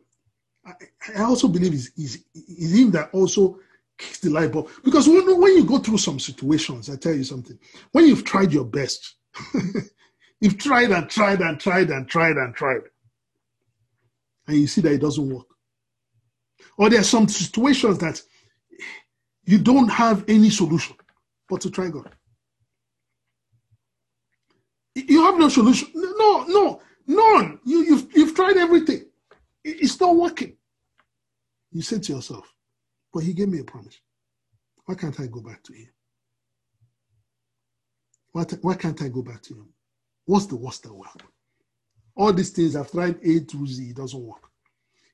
I, 1.15 1.23
also 1.23 1.47
believe 1.47 1.73
it's, 1.73 1.91
it's, 1.97 2.17
it's 2.33 2.71
him 2.73 2.91
that 2.91 3.09
also 3.13 3.59
kicks 3.97 4.19
the 4.19 4.29
light 4.29 4.51
bulb. 4.51 4.69
Because 4.83 5.07
when, 5.07 5.39
when 5.39 5.55
you 5.55 5.63
go 5.63 5.79
through 5.79 5.97
some 5.97 6.19
situations, 6.19 6.89
I 6.89 6.95
tell 6.95 7.13
you 7.13 7.23
something, 7.23 7.57
when 7.91 8.05
you've 8.05 8.23
tried 8.23 8.51
your 8.51 8.65
best, 8.65 9.15
you've 10.41 10.57
tried 10.57 10.91
and 10.91 11.09
tried 11.09 11.41
and 11.41 11.59
tried 11.59 11.89
and 11.89 12.07
tried 12.07 12.37
and 12.37 12.53
tried, 12.53 12.81
and 14.47 14.57
you 14.57 14.67
see 14.67 14.81
that 14.81 14.93
it 14.93 15.01
doesn't 15.01 15.29
work. 15.29 15.47
Or 16.77 16.89
there 16.89 16.99
are 16.99 17.03
some 17.03 17.27
situations 17.27 17.97
that 17.99 18.21
you 19.45 19.57
don't 19.57 19.89
have 19.89 20.25
any 20.27 20.49
solution 20.49 20.95
but 21.49 21.61
to 21.61 21.71
try 21.71 21.89
God. 21.89 22.13
You 24.95 25.23
have 25.23 25.37
no 25.37 25.49
solution. 25.49 25.89
No, 25.93 26.43
no, 26.47 26.81
none. 27.05 27.59
You, 27.65 27.83
you've, 27.83 28.07
you've 28.15 28.35
tried 28.35 28.57
everything. 28.57 29.05
It's 29.63 29.99
not 29.99 30.15
working. 30.15 30.57
You 31.71 31.81
said 31.81 32.03
to 32.03 32.13
yourself, 32.13 32.53
but 33.13 33.23
he 33.23 33.33
gave 33.33 33.49
me 33.49 33.59
a 33.59 33.63
promise. 33.63 33.99
Why 34.85 34.95
can't 34.95 35.19
I 35.19 35.27
go 35.27 35.41
back 35.41 35.63
to 35.63 35.73
him? 35.73 35.89
Why, 38.31 38.43
why 38.61 38.75
can't 38.75 39.01
I 39.01 39.09
go 39.09 39.21
back 39.21 39.41
to 39.43 39.53
him? 39.53 39.69
What's 40.25 40.45
the 40.47 40.55
worst 40.55 40.83
that 40.83 40.93
will 40.93 41.03
happen? 41.03 41.27
All 42.17 42.33
these 42.33 42.49
things 42.49 42.75
I've 42.75 42.91
tried 42.91 43.19
A 43.23 43.39
to 43.41 43.67
Z, 43.67 43.89
it 43.89 43.95
doesn't 43.95 44.19
work. 44.19 44.49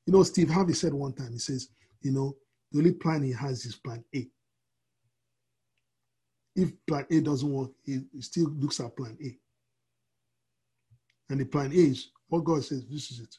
You 0.05 0.13
know, 0.13 0.23
Steve 0.23 0.49
Harvey 0.49 0.73
said 0.73 0.93
one 0.93 1.13
time, 1.13 1.33
he 1.33 1.37
says, 1.37 1.69
you 2.01 2.11
know, 2.11 2.35
the 2.71 2.79
only 2.79 2.93
plan 2.93 3.23
he 3.23 3.33
has 3.33 3.65
is 3.65 3.75
plan 3.75 4.03
A. 4.15 4.27
If 6.55 6.71
plan 6.87 7.05
A 7.09 7.21
doesn't 7.21 7.51
work, 7.51 7.71
he, 7.83 8.01
still 8.19 8.49
looks 8.57 8.79
at 8.79 8.95
plan 8.95 9.17
A. 9.23 9.37
And 11.29 11.39
the 11.39 11.45
plan 11.45 11.71
A 11.71 11.75
is 11.75 12.09
what 12.27 12.43
God 12.43 12.63
says, 12.63 12.85
this 12.89 13.11
is 13.11 13.19
it. 13.19 13.35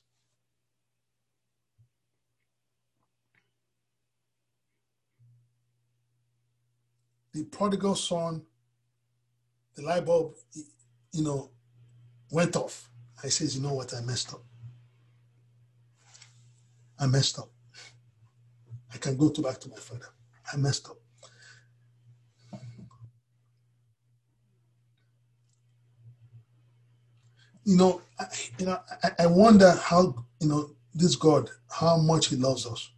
the 7.34 7.42
prodigal 7.44 7.96
son, 7.96 8.42
the 9.74 9.82
light 9.82 10.06
bulb, 10.06 10.34
you 11.12 11.24
know, 11.24 11.50
went 12.30 12.54
off. 12.54 12.88
I 13.24 13.28
says, 13.28 13.56
you 13.56 13.62
know 13.62 13.72
what, 13.72 13.94
I 13.94 14.02
messed 14.02 14.34
up. 14.34 14.42
I 16.98 17.06
messed 17.06 17.38
up. 17.38 17.48
I 18.92 18.98
can 18.98 19.16
go 19.16 19.30
to 19.30 19.42
back 19.42 19.58
to 19.60 19.68
my 19.70 19.76
father. 19.76 20.06
I 20.52 20.56
messed 20.58 20.88
up. 20.88 20.98
You 27.64 27.76
know, 27.78 28.02
I, 28.20 28.26
you 28.58 28.66
know, 28.66 28.78
I, 29.02 29.10
I 29.20 29.26
wonder 29.26 29.72
how 29.72 30.14
you 30.40 30.48
know 30.48 30.70
this 30.94 31.16
God, 31.16 31.48
how 31.70 31.96
much 31.96 32.26
He 32.28 32.36
loves 32.36 32.66
us, 32.66 32.90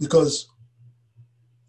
because 0.00 0.48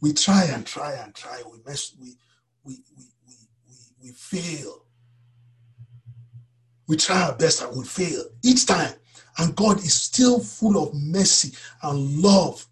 we 0.02 0.14
try 0.14 0.46
and 0.46 0.66
try 0.66 0.94
and 0.94 1.14
try. 1.14 1.42
We 1.52 1.60
mess. 1.66 1.94
We 2.00 2.16
we 2.64 2.80
we 2.98 3.06
we 3.28 3.34
we, 3.68 3.76
we 4.04 4.12
fail. 4.12 4.86
We 6.88 6.98
try 6.98 7.24
our 7.24 7.36
best 7.36 7.64
and 7.64 7.78
we 7.78 7.84
fail 7.86 8.24
each 8.44 8.66
time. 8.66 8.94
And 9.38 9.56
God 9.56 9.78
is 9.80 9.94
still 9.94 10.40
full 10.40 10.82
of 10.82 10.94
mercy 10.96 11.56
and 11.84 12.22
love. 12.22 12.66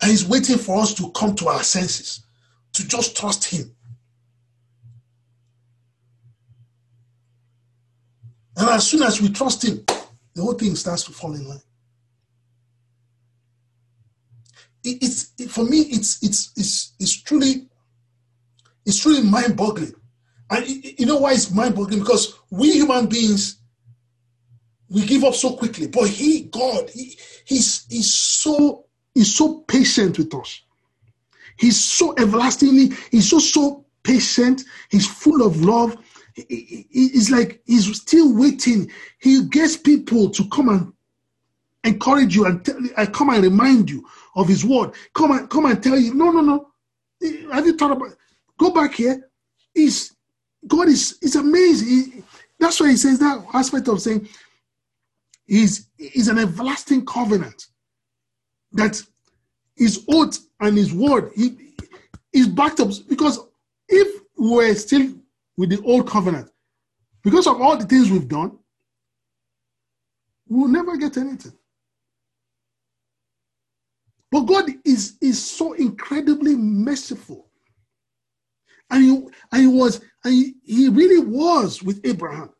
And 0.00 0.10
He's 0.10 0.26
waiting 0.26 0.58
for 0.58 0.80
us 0.80 0.94
to 0.94 1.10
come 1.12 1.34
to 1.36 1.48
our 1.48 1.62
senses, 1.62 2.24
to 2.72 2.86
just 2.86 3.16
trust 3.16 3.44
Him. 3.44 3.74
And 8.56 8.68
as 8.70 8.88
soon 8.88 9.02
as 9.02 9.20
we 9.20 9.28
trust 9.28 9.64
Him, 9.64 9.84
the 10.34 10.42
whole 10.42 10.54
thing 10.54 10.74
starts 10.74 11.04
to 11.04 11.12
fall 11.12 11.34
in 11.34 11.46
line. 11.46 11.60
it, 14.84 15.02
it's 15.02 15.32
it, 15.38 15.50
for 15.50 15.64
me 15.64 15.80
it's 15.80 16.22
it's 16.22 16.52
it's 16.56 16.92
it's 16.98 17.22
truly 17.22 17.66
it's 18.86 19.00
truly 19.00 19.22
mind-boggling 19.22 19.94
and 20.50 20.66
you 20.66 21.06
know 21.06 21.18
why 21.18 21.32
it's 21.32 21.50
mind-boggling 21.52 22.00
because 22.00 22.38
we 22.50 22.72
human 22.72 23.06
beings 23.06 23.58
we 24.90 25.04
give 25.04 25.24
up 25.24 25.34
so 25.34 25.56
quickly 25.56 25.86
but 25.86 26.08
he 26.08 26.42
god 26.42 26.88
he, 26.90 27.16
he's 27.44 27.86
he's 27.88 28.12
so 28.12 28.84
he's 29.14 29.34
so 29.34 29.60
patient 29.60 30.18
with 30.18 30.34
us 30.34 30.62
he's 31.56 31.82
so 31.82 32.14
everlastingly 32.18 32.90
he's 33.10 33.28
so 33.28 33.38
so 33.38 33.84
patient 34.02 34.62
he's 34.90 35.06
full 35.06 35.46
of 35.46 35.62
love 35.62 35.96
he's 36.48 37.30
like 37.30 37.60
he's 37.66 38.00
still 38.00 38.34
waiting 38.36 38.90
he 39.18 39.44
gets 39.44 39.76
people 39.76 40.30
to 40.30 40.48
come 40.48 40.68
and 40.68 40.92
encourage 41.84 42.34
you 42.36 42.46
and 42.46 42.64
tell, 42.64 42.78
I 42.96 43.06
come 43.06 43.30
and 43.30 43.42
remind 43.42 43.90
you 43.90 44.06
of 44.36 44.48
his 44.48 44.64
word. 44.64 44.92
Come 45.14 45.32
and 45.32 45.50
come 45.50 45.66
and 45.66 45.82
tell 45.82 45.98
you, 45.98 46.14
no, 46.14 46.30
no, 46.30 46.40
no. 46.40 46.70
Have 47.52 47.66
you 47.66 47.76
thought 47.76 47.92
about 47.92 48.10
go 48.58 48.70
back 48.70 48.94
here? 48.94 49.28
Is 49.74 50.14
God 50.66 50.88
is 50.88 51.18
is 51.22 51.36
amazing. 51.36 51.88
He, 51.88 52.22
that's 52.58 52.80
why 52.80 52.90
he 52.90 52.96
says 52.96 53.18
that 53.18 53.44
aspect 53.52 53.88
of 53.88 54.00
saying 54.00 54.28
is 55.46 55.86
is 55.98 56.28
an 56.28 56.38
everlasting 56.38 57.06
covenant 57.06 57.66
that 58.72 59.02
his 59.76 60.04
oath 60.08 60.38
and 60.60 60.76
his 60.76 60.92
word 60.92 61.32
he 61.34 61.56
is 62.32 62.48
backed 62.48 62.80
up 62.80 62.88
because 63.08 63.40
if 63.88 64.22
we're 64.36 64.74
still 64.74 65.14
with 65.56 65.70
the 65.70 65.82
old 65.82 66.08
covenant, 66.08 66.50
because 67.22 67.46
of 67.46 67.60
all 67.60 67.76
the 67.76 67.84
things 67.84 68.10
we've 68.10 68.28
done, 68.28 68.56
we'll 70.48 70.68
never 70.68 70.96
get 70.96 71.16
anything. 71.16 71.52
But 74.30 74.42
God 74.42 74.70
is, 74.84 75.16
is 75.20 75.44
so 75.44 75.72
incredibly 75.72 76.54
merciful. 76.54 77.47
And 78.90 79.04
he, 79.04 79.10
and 79.52 79.60
he 79.60 79.66
was, 79.66 80.00
and 80.24 80.32
he, 80.34 80.54
he 80.64 80.88
really 80.88 81.24
was 81.24 81.82
with 81.82 82.00
Abraham. 82.04 82.50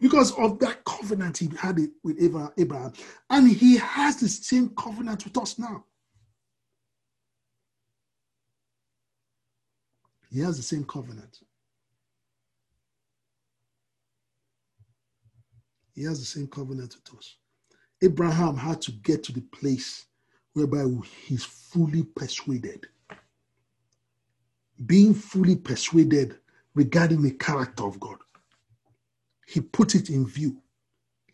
Because 0.00 0.32
of 0.32 0.58
that 0.58 0.84
covenant 0.84 1.38
he 1.38 1.48
had 1.56 1.78
with 2.02 2.20
Abraham. 2.20 2.92
And 3.30 3.48
he 3.48 3.76
has 3.76 4.16
the 4.16 4.28
same 4.28 4.70
covenant 4.70 5.24
with 5.24 5.38
us 5.38 5.58
now. 5.60 5.84
He 10.28 10.40
has 10.40 10.56
the 10.56 10.62
same 10.62 10.84
covenant. 10.84 11.38
He 15.94 16.02
has 16.04 16.18
the 16.18 16.26
same 16.26 16.48
covenant 16.48 16.96
with 16.96 17.18
us. 17.18 17.36
Abraham 18.02 18.56
had 18.56 18.80
to 18.82 18.92
get 18.92 19.22
to 19.24 19.32
the 19.32 19.42
place 19.42 20.06
whereby 20.54 20.84
he's 21.26 21.44
fully 21.44 22.02
persuaded. 22.02 22.86
Being 24.86 25.14
fully 25.14 25.56
persuaded 25.56 26.36
regarding 26.74 27.22
the 27.22 27.32
character 27.32 27.84
of 27.84 28.00
God. 28.00 28.16
He 29.46 29.60
put 29.60 29.94
it 29.94 30.08
in 30.08 30.26
view. 30.26 30.56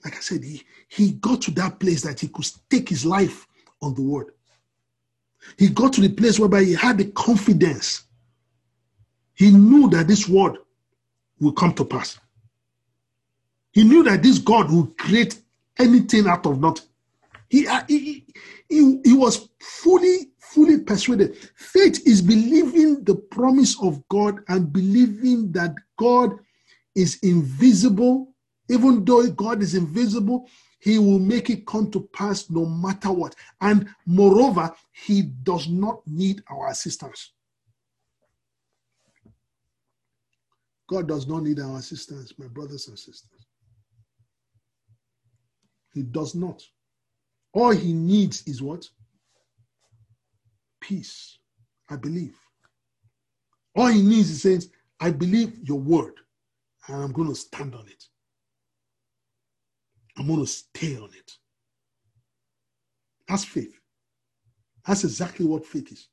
Like 0.05 0.17
I 0.17 0.21
said, 0.21 0.43
he, 0.43 0.63
he 0.89 1.13
got 1.13 1.43
to 1.43 1.51
that 1.53 1.79
place 1.79 2.03
that 2.03 2.21
he 2.21 2.29
could 2.29 2.45
stake 2.45 2.89
his 2.89 3.05
life 3.05 3.47
on 3.81 3.95
the 3.95 4.03
word. 4.03 4.33
He 5.57 5.69
got 5.69 5.93
to 5.95 6.01
the 6.01 6.09
place 6.09 6.39
whereby 6.39 6.65
he 6.65 6.75
had 6.75 6.99
the 6.99 7.07
confidence. 7.07 8.03
He 9.35 9.51
knew 9.51 9.89
that 9.91 10.09
this 10.09 10.29
word 10.29 10.59
will 11.41 11.53
come 11.53 11.73
to 11.75 11.85
pass. 11.85 12.19
He 13.73 13.85
knew 13.85 14.03
that 14.03 14.23
this 14.23 14.39
God 14.39 14.71
would 14.73 14.99
create 14.99 15.41
anything 15.79 16.27
out 16.27 16.47
of 16.47 16.61
nothing. 16.61 16.87
He, 17.49 17.67
he, 17.87 18.25
he, 18.69 19.01
he 19.05 19.13
was 19.13 19.49
fully, 19.61 20.31
fully 20.49 20.81
persuaded. 20.81 21.37
Faith 21.57 22.07
is 22.07 22.23
believing 22.23 23.05
the 23.05 23.15
promise 23.15 23.81
of 23.83 24.07
God 24.09 24.41
and 24.49 24.73
believing 24.73 25.53
that 25.53 25.75
God 25.99 26.33
is 26.95 27.19
invisible. 27.23 28.35
Even 28.71 29.05
though 29.05 29.29
God 29.31 29.63
is 29.63 29.75
invisible, 29.75 30.49
he 30.81 30.99
will 30.99 31.19
make 31.19 31.51
it 31.51 31.67
come 31.67 31.91
to 31.91 32.09
pass 32.13 32.51
no 32.51 32.67
matter 32.67 33.11
what. 33.11 33.35
And 33.61 33.89
moreover, 34.07 34.73
he 34.93 35.23
does 35.23 35.69
not 35.69 36.01
need 36.07 36.43
our 36.51 36.69
assistance. 36.69 37.33
God 40.89 41.09
does 41.09 41.27
not 41.27 41.43
need 41.43 41.61
our 41.61 41.79
assistance, 41.79 42.33
my 42.39 42.47
brothers 42.47 42.89
and 42.89 42.99
sisters. 42.99 43.47
He 45.93 46.03
does 46.03 46.35
not. 46.35 46.63
All 47.53 47.71
he 47.71 47.93
needs 47.93 48.47
is 48.47 48.63
what? 48.63 48.89
Peace. 50.89 51.39
I 51.91 51.97
believe. 51.97 52.35
All 53.77 53.89
he 53.89 54.01
needs 54.03 54.31
is 54.31 54.43
saying, 54.43 54.63
I 54.99 55.11
believe 55.11 55.59
your 55.63 55.79
word 55.79 56.15
and 56.89 57.03
I'm 57.03 57.13
going 57.13 57.29
to 57.29 57.35
stand 57.35 57.75
on 57.75 57.87
it. 57.87 58.05
I'm 60.17 60.27
going 60.27 60.41
to 60.41 60.47
stay 60.47 60.97
on 60.97 61.11
it. 61.15 61.33
That's 63.29 63.45
faith. 63.45 63.79
That's 64.87 65.05
exactly 65.05 65.45
what 65.45 65.67
faith 65.67 65.93
is. 65.93 66.09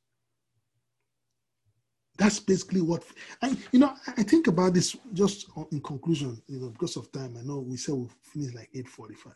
That's 2.18 2.40
basically 2.40 2.82
what, 2.82 3.04
and 3.42 3.58
you 3.72 3.80
know, 3.80 3.94
I 4.08 4.24
think 4.24 4.48
about 4.48 4.74
this 4.74 4.96
just 5.14 5.48
in 5.72 5.82
conclusion, 5.82 6.42
you 6.48 6.60
know, 6.60 6.70
because 6.70 6.98
of 6.98 7.12
time. 7.12 7.36
I 7.38 7.44
know 7.44 7.60
we 7.60 7.78
said 7.78 7.96
we'll 7.96 8.12
finish 8.22 8.54
like 8.54 8.70
8:45. 8.74 9.34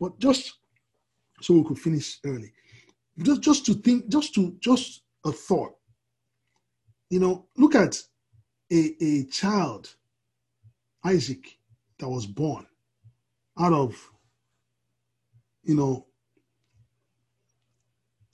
But 0.00 0.18
just 0.18 0.54
so 1.40 1.54
we 1.54 1.64
could 1.64 1.78
finish 1.78 2.18
early, 2.24 2.52
just 3.18 3.42
just 3.42 3.66
to 3.66 3.74
think, 3.74 4.08
just 4.08 4.34
to 4.34 4.56
just 4.60 5.02
a 5.24 5.32
thought. 5.32 5.76
You 7.10 7.20
know, 7.20 7.46
look 7.56 7.74
at 7.74 8.02
a, 8.72 8.94
a 9.00 9.24
child, 9.24 9.94
Isaac, 11.04 11.58
that 11.98 12.08
was 12.08 12.26
born 12.26 12.66
out 13.58 13.72
of, 13.72 14.10
you 15.62 15.74
know, 15.74 16.06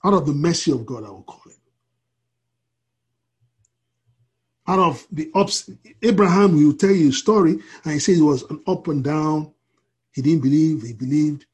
out 0.03 0.13
of 0.13 0.25
the 0.25 0.33
mercy 0.33 0.71
of 0.71 0.85
God, 0.85 1.05
I 1.05 1.09
will 1.09 1.23
call 1.23 1.51
it. 1.51 1.57
Out 4.67 4.79
of 4.79 5.05
the 5.11 5.29
ups, 5.35 5.69
Abraham 6.01 6.55
will 6.55 6.73
tell 6.73 6.91
you 6.91 7.09
a 7.09 7.13
story, 7.13 7.59
and 7.83 7.93
he 7.93 7.99
says 7.99 8.19
it 8.19 8.23
was 8.23 8.43
an 8.43 8.61
up 8.67 8.87
and 8.87 9.03
down. 9.03 9.53
He 10.13 10.21
didn't 10.21 10.41
believe, 10.43 10.83
he 10.83 10.93
believed. 10.93 11.45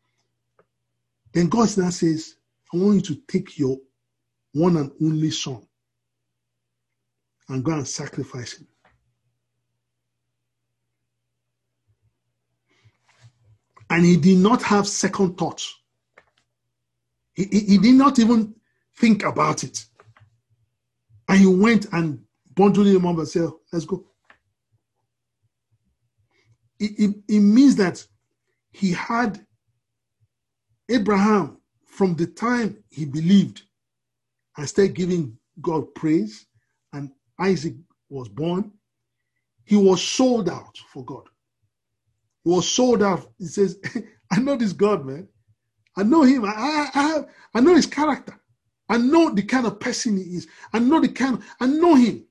Then 1.33 1.49
God 1.49 1.75
now 1.77 1.89
says, 1.89 2.35
I 2.73 2.77
want 2.77 2.95
you 3.09 3.15
to 3.15 3.21
take 3.27 3.57
your 3.57 3.77
one 4.53 4.77
and 4.77 4.91
only 5.01 5.31
son 5.31 5.65
and 7.49 7.63
go 7.63 7.71
and 7.73 7.87
sacrifice 7.87 8.53
him. 8.57 8.67
And 13.89 14.03
he 14.05 14.17
did 14.17 14.37
not 14.37 14.61
have 14.63 14.87
second 14.87 15.37
thoughts. 15.37 15.73
He, 17.33 17.45
he, 17.45 17.59
he 17.61 17.77
did 17.77 17.95
not 17.95 18.19
even 18.19 18.53
think 18.97 19.23
about 19.23 19.63
it. 19.63 19.85
And 21.29 21.39
he 21.39 21.45
went 21.45 21.85
and 21.93 22.23
bundled 22.53 22.87
him 22.87 23.05
up 23.05 23.17
and 23.17 23.27
said, 23.27 23.49
Let's 23.71 23.85
go. 23.85 24.03
It, 26.79 26.91
it, 26.99 27.15
it 27.27 27.39
means 27.39 27.75
that 27.77 28.05
he 28.71 28.91
had 28.91 29.45
Abraham, 30.89 31.56
from 31.97 32.13
the 32.13 32.27
time 32.27 32.77
he 32.91 33.05
believed 33.05 33.63
and 34.55 34.69
started 34.69 34.93
giving 34.93 35.35
God 35.59 35.95
praise, 35.95 36.45
and 36.93 37.09
Isaac 37.39 37.73
was 38.07 38.29
born, 38.29 38.71
he 39.65 39.75
was 39.75 40.03
sold 40.03 40.47
out 40.47 40.77
for 40.93 41.03
God. 41.03 41.23
He 42.43 42.51
was 42.51 42.69
sold 42.69 43.01
out. 43.01 43.25
He 43.39 43.45
says, 43.45 43.79
I 44.31 44.39
know 44.39 44.55
this 44.55 44.73
God, 44.73 45.07
man. 45.07 45.27
I 45.97 46.03
know 46.03 46.21
him. 46.21 46.45
I, 46.45 46.49
I, 46.49 46.89
I, 46.93 47.23
I 47.55 47.61
know 47.61 47.73
his 47.73 47.87
character. 47.87 48.39
I 48.87 48.97
know 48.97 49.33
the 49.33 49.41
kind 49.41 49.65
of 49.65 49.79
person 49.79 50.17
he 50.17 50.23
is. 50.35 50.47
I 50.71 50.77
know 50.77 51.01
the 51.01 51.09
kind, 51.09 51.39
of, 51.39 51.45
I 51.59 51.65
know 51.65 51.95
him. 51.95 52.25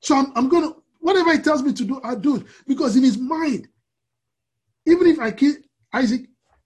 So 0.00 0.16
I'm, 0.16 0.32
I'm 0.34 0.48
going 0.48 0.62
to, 0.62 0.82
whatever 0.98 1.30
he 1.34 1.40
tells 1.40 1.62
me 1.62 1.74
to 1.74 1.84
do, 1.84 2.00
I'll 2.02 2.16
do 2.16 2.36
it. 2.36 2.46
Because 2.66 2.96
in 2.96 3.04
his 3.04 3.18
mind, 3.18 3.68
even 4.86 5.06
if 5.06 5.18
I 5.18 5.30
kill 5.30 5.56
Isaac, 5.92 6.22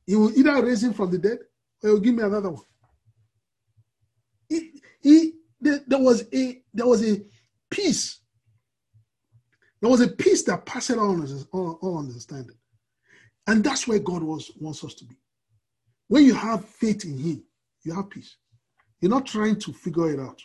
he 0.07 0.15
will 0.15 0.33
either 0.39 0.65
raise 0.65 0.85
him 0.85 0.93
from 0.93 1.11
the 1.11 1.19
dead 1.19 1.39
will 1.83 2.01
give 2.01 2.15
me 2.15 2.23
another 2.23 2.51
one. 2.51 2.65
He, 4.49 4.81
he 5.01 5.33
there, 5.61 5.81
there 5.87 5.99
was 5.99 6.25
a 6.33 6.63
there 6.73 6.87
was 6.87 7.07
a 7.09 7.23
peace. 7.71 8.21
There 9.81 9.91
was 9.91 10.01
a 10.01 10.09
peace 10.09 10.43
that 10.45 10.65
passed 10.65 10.93
all, 10.93 11.23
all, 11.53 11.79
all 11.83 11.99
understanding. 11.99 12.57
And 13.47 13.63
that's 13.63 13.87
where 13.87 13.99
God 13.99 14.23
was, 14.23 14.51
wants 14.59 14.83
us 14.83 14.95
to 14.95 15.05
be. 15.05 15.17
When 16.09 16.25
you 16.25 16.35
have 16.35 16.65
faith 16.65 17.05
in 17.05 17.19
Him, 17.19 17.45
you 17.83 17.95
have 17.95 18.09
peace. 18.09 18.37
You're 19.01 19.11
not 19.11 19.27
trying 19.27 19.57
to 19.57 19.73
figure 19.73 20.11
it 20.11 20.21
out. 20.21 20.41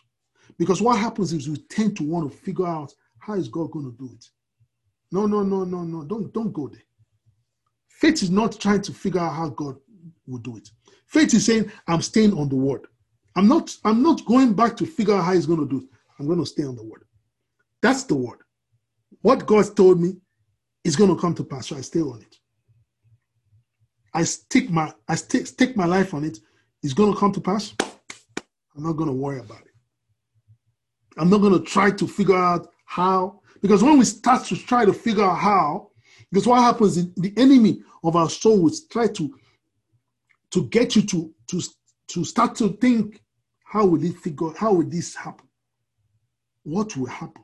Because 0.58 0.82
what 0.82 1.00
happens 1.00 1.32
is 1.32 1.48
we 1.48 1.58
tend 1.70 1.96
to 1.98 2.04
want 2.04 2.30
to 2.30 2.38
figure 2.38 2.68
out 2.68 2.94
how 3.20 3.36
is 3.36 3.48
God 3.48 3.72
going 3.72 3.86
to 3.86 3.98
do 3.98 4.10
it. 4.14 4.26
No, 5.12 5.26
no, 5.26 5.44
no, 5.44 5.64
no, 5.64 5.84
no. 5.84 6.04
Don't, 6.04 6.34
don't 6.34 6.52
go 6.52 6.68
there. 6.68 6.84
Faith 7.88 8.24
is 8.24 8.30
not 8.30 8.60
trying 8.60 8.82
to 8.82 8.94
figure 8.94 9.22
out 9.22 9.34
how 9.36 9.50
God 9.50 9.78
will 10.30 10.40
do 10.40 10.58
it. 10.58 10.70
Faith 11.08 11.34
is 11.34 11.46
saying, 11.46 11.72
I'm 11.88 12.02
staying 12.02 12.34
on 12.34 12.50
the 12.50 12.56
word. 12.56 12.88
I'm 13.36 13.48
not, 13.48 13.76
I'm 13.84 14.02
not 14.04 14.26
going 14.26 14.54
back 14.54 14.78
to 14.78 14.86
figure 14.86 15.16
out 15.16 15.24
how 15.24 15.34
he's 15.34 15.46
going 15.46 15.60
to 15.60 15.68
do 15.68 15.84
it. 15.84 15.90
I'm 16.20 16.28
going 16.28 16.40
to 16.40 16.46
stay 16.46 16.64
on 16.64 16.76
the 16.76 16.84
word. 16.84 17.04
That's 17.82 18.04
the 18.04 18.16
word. 18.16 18.40
What 19.22 19.46
God 19.46 19.76
told 19.76 20.00
me 20.00 20.18
is 20.84 20.96
going 20.96 21.14
to 21.14 21.20
come 21.20 21.34
to 21.36 21.44
pass, 21.44 21.68
so 21.68 21.78
I 21.78 21.82
stay 21.82 22.02
on 22.02 22.22
it. 22.22 22.36
I 24.14 24.24
stick 24.24 24.70
my 24.70 24.94
I 25.08 25.16
stick, 25.16 25.48
stick 25.48 25.78
my 25.78 25.86
life 25.86 26.14
on 26.14 26.24
it. 26.24 26.40
It's 26.82 26.94
going 26.94 27.14
to 27.14 27.20
come 27.20 27.32
to 27.34 27.42
pass. 27.42 27.74
I'm 28.76 28.84
not 28.84 28.94
going 28.94 29.10
to 29.10 29.16
worry 29.16 29.40
about 29.40 29.62
it. 29.62 29.74
I'm 31.18 31.30
not 31.30 31.40
going 31.40 31.54
to 31.54 31.60
try 31.60 31.92
to 31.92 32.08
figure 32.08 32.36
out 32.36 32.70
how, 32.86 33.42
because 33.62 33.84
when 33.84 33.98
we 33.98 34.06
start 34.06 34.46
to 34.46 34.56
try 34.56 34.86
to 34.86 34.94
figure 34.94 35.24
out 35.24 35.38
how, 35.38 35.90
because 36.32 36.48
what 36.48 36.62
happens, 36.62 37.14
the 37.16 37.34
enemy 37.38 37.82
of 38.04 38.16
our 38.16 38.30
soul 38.30 38.62
will 38.62 38.72
try 38.90 39.08
to 39.08 39.34
to 40.52 40.66
get 40.68 40.96
you 40.96 41.04
to 41.04 41.34
to 41.48 41.62
to 42.10 42.24
start 42.24 42.56
to 42.56 42.70
think, 42.74 43.22
how 43.64 43.86
will 43.86 44.04
it 44.04 44.18
figure? 44.18 44.52
How 44.58 44.74
will 44.74 44.90
this 44.90 45.16
happen? 45.16 45.48
What 46.64 46.96
will 46.98 47.08
happen? 47.08 47.44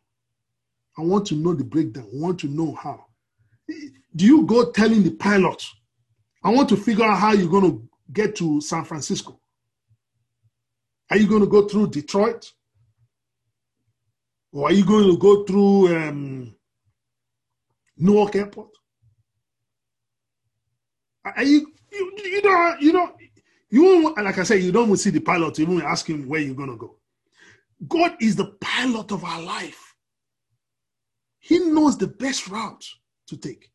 I 0.98 1.02
want 1.02 1.28
to 1.28 1.36
know 1.36 1.54
the 1.54 1.64
breakdown. 1.64 2.06
I 2.06 2.18
want 2.18 2.40
to 2.40 2.48
know 2.48 2.74
how. 2.74 3.06
Do 4.16 4.26
you 4.26 4.46
go 4.46 4.72
telling 4.72 5.04
the 5.04 5.12
pilot, 5.12 5.64
I 6.44 6.50
want 6.52 6.70
to 6.70 6.78
figure 6.78 7.06
out 7.06 7.20
how 7.20 7.34
you're 7.34 7.50
going 7.50 7.70
to 7.72 7.90
get 8.14 8.36
to 8.38 8.62
San 8.62 8.86
Francisco? 8.86 9.40
Are 11.10 11.18
you 11.18 11.28
going 11.28 11.42
to 11.42 11.48
go 11.48 11.68
through 11.68 11.88
Detroit? 11.88 12.52
Or 14.52 14.70
are 14.70 14.74
you 14.74 14.86
going 14.86 15.12
to 15.12 15.18
go 15.18 15.44
through 15.44 15.96
um, 15.96 16.56
Newark 17.98 18.36
Airport? 18.36 18.70
Are 21.26 21.44
you, 21.44 21.74
you, 21.92 22.12
you 22.18 22.42
know, 22.44 22.76
you 22.80 22.94
know, 22.94 23.12
you 23.70 23.84
won't, 23.84 24.18
like 24.18 24.38
I 24.38 24.44
said, 24.44 24.62
you 24.62 24.72
don't 24.72 24.96
see 24.98 25.10
the 25.10 25.20
pilot, 25.20 25.58
you 25.58 25.66
won't 25.66 25.84
ask 25.84 26.08
him 26.08 26.28
where 26.28 26.40
you're 26.40 26.56
going 26.56 26.70
to 26.70 26.78
go. 26.78 26.98
God 27.88 28.16
is 28.22 28.36
the 28.36 28.56
pilot 28.62 29.12
of 29.12 29.24
our 29.24 29.42
life. 29.42 29.96
He 31.40 31.60
knows 31.60 31.98
the 31.98 32.08
best 32.08 32.48
route 32.48 32.86
to 33.28 33.38
take. 33.38 33.72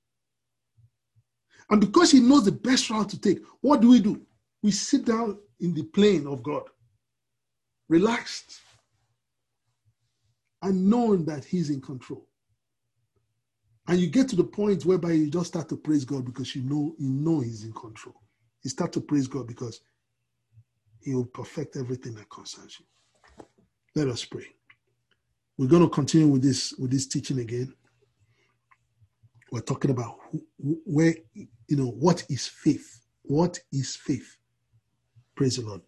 And 1.69 1.81
because 1.81 2.11
he 2.11 2.21
knows 2.21 2.45
the 2.45 2.53
best 2.53 2.89
route 2.91 3.09
to 3.11 3.21
take, 3.21 3.41
what 3.61 3.81
do 3.81 3.91
we 3.91 4.01
do? 4.01 4.21
We 4.63 4.71
sit 4.71 5.05
down 5.05 5.39
in 5.61 5.75
the 5.75 5.85
plane 5.85 6.27
of 6.27 6.43
God, 6.43 6.65
relaxed, 7.89 8.61
and 10.63 10.89
knowing 10.89 11.25
that 11.27 11.45
he's 11.45 11.71
in 11.71 11.81
control. 11.81 12.27
And 13.89 13.99
you 13.99 14.09
get 14.09 14.29
to 14.29 14.37
the 14.37 14.45
point 14.45 14.85
whereby 14.85 15.13
you 15.13 15.31
just 15.31 15.49
start 15.49 15.69
to 15.71 15.77
praise 15.77 16.05
God 16.05 16.25
because 16.25 16.55
you 16.55 16.63
know 16.63 16.95
you 16.99 17.11
know 17.11 17.41
He's 17.41 17.65
in 17.65 17.73
control. 17.73 18.17
You 18.63 18.71
start 18.71 18.93
to 18.93 19.01
praise 19.01 19.27
God 19.27 19.47
because 19.49 19.81
He 21.03 21.15
will 21.15 21.27
perfect 21.27 21.77
everything 21.77 22.15
that 22.15 22.31
concerns 22.31 22.79
you. 22.79 22.87
Let 23.95 24.09
us 24.13 24.25
pray. 24.25 24.47
We're 25.59 25.69
going 25.69 25.83
to 25.83 25.89
continue 25.89 26.29
with 26.29 26.43
this 26.43 26.73
with 26.79 26.91
this 26.91 27.07
teaching 27.07 27.41
again. 27.41 27.75
We're 29.53 29.61
talking 29.61 29.91
about 29.91 30.19
who, 30.31 30.45
where 30.85 31.15
you 31.35 31.77
know 31.77 31.91
what 31.91 32.25
is 32.31 32.47
faith. 32.47 33.03
What 33.23 33.59
is 33.73 33.97
faith? 33.97 34.37
Praise 35.37 35.57
the 35.57 35.63
Lord. 35.67 35.83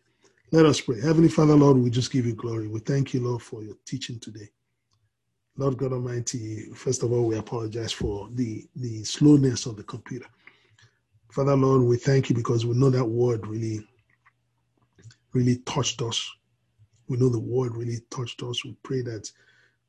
Let 0.53 0.66
us 0.66 0.80
pray. 0.80 1.01
Heavenly 1.01 1.28
Father, 1.28 1.55
Lord, 1.55 1.78
we 1.78 1.90
just 1.90 2.12
give 2.12 2.26
you 2.26 2.34
glory. 2.34 2.68
We 2.68 2.80
thank 2.80 3.14
you, 3.14 3.20
Lord, 3.20 3.43
for 3.43 3.62
your 3.62 3.76
teaching 3.86 4.18
today. 4.20 4.49
Lord 5.57 5.76
God 5.78 5.92
Almighty, 5.92 6.66
first 6.74 7.03
of 7.03 7.12
all, 7.12 7.26
we 7.26 7.36
apologize 7.38 7.92
for 7.92 8.28
the, 8.32 8.66
the 8.76 9.05
slowness 9.05 9.66
of 9.66 9.76
the 9.76 9.84
computer. 9.84 10.26
Father 11.32 11.57
Lord, 11.57 11.82
we 11.82 11.96
thank 11.96 12.30
you 12.30 12.36
because 12.36 12.66
we 12.66 12.74
know 12.76 12.90
that 12.90 13.05
word 13.05 13.46
really, 13.46 13.86
really 15.34 15.59
touched 15.66 16.03
us. 16.03 16.30
We 17.09 17.18
know 17.18 17.28
the 17.28 17.40
word 17.40 17.76
really 17.76 18.00
touched 18.11 18.42
us. 18.42 18.64
We 18.64 18.76
pray 18.82 19.03
that 19.03 19.30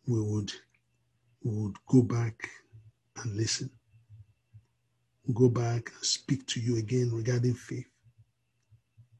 we 0.07 0.21
would, 0.21 0.51
we 1.43 1.51
would 1.51 1.75
go 1.87 2.03
back 2.03 2.49
and 3.23 3.35
listen. 3.35 3.69
Go 5.33 5.49
back 5.49 5.91
and 5.95 6.03
speak 6.05 6.45
to 6.47 6.61
you 6.61 6.77
again 6.77 7.11
regarding 7.13 7.55
faith. 7.55 7.87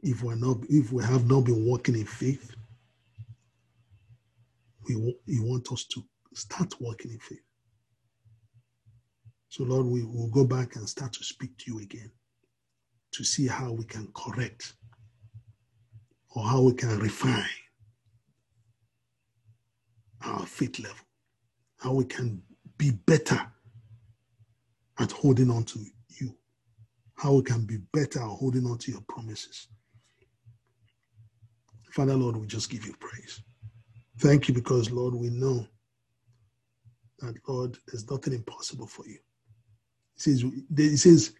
If 0.02 0.24
we're 0.24 0.36
not, 0.36 0.58
if 0.70 0.92
we 0.92 1.04
have 1.04 1.28
not 1.30 1.42
been 1.42 1.66
walking 1.66 1.96
in 1.96 2.06
faith, 2.06 2.56
we, 4.88 4.96
you 5.26 5.44
want 5.44 5.72
us 5.72 5.86
to 5.86 6.04
start 6.36 6.74
walking 6.80 7.12
in 7.12 7.20
faith. 7.20 7.40
So, 9.50 9.64
Lord, 9.64 9.86
we 9.86 10.04
will 10.04 10.30
go 10.30 10.46
back 10.46 10.76
and 10.76 10.90
start 10.90 11.14
to 11.14 11.24
speak 11.24 11.58
to 11.60 11.72
you 11.72 11.80
again 11.80 12.12
to 13.14 13.24
see 13.24 13.48
how 13.48 13.72
we 13.72 13.86
can 13.86 14.08
correct 14.16 14.74
or 16.36 16.44
how 16.44 16.62
we 16.62 16.74
can 16.74 17.00
refine 17.00 17.46
our 20.26 20.46
faith 20.46 20.80
level, 20.80 20.98
how 21.80 21.94
we 21.94 22.06
can 22.06 22.42
be 22.78 22.92
better 22.92 23.40
at 25.00 25.12
holding 25.12 25.52
on 25.52 25.64
to 25.66 25.80
you, 26.20 26.36
how 27.18 27.34
we 27.34 27.44
can 27.44 27.66
be 27.66 27.78
better 27.94 28.20
at 28.22 28.28
holding 28.28 28.66
on 28.66 28.78
to 28.80 28.92
your 28.92 29.02
promises. 29.02 29.68
Father, 31.92 32.16
Lord, 32.16 32.38
we 32.38 32.48
just 32.48 32.72
give 32.72 32.86
you 32.86 32.96
praise. 33.00 33.42
Thank 34.20 34.48
you 34.48 34.54
because, 34.54 34.92
Lord, 34.92 35.14
we 35.14 35.30
know 35.30 35.68
that 37.24 37.38
Lord, 37.48 37.78
there's 37.88 38.10
nothing 38.10 38.34
impossible 38.34 38.88
for 38.88 39.08
you. 39.08 39.18
He 40.16 40.20
says, 40.22 40.46
he 40.76 40.98
says, 40.98 41.34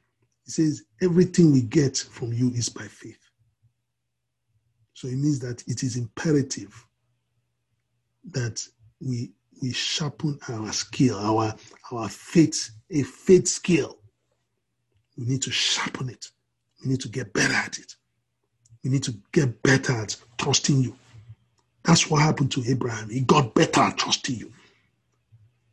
he 0.46 0.52
says, 0.52 0.84
everything 1.02 1.52
we 1.52 1.62
get 1.62 1.98
from 1.98 2.34
you 2.34 2.50
is 2.52 2.70
by 2.70 2.84
faith. 2.84 3.20
So 4.94 5.08
it 5.08 5.18
means 5.18 5.40
that 5.40 5.64
it 5.68 5.84
is 5.84 5.98
imperative 5.98 6.88
that 8.32 8.66
we 9.02 9.32
we 9.62 9.72
sharpen 9.72 10.40
our 10.50 10.72
skill, 10.72 11.18
our 11.18 11.56
our 11.92 12.10
faith, 12.10 12.72
a 12.92 13.04
faith 13.04 13.48
skill. 13.48 14.00
We 15.18 15.26
need 15.26 15.42
to 15.44 15.52
sharpen 15.52 16.10
it. 16.10 16.28
We 16.82 16.92
need 16.92 17.02
to 17.02 17.10
get 17.10 17.34
better 17.34 17.54
at 17.54 17.78
it. 17.78 17.96
We 18.84 18.90
need 18.90 19.04
to 19.04 19.14
get 19.32 19.62
better 19.62 19.94
at 19.94 20.16
trusting 20.38 20.82
you. 20.82 20.96
That's 21.84 22.10
what 22.10 22.22
happened 22.22 22.52
to 22.54 22.64
Abraham. 22.68 23.10
He 23.10 23.22
got 23.22 23.54
better 23.54 23.82
at 23.82 23.98
trusting 23.98 24.36
you 24.36 24.52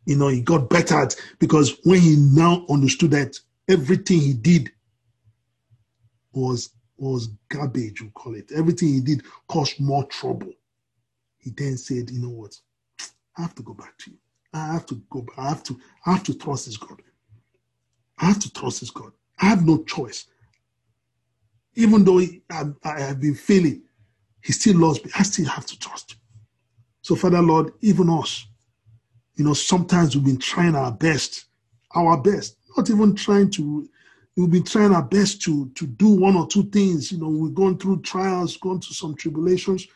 you 0.07 0.17
know, 0.17 0.29
he 0.29 0.41
got 0.41 0.69
better 0.69 1.09
because 1.39 1.77
when 1.85 2.01
he 2.01 2.17
now 2.17 2.65
understood 2.69 3.13
that 3.13 3.39
everything 3.69 4.21
he 4.21 4.33
did 4.33 4.71
was 6.33 6.71
was 6.97 7.31
garbage, 7.49 8.03
we 8.03 8.11
call 8.11 8.35
it. 8.35 8.53
Everything 8.53 8.89
he 8.89 9.01
did 9.01 9.23
caused 9.49 9.81
more 9.81 10.05
trouble. 10.05 10.53
He 11.39 11.51
then 11.51 11.79
said, 11.79 12.11
you 12.11 12.21
know 12.21 12.29
what? 12.29 12.55
I 13.39 13.43
have 13.43 13.55
to 13.55 13.63
go 13.63 13.73
back 13.73 13.97
to 13.99 14.11
you. 14.11 14.19
I 14.53 14.75
have 14.75 14.87
to 14.87 14.97
go 15.11 15.23
back. 15.23 15.39
I 15.39 15.49
have 15.49 15.63
to, 15.65 15.81
I 16.05 16.13
have 16.13 16.25
to 16.25 16.35
trust 16.35 16.67
this 16.67 16.77
God. 16.77 17.01
I 18.19 18.27
have 18.27 18.39
to 18.41 18.53
trust 18.53 18.81
this 18.81 18.91
God. 18.91 19.13
I 19.41 19.47
have 19.47 19.67
no 19.67 19.83
choice. 19.85 20.27
Even 21.75 22.05
though 22.05 22.21
I, 22.21 22.65
I 22.85 23.01
have 23.01 23.21
been 23.21 23.35
failing, 23.35 23.83
he 24.43 24.53
still 24.53 24.77
loves 24.77 25.03
me. 25.03 25.11
I 25.19 25.23
still 25.23 25.47
have 25.47 25.65
to 25.67 25.79
trust. 25.79 26.17
So, 27.01 27.15
Father 27.15 27.41
Lord, 27.41 27.73
even 27.81 28.11
us, 28.11 28.47
you 29.41 29.47
know, 29.47 29.55
sometimes 29.55 30.15
we've 30.15 30.27
been 30.27 30.37
trying 30.37 30.75
our 30.75 30.93
best, 30.93 31.47
our 31.95 32.21
best, 32.21 32.59
not 32.77 32.91
even 32.91 33.15
trying 33.15 33.51
to, 33.53 33.89
we've 34.37 34.51
been 34.51 34.65
trying 34.65 34.93
our 34.93 35.03
best 35.03 35.41
to, 35.41 35.71
to 35.77 35.87
do 35.87 36.11
one 36.11 36.37
or 36.37 36.47
two 36.47 36.65
things. 36.65 37.11
You 37.11 37.21
know, 37.21 37.31
we've 37.31 37.55
gone 37.55 37.79
through 37.79 38.03
trials, 38.03 38.59
gone 38.59 38.83
through 38.83 38.97
some 38.97 39.15
tribulations, 39.15 39.87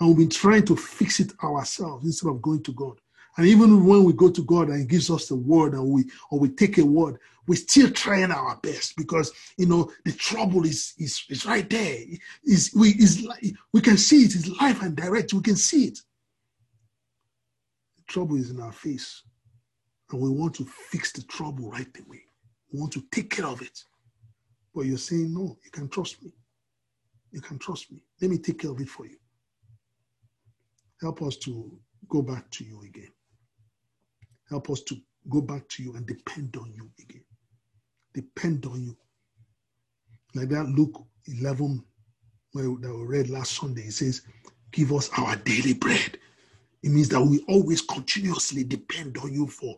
and 0.00 0.08
we've 0.08 0.16
been 0.16 0.30
trying 0.30 0.64
to 0.64 0.74
fix 0.74 1.20
it 1.20 1.34
ourselves 1.44 2.06
instead 2.06 2.30
of 2.30 2.40
going 2.40 2.62
to 2.62 2.72
God. 2.72 2.98
And 3.36 3.46
even 3.46 3.84
when 3.84 4.04
we 4.04 4.14
go 4.14 4.30
to 4.30 4.42
God 4.42 4.70
and 4.70 4.80
He 4.80 4.86
gives 4.86 5.10
us 5.10 5.28
the 5.28 5.36
word 5.36 5.74
and 5.74 5.86
we 5.86 6.04
or 6.30 6.38
we 6.38 6.48
take 6.48 6.78
a 6.78 6.86
word, 6.86 7.18
we're 7.46 7.56
still 7.56 7.90
trying 7.90 8.30
our 8.30 8.56
best 8.56 8.96
because 8.96 9.32
you 9.58 9.66
know 9.66 9.92
the 10.06 10.12
trouble 10.12 10.64
is 10.64 10.94
is, 10.96 11.22
is 11.28 11.44
right 11.44 11.68
there. 11.68 11.98
Is 12.42 12.72
we 12.74 12.92
is 12.92 13.28
we 13.74 13.82
can 13.82 13.98
see 13.98 14.22
it, 14.22 14.34
it's 14.34 14.48
life 14.62 14.80
and 14.80 14.96
direct, 14.96 15.34
we 15.34 15.42
can 15.42 15.56
see 15.56 15.88
it 15.88 15.98
trouble 18.08 18.36
is 18.36 18.50
in 18.50 18.60
our 18.60 18.72
face. 18.72 19.22
And 20.10 20.20
we 20.20 20.30
want 20.30 20.54
to 20.56 20.64
fix 20.64 21.12
the 21.12 21.22
trouble 21.22 21.70
right 21.70 21.86
away. 22.06 22.22
We 22.72 22.80
want 22.80 22.92
to 22.94 23.02
take 23.12 23.30
care 23.30 23.46
of 23.46 23.62
it. 23.62 23.78
But 24.74 24.86
you're 24.86 24.98
saying, 24.98 25.32
no, 25.32 25.58
you 25.64 25.70
can 25.70 25.88
trust 25.88 26.22
me. 26.22 26.32
You 27.30 27.40
can 27.40 27.58
trust 27.58 27.92
me. 27.92 28.02
Let 28.20 28.30
me 28.30 28.38
take 28.38 28.60
care 28.60 28.70
of 28.70 28.80
it 28.80 28.88
for 28.88 29.06
you. 29.06 29.16
Help 31.00 31.22
us 31.22 31.36
to 31.38 31.78
go 32.08 32.22
back 32.22 32.50
to 32.52 32.64
you 32.64 32.82
again. 32.82 33.12
Help 34.48 34.70
us 34.70 34.80
to 34.82 34.96
go 35.28 35.40
back 35.42 35.68
to 35.68 35.82
you 35.82 35.94
and 35.94 36.06
depend 36.06 36.56
on 36.56 36.72
you 36.74 36.90
again. 37.00 37.24
Depend 38.14 38.64
on 38.66 38.82
you. 38.82 38.96
Like 40.34 40.48
that 40.48 40.66
Luke 40.66 41.04
11, 41.26 41.84
where 42.52 42.64
that 42.64 42.96
we 42.96 43.04
read 43.04 43.28
last 43.28 43.56
Sunday, 43.56 43.82
it 43.82 43.92
says, 43.92 44.22
Give 44.72 44.92
us 44.92 45.10
our 45.18 45.36
daily 45.36 45.74
bread. 45.74 46.18
It 46.82 46.90
means 46.90 47.08
that 47.10 47.20
we 47.20 47.44
always 47.48 47.82
continuously 47.82 48.64
depend 48.64 49.18
on 49.18 49.32
you 49.32 49.46
for, 49.48 49.76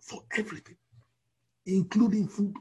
for 0.00 0.22
everything, 0.36 0.76
including 1.66 2.28
food. 2.28 2.54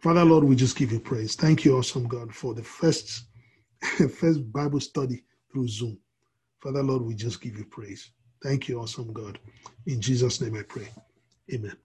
Father 0.00 0.24
Lord, 0.24 0.44
we 0.44 0.56
just 0.56 0.76
give 0.76 0.92
you 0.92 1.00
praise. 1.00 1.34
Thank 1.36 1.64
you, 1.64 1.76
awesome 1.78 2.08
God, 2.08 2.34
for 2.34 2.54
the 2.54 2.62
first, 2.62 3.24
first 3.82 4.52
Bible 4.52 4.80
study 4.80 5.24
through 5.52 5.68
Zoom. 5.68 5.98
Father 6.60 6.82
Lord, 6.82 7.02
we 7.02 7.14
just 7.14 7.40
give 7.40 7.58
you 7.58 7.64
praise. 7.64 8.10
Thank 8.42 8.68
you, 8.68 8.80
awesome 8.80 9.12
God. 9.12 9.38
In 9.86 10.00
Jesus' 10.00 10.40
name 10.40 10.56
I 10.56 10.62
pray. 10.62 10.88
Amen. 11.52 11.76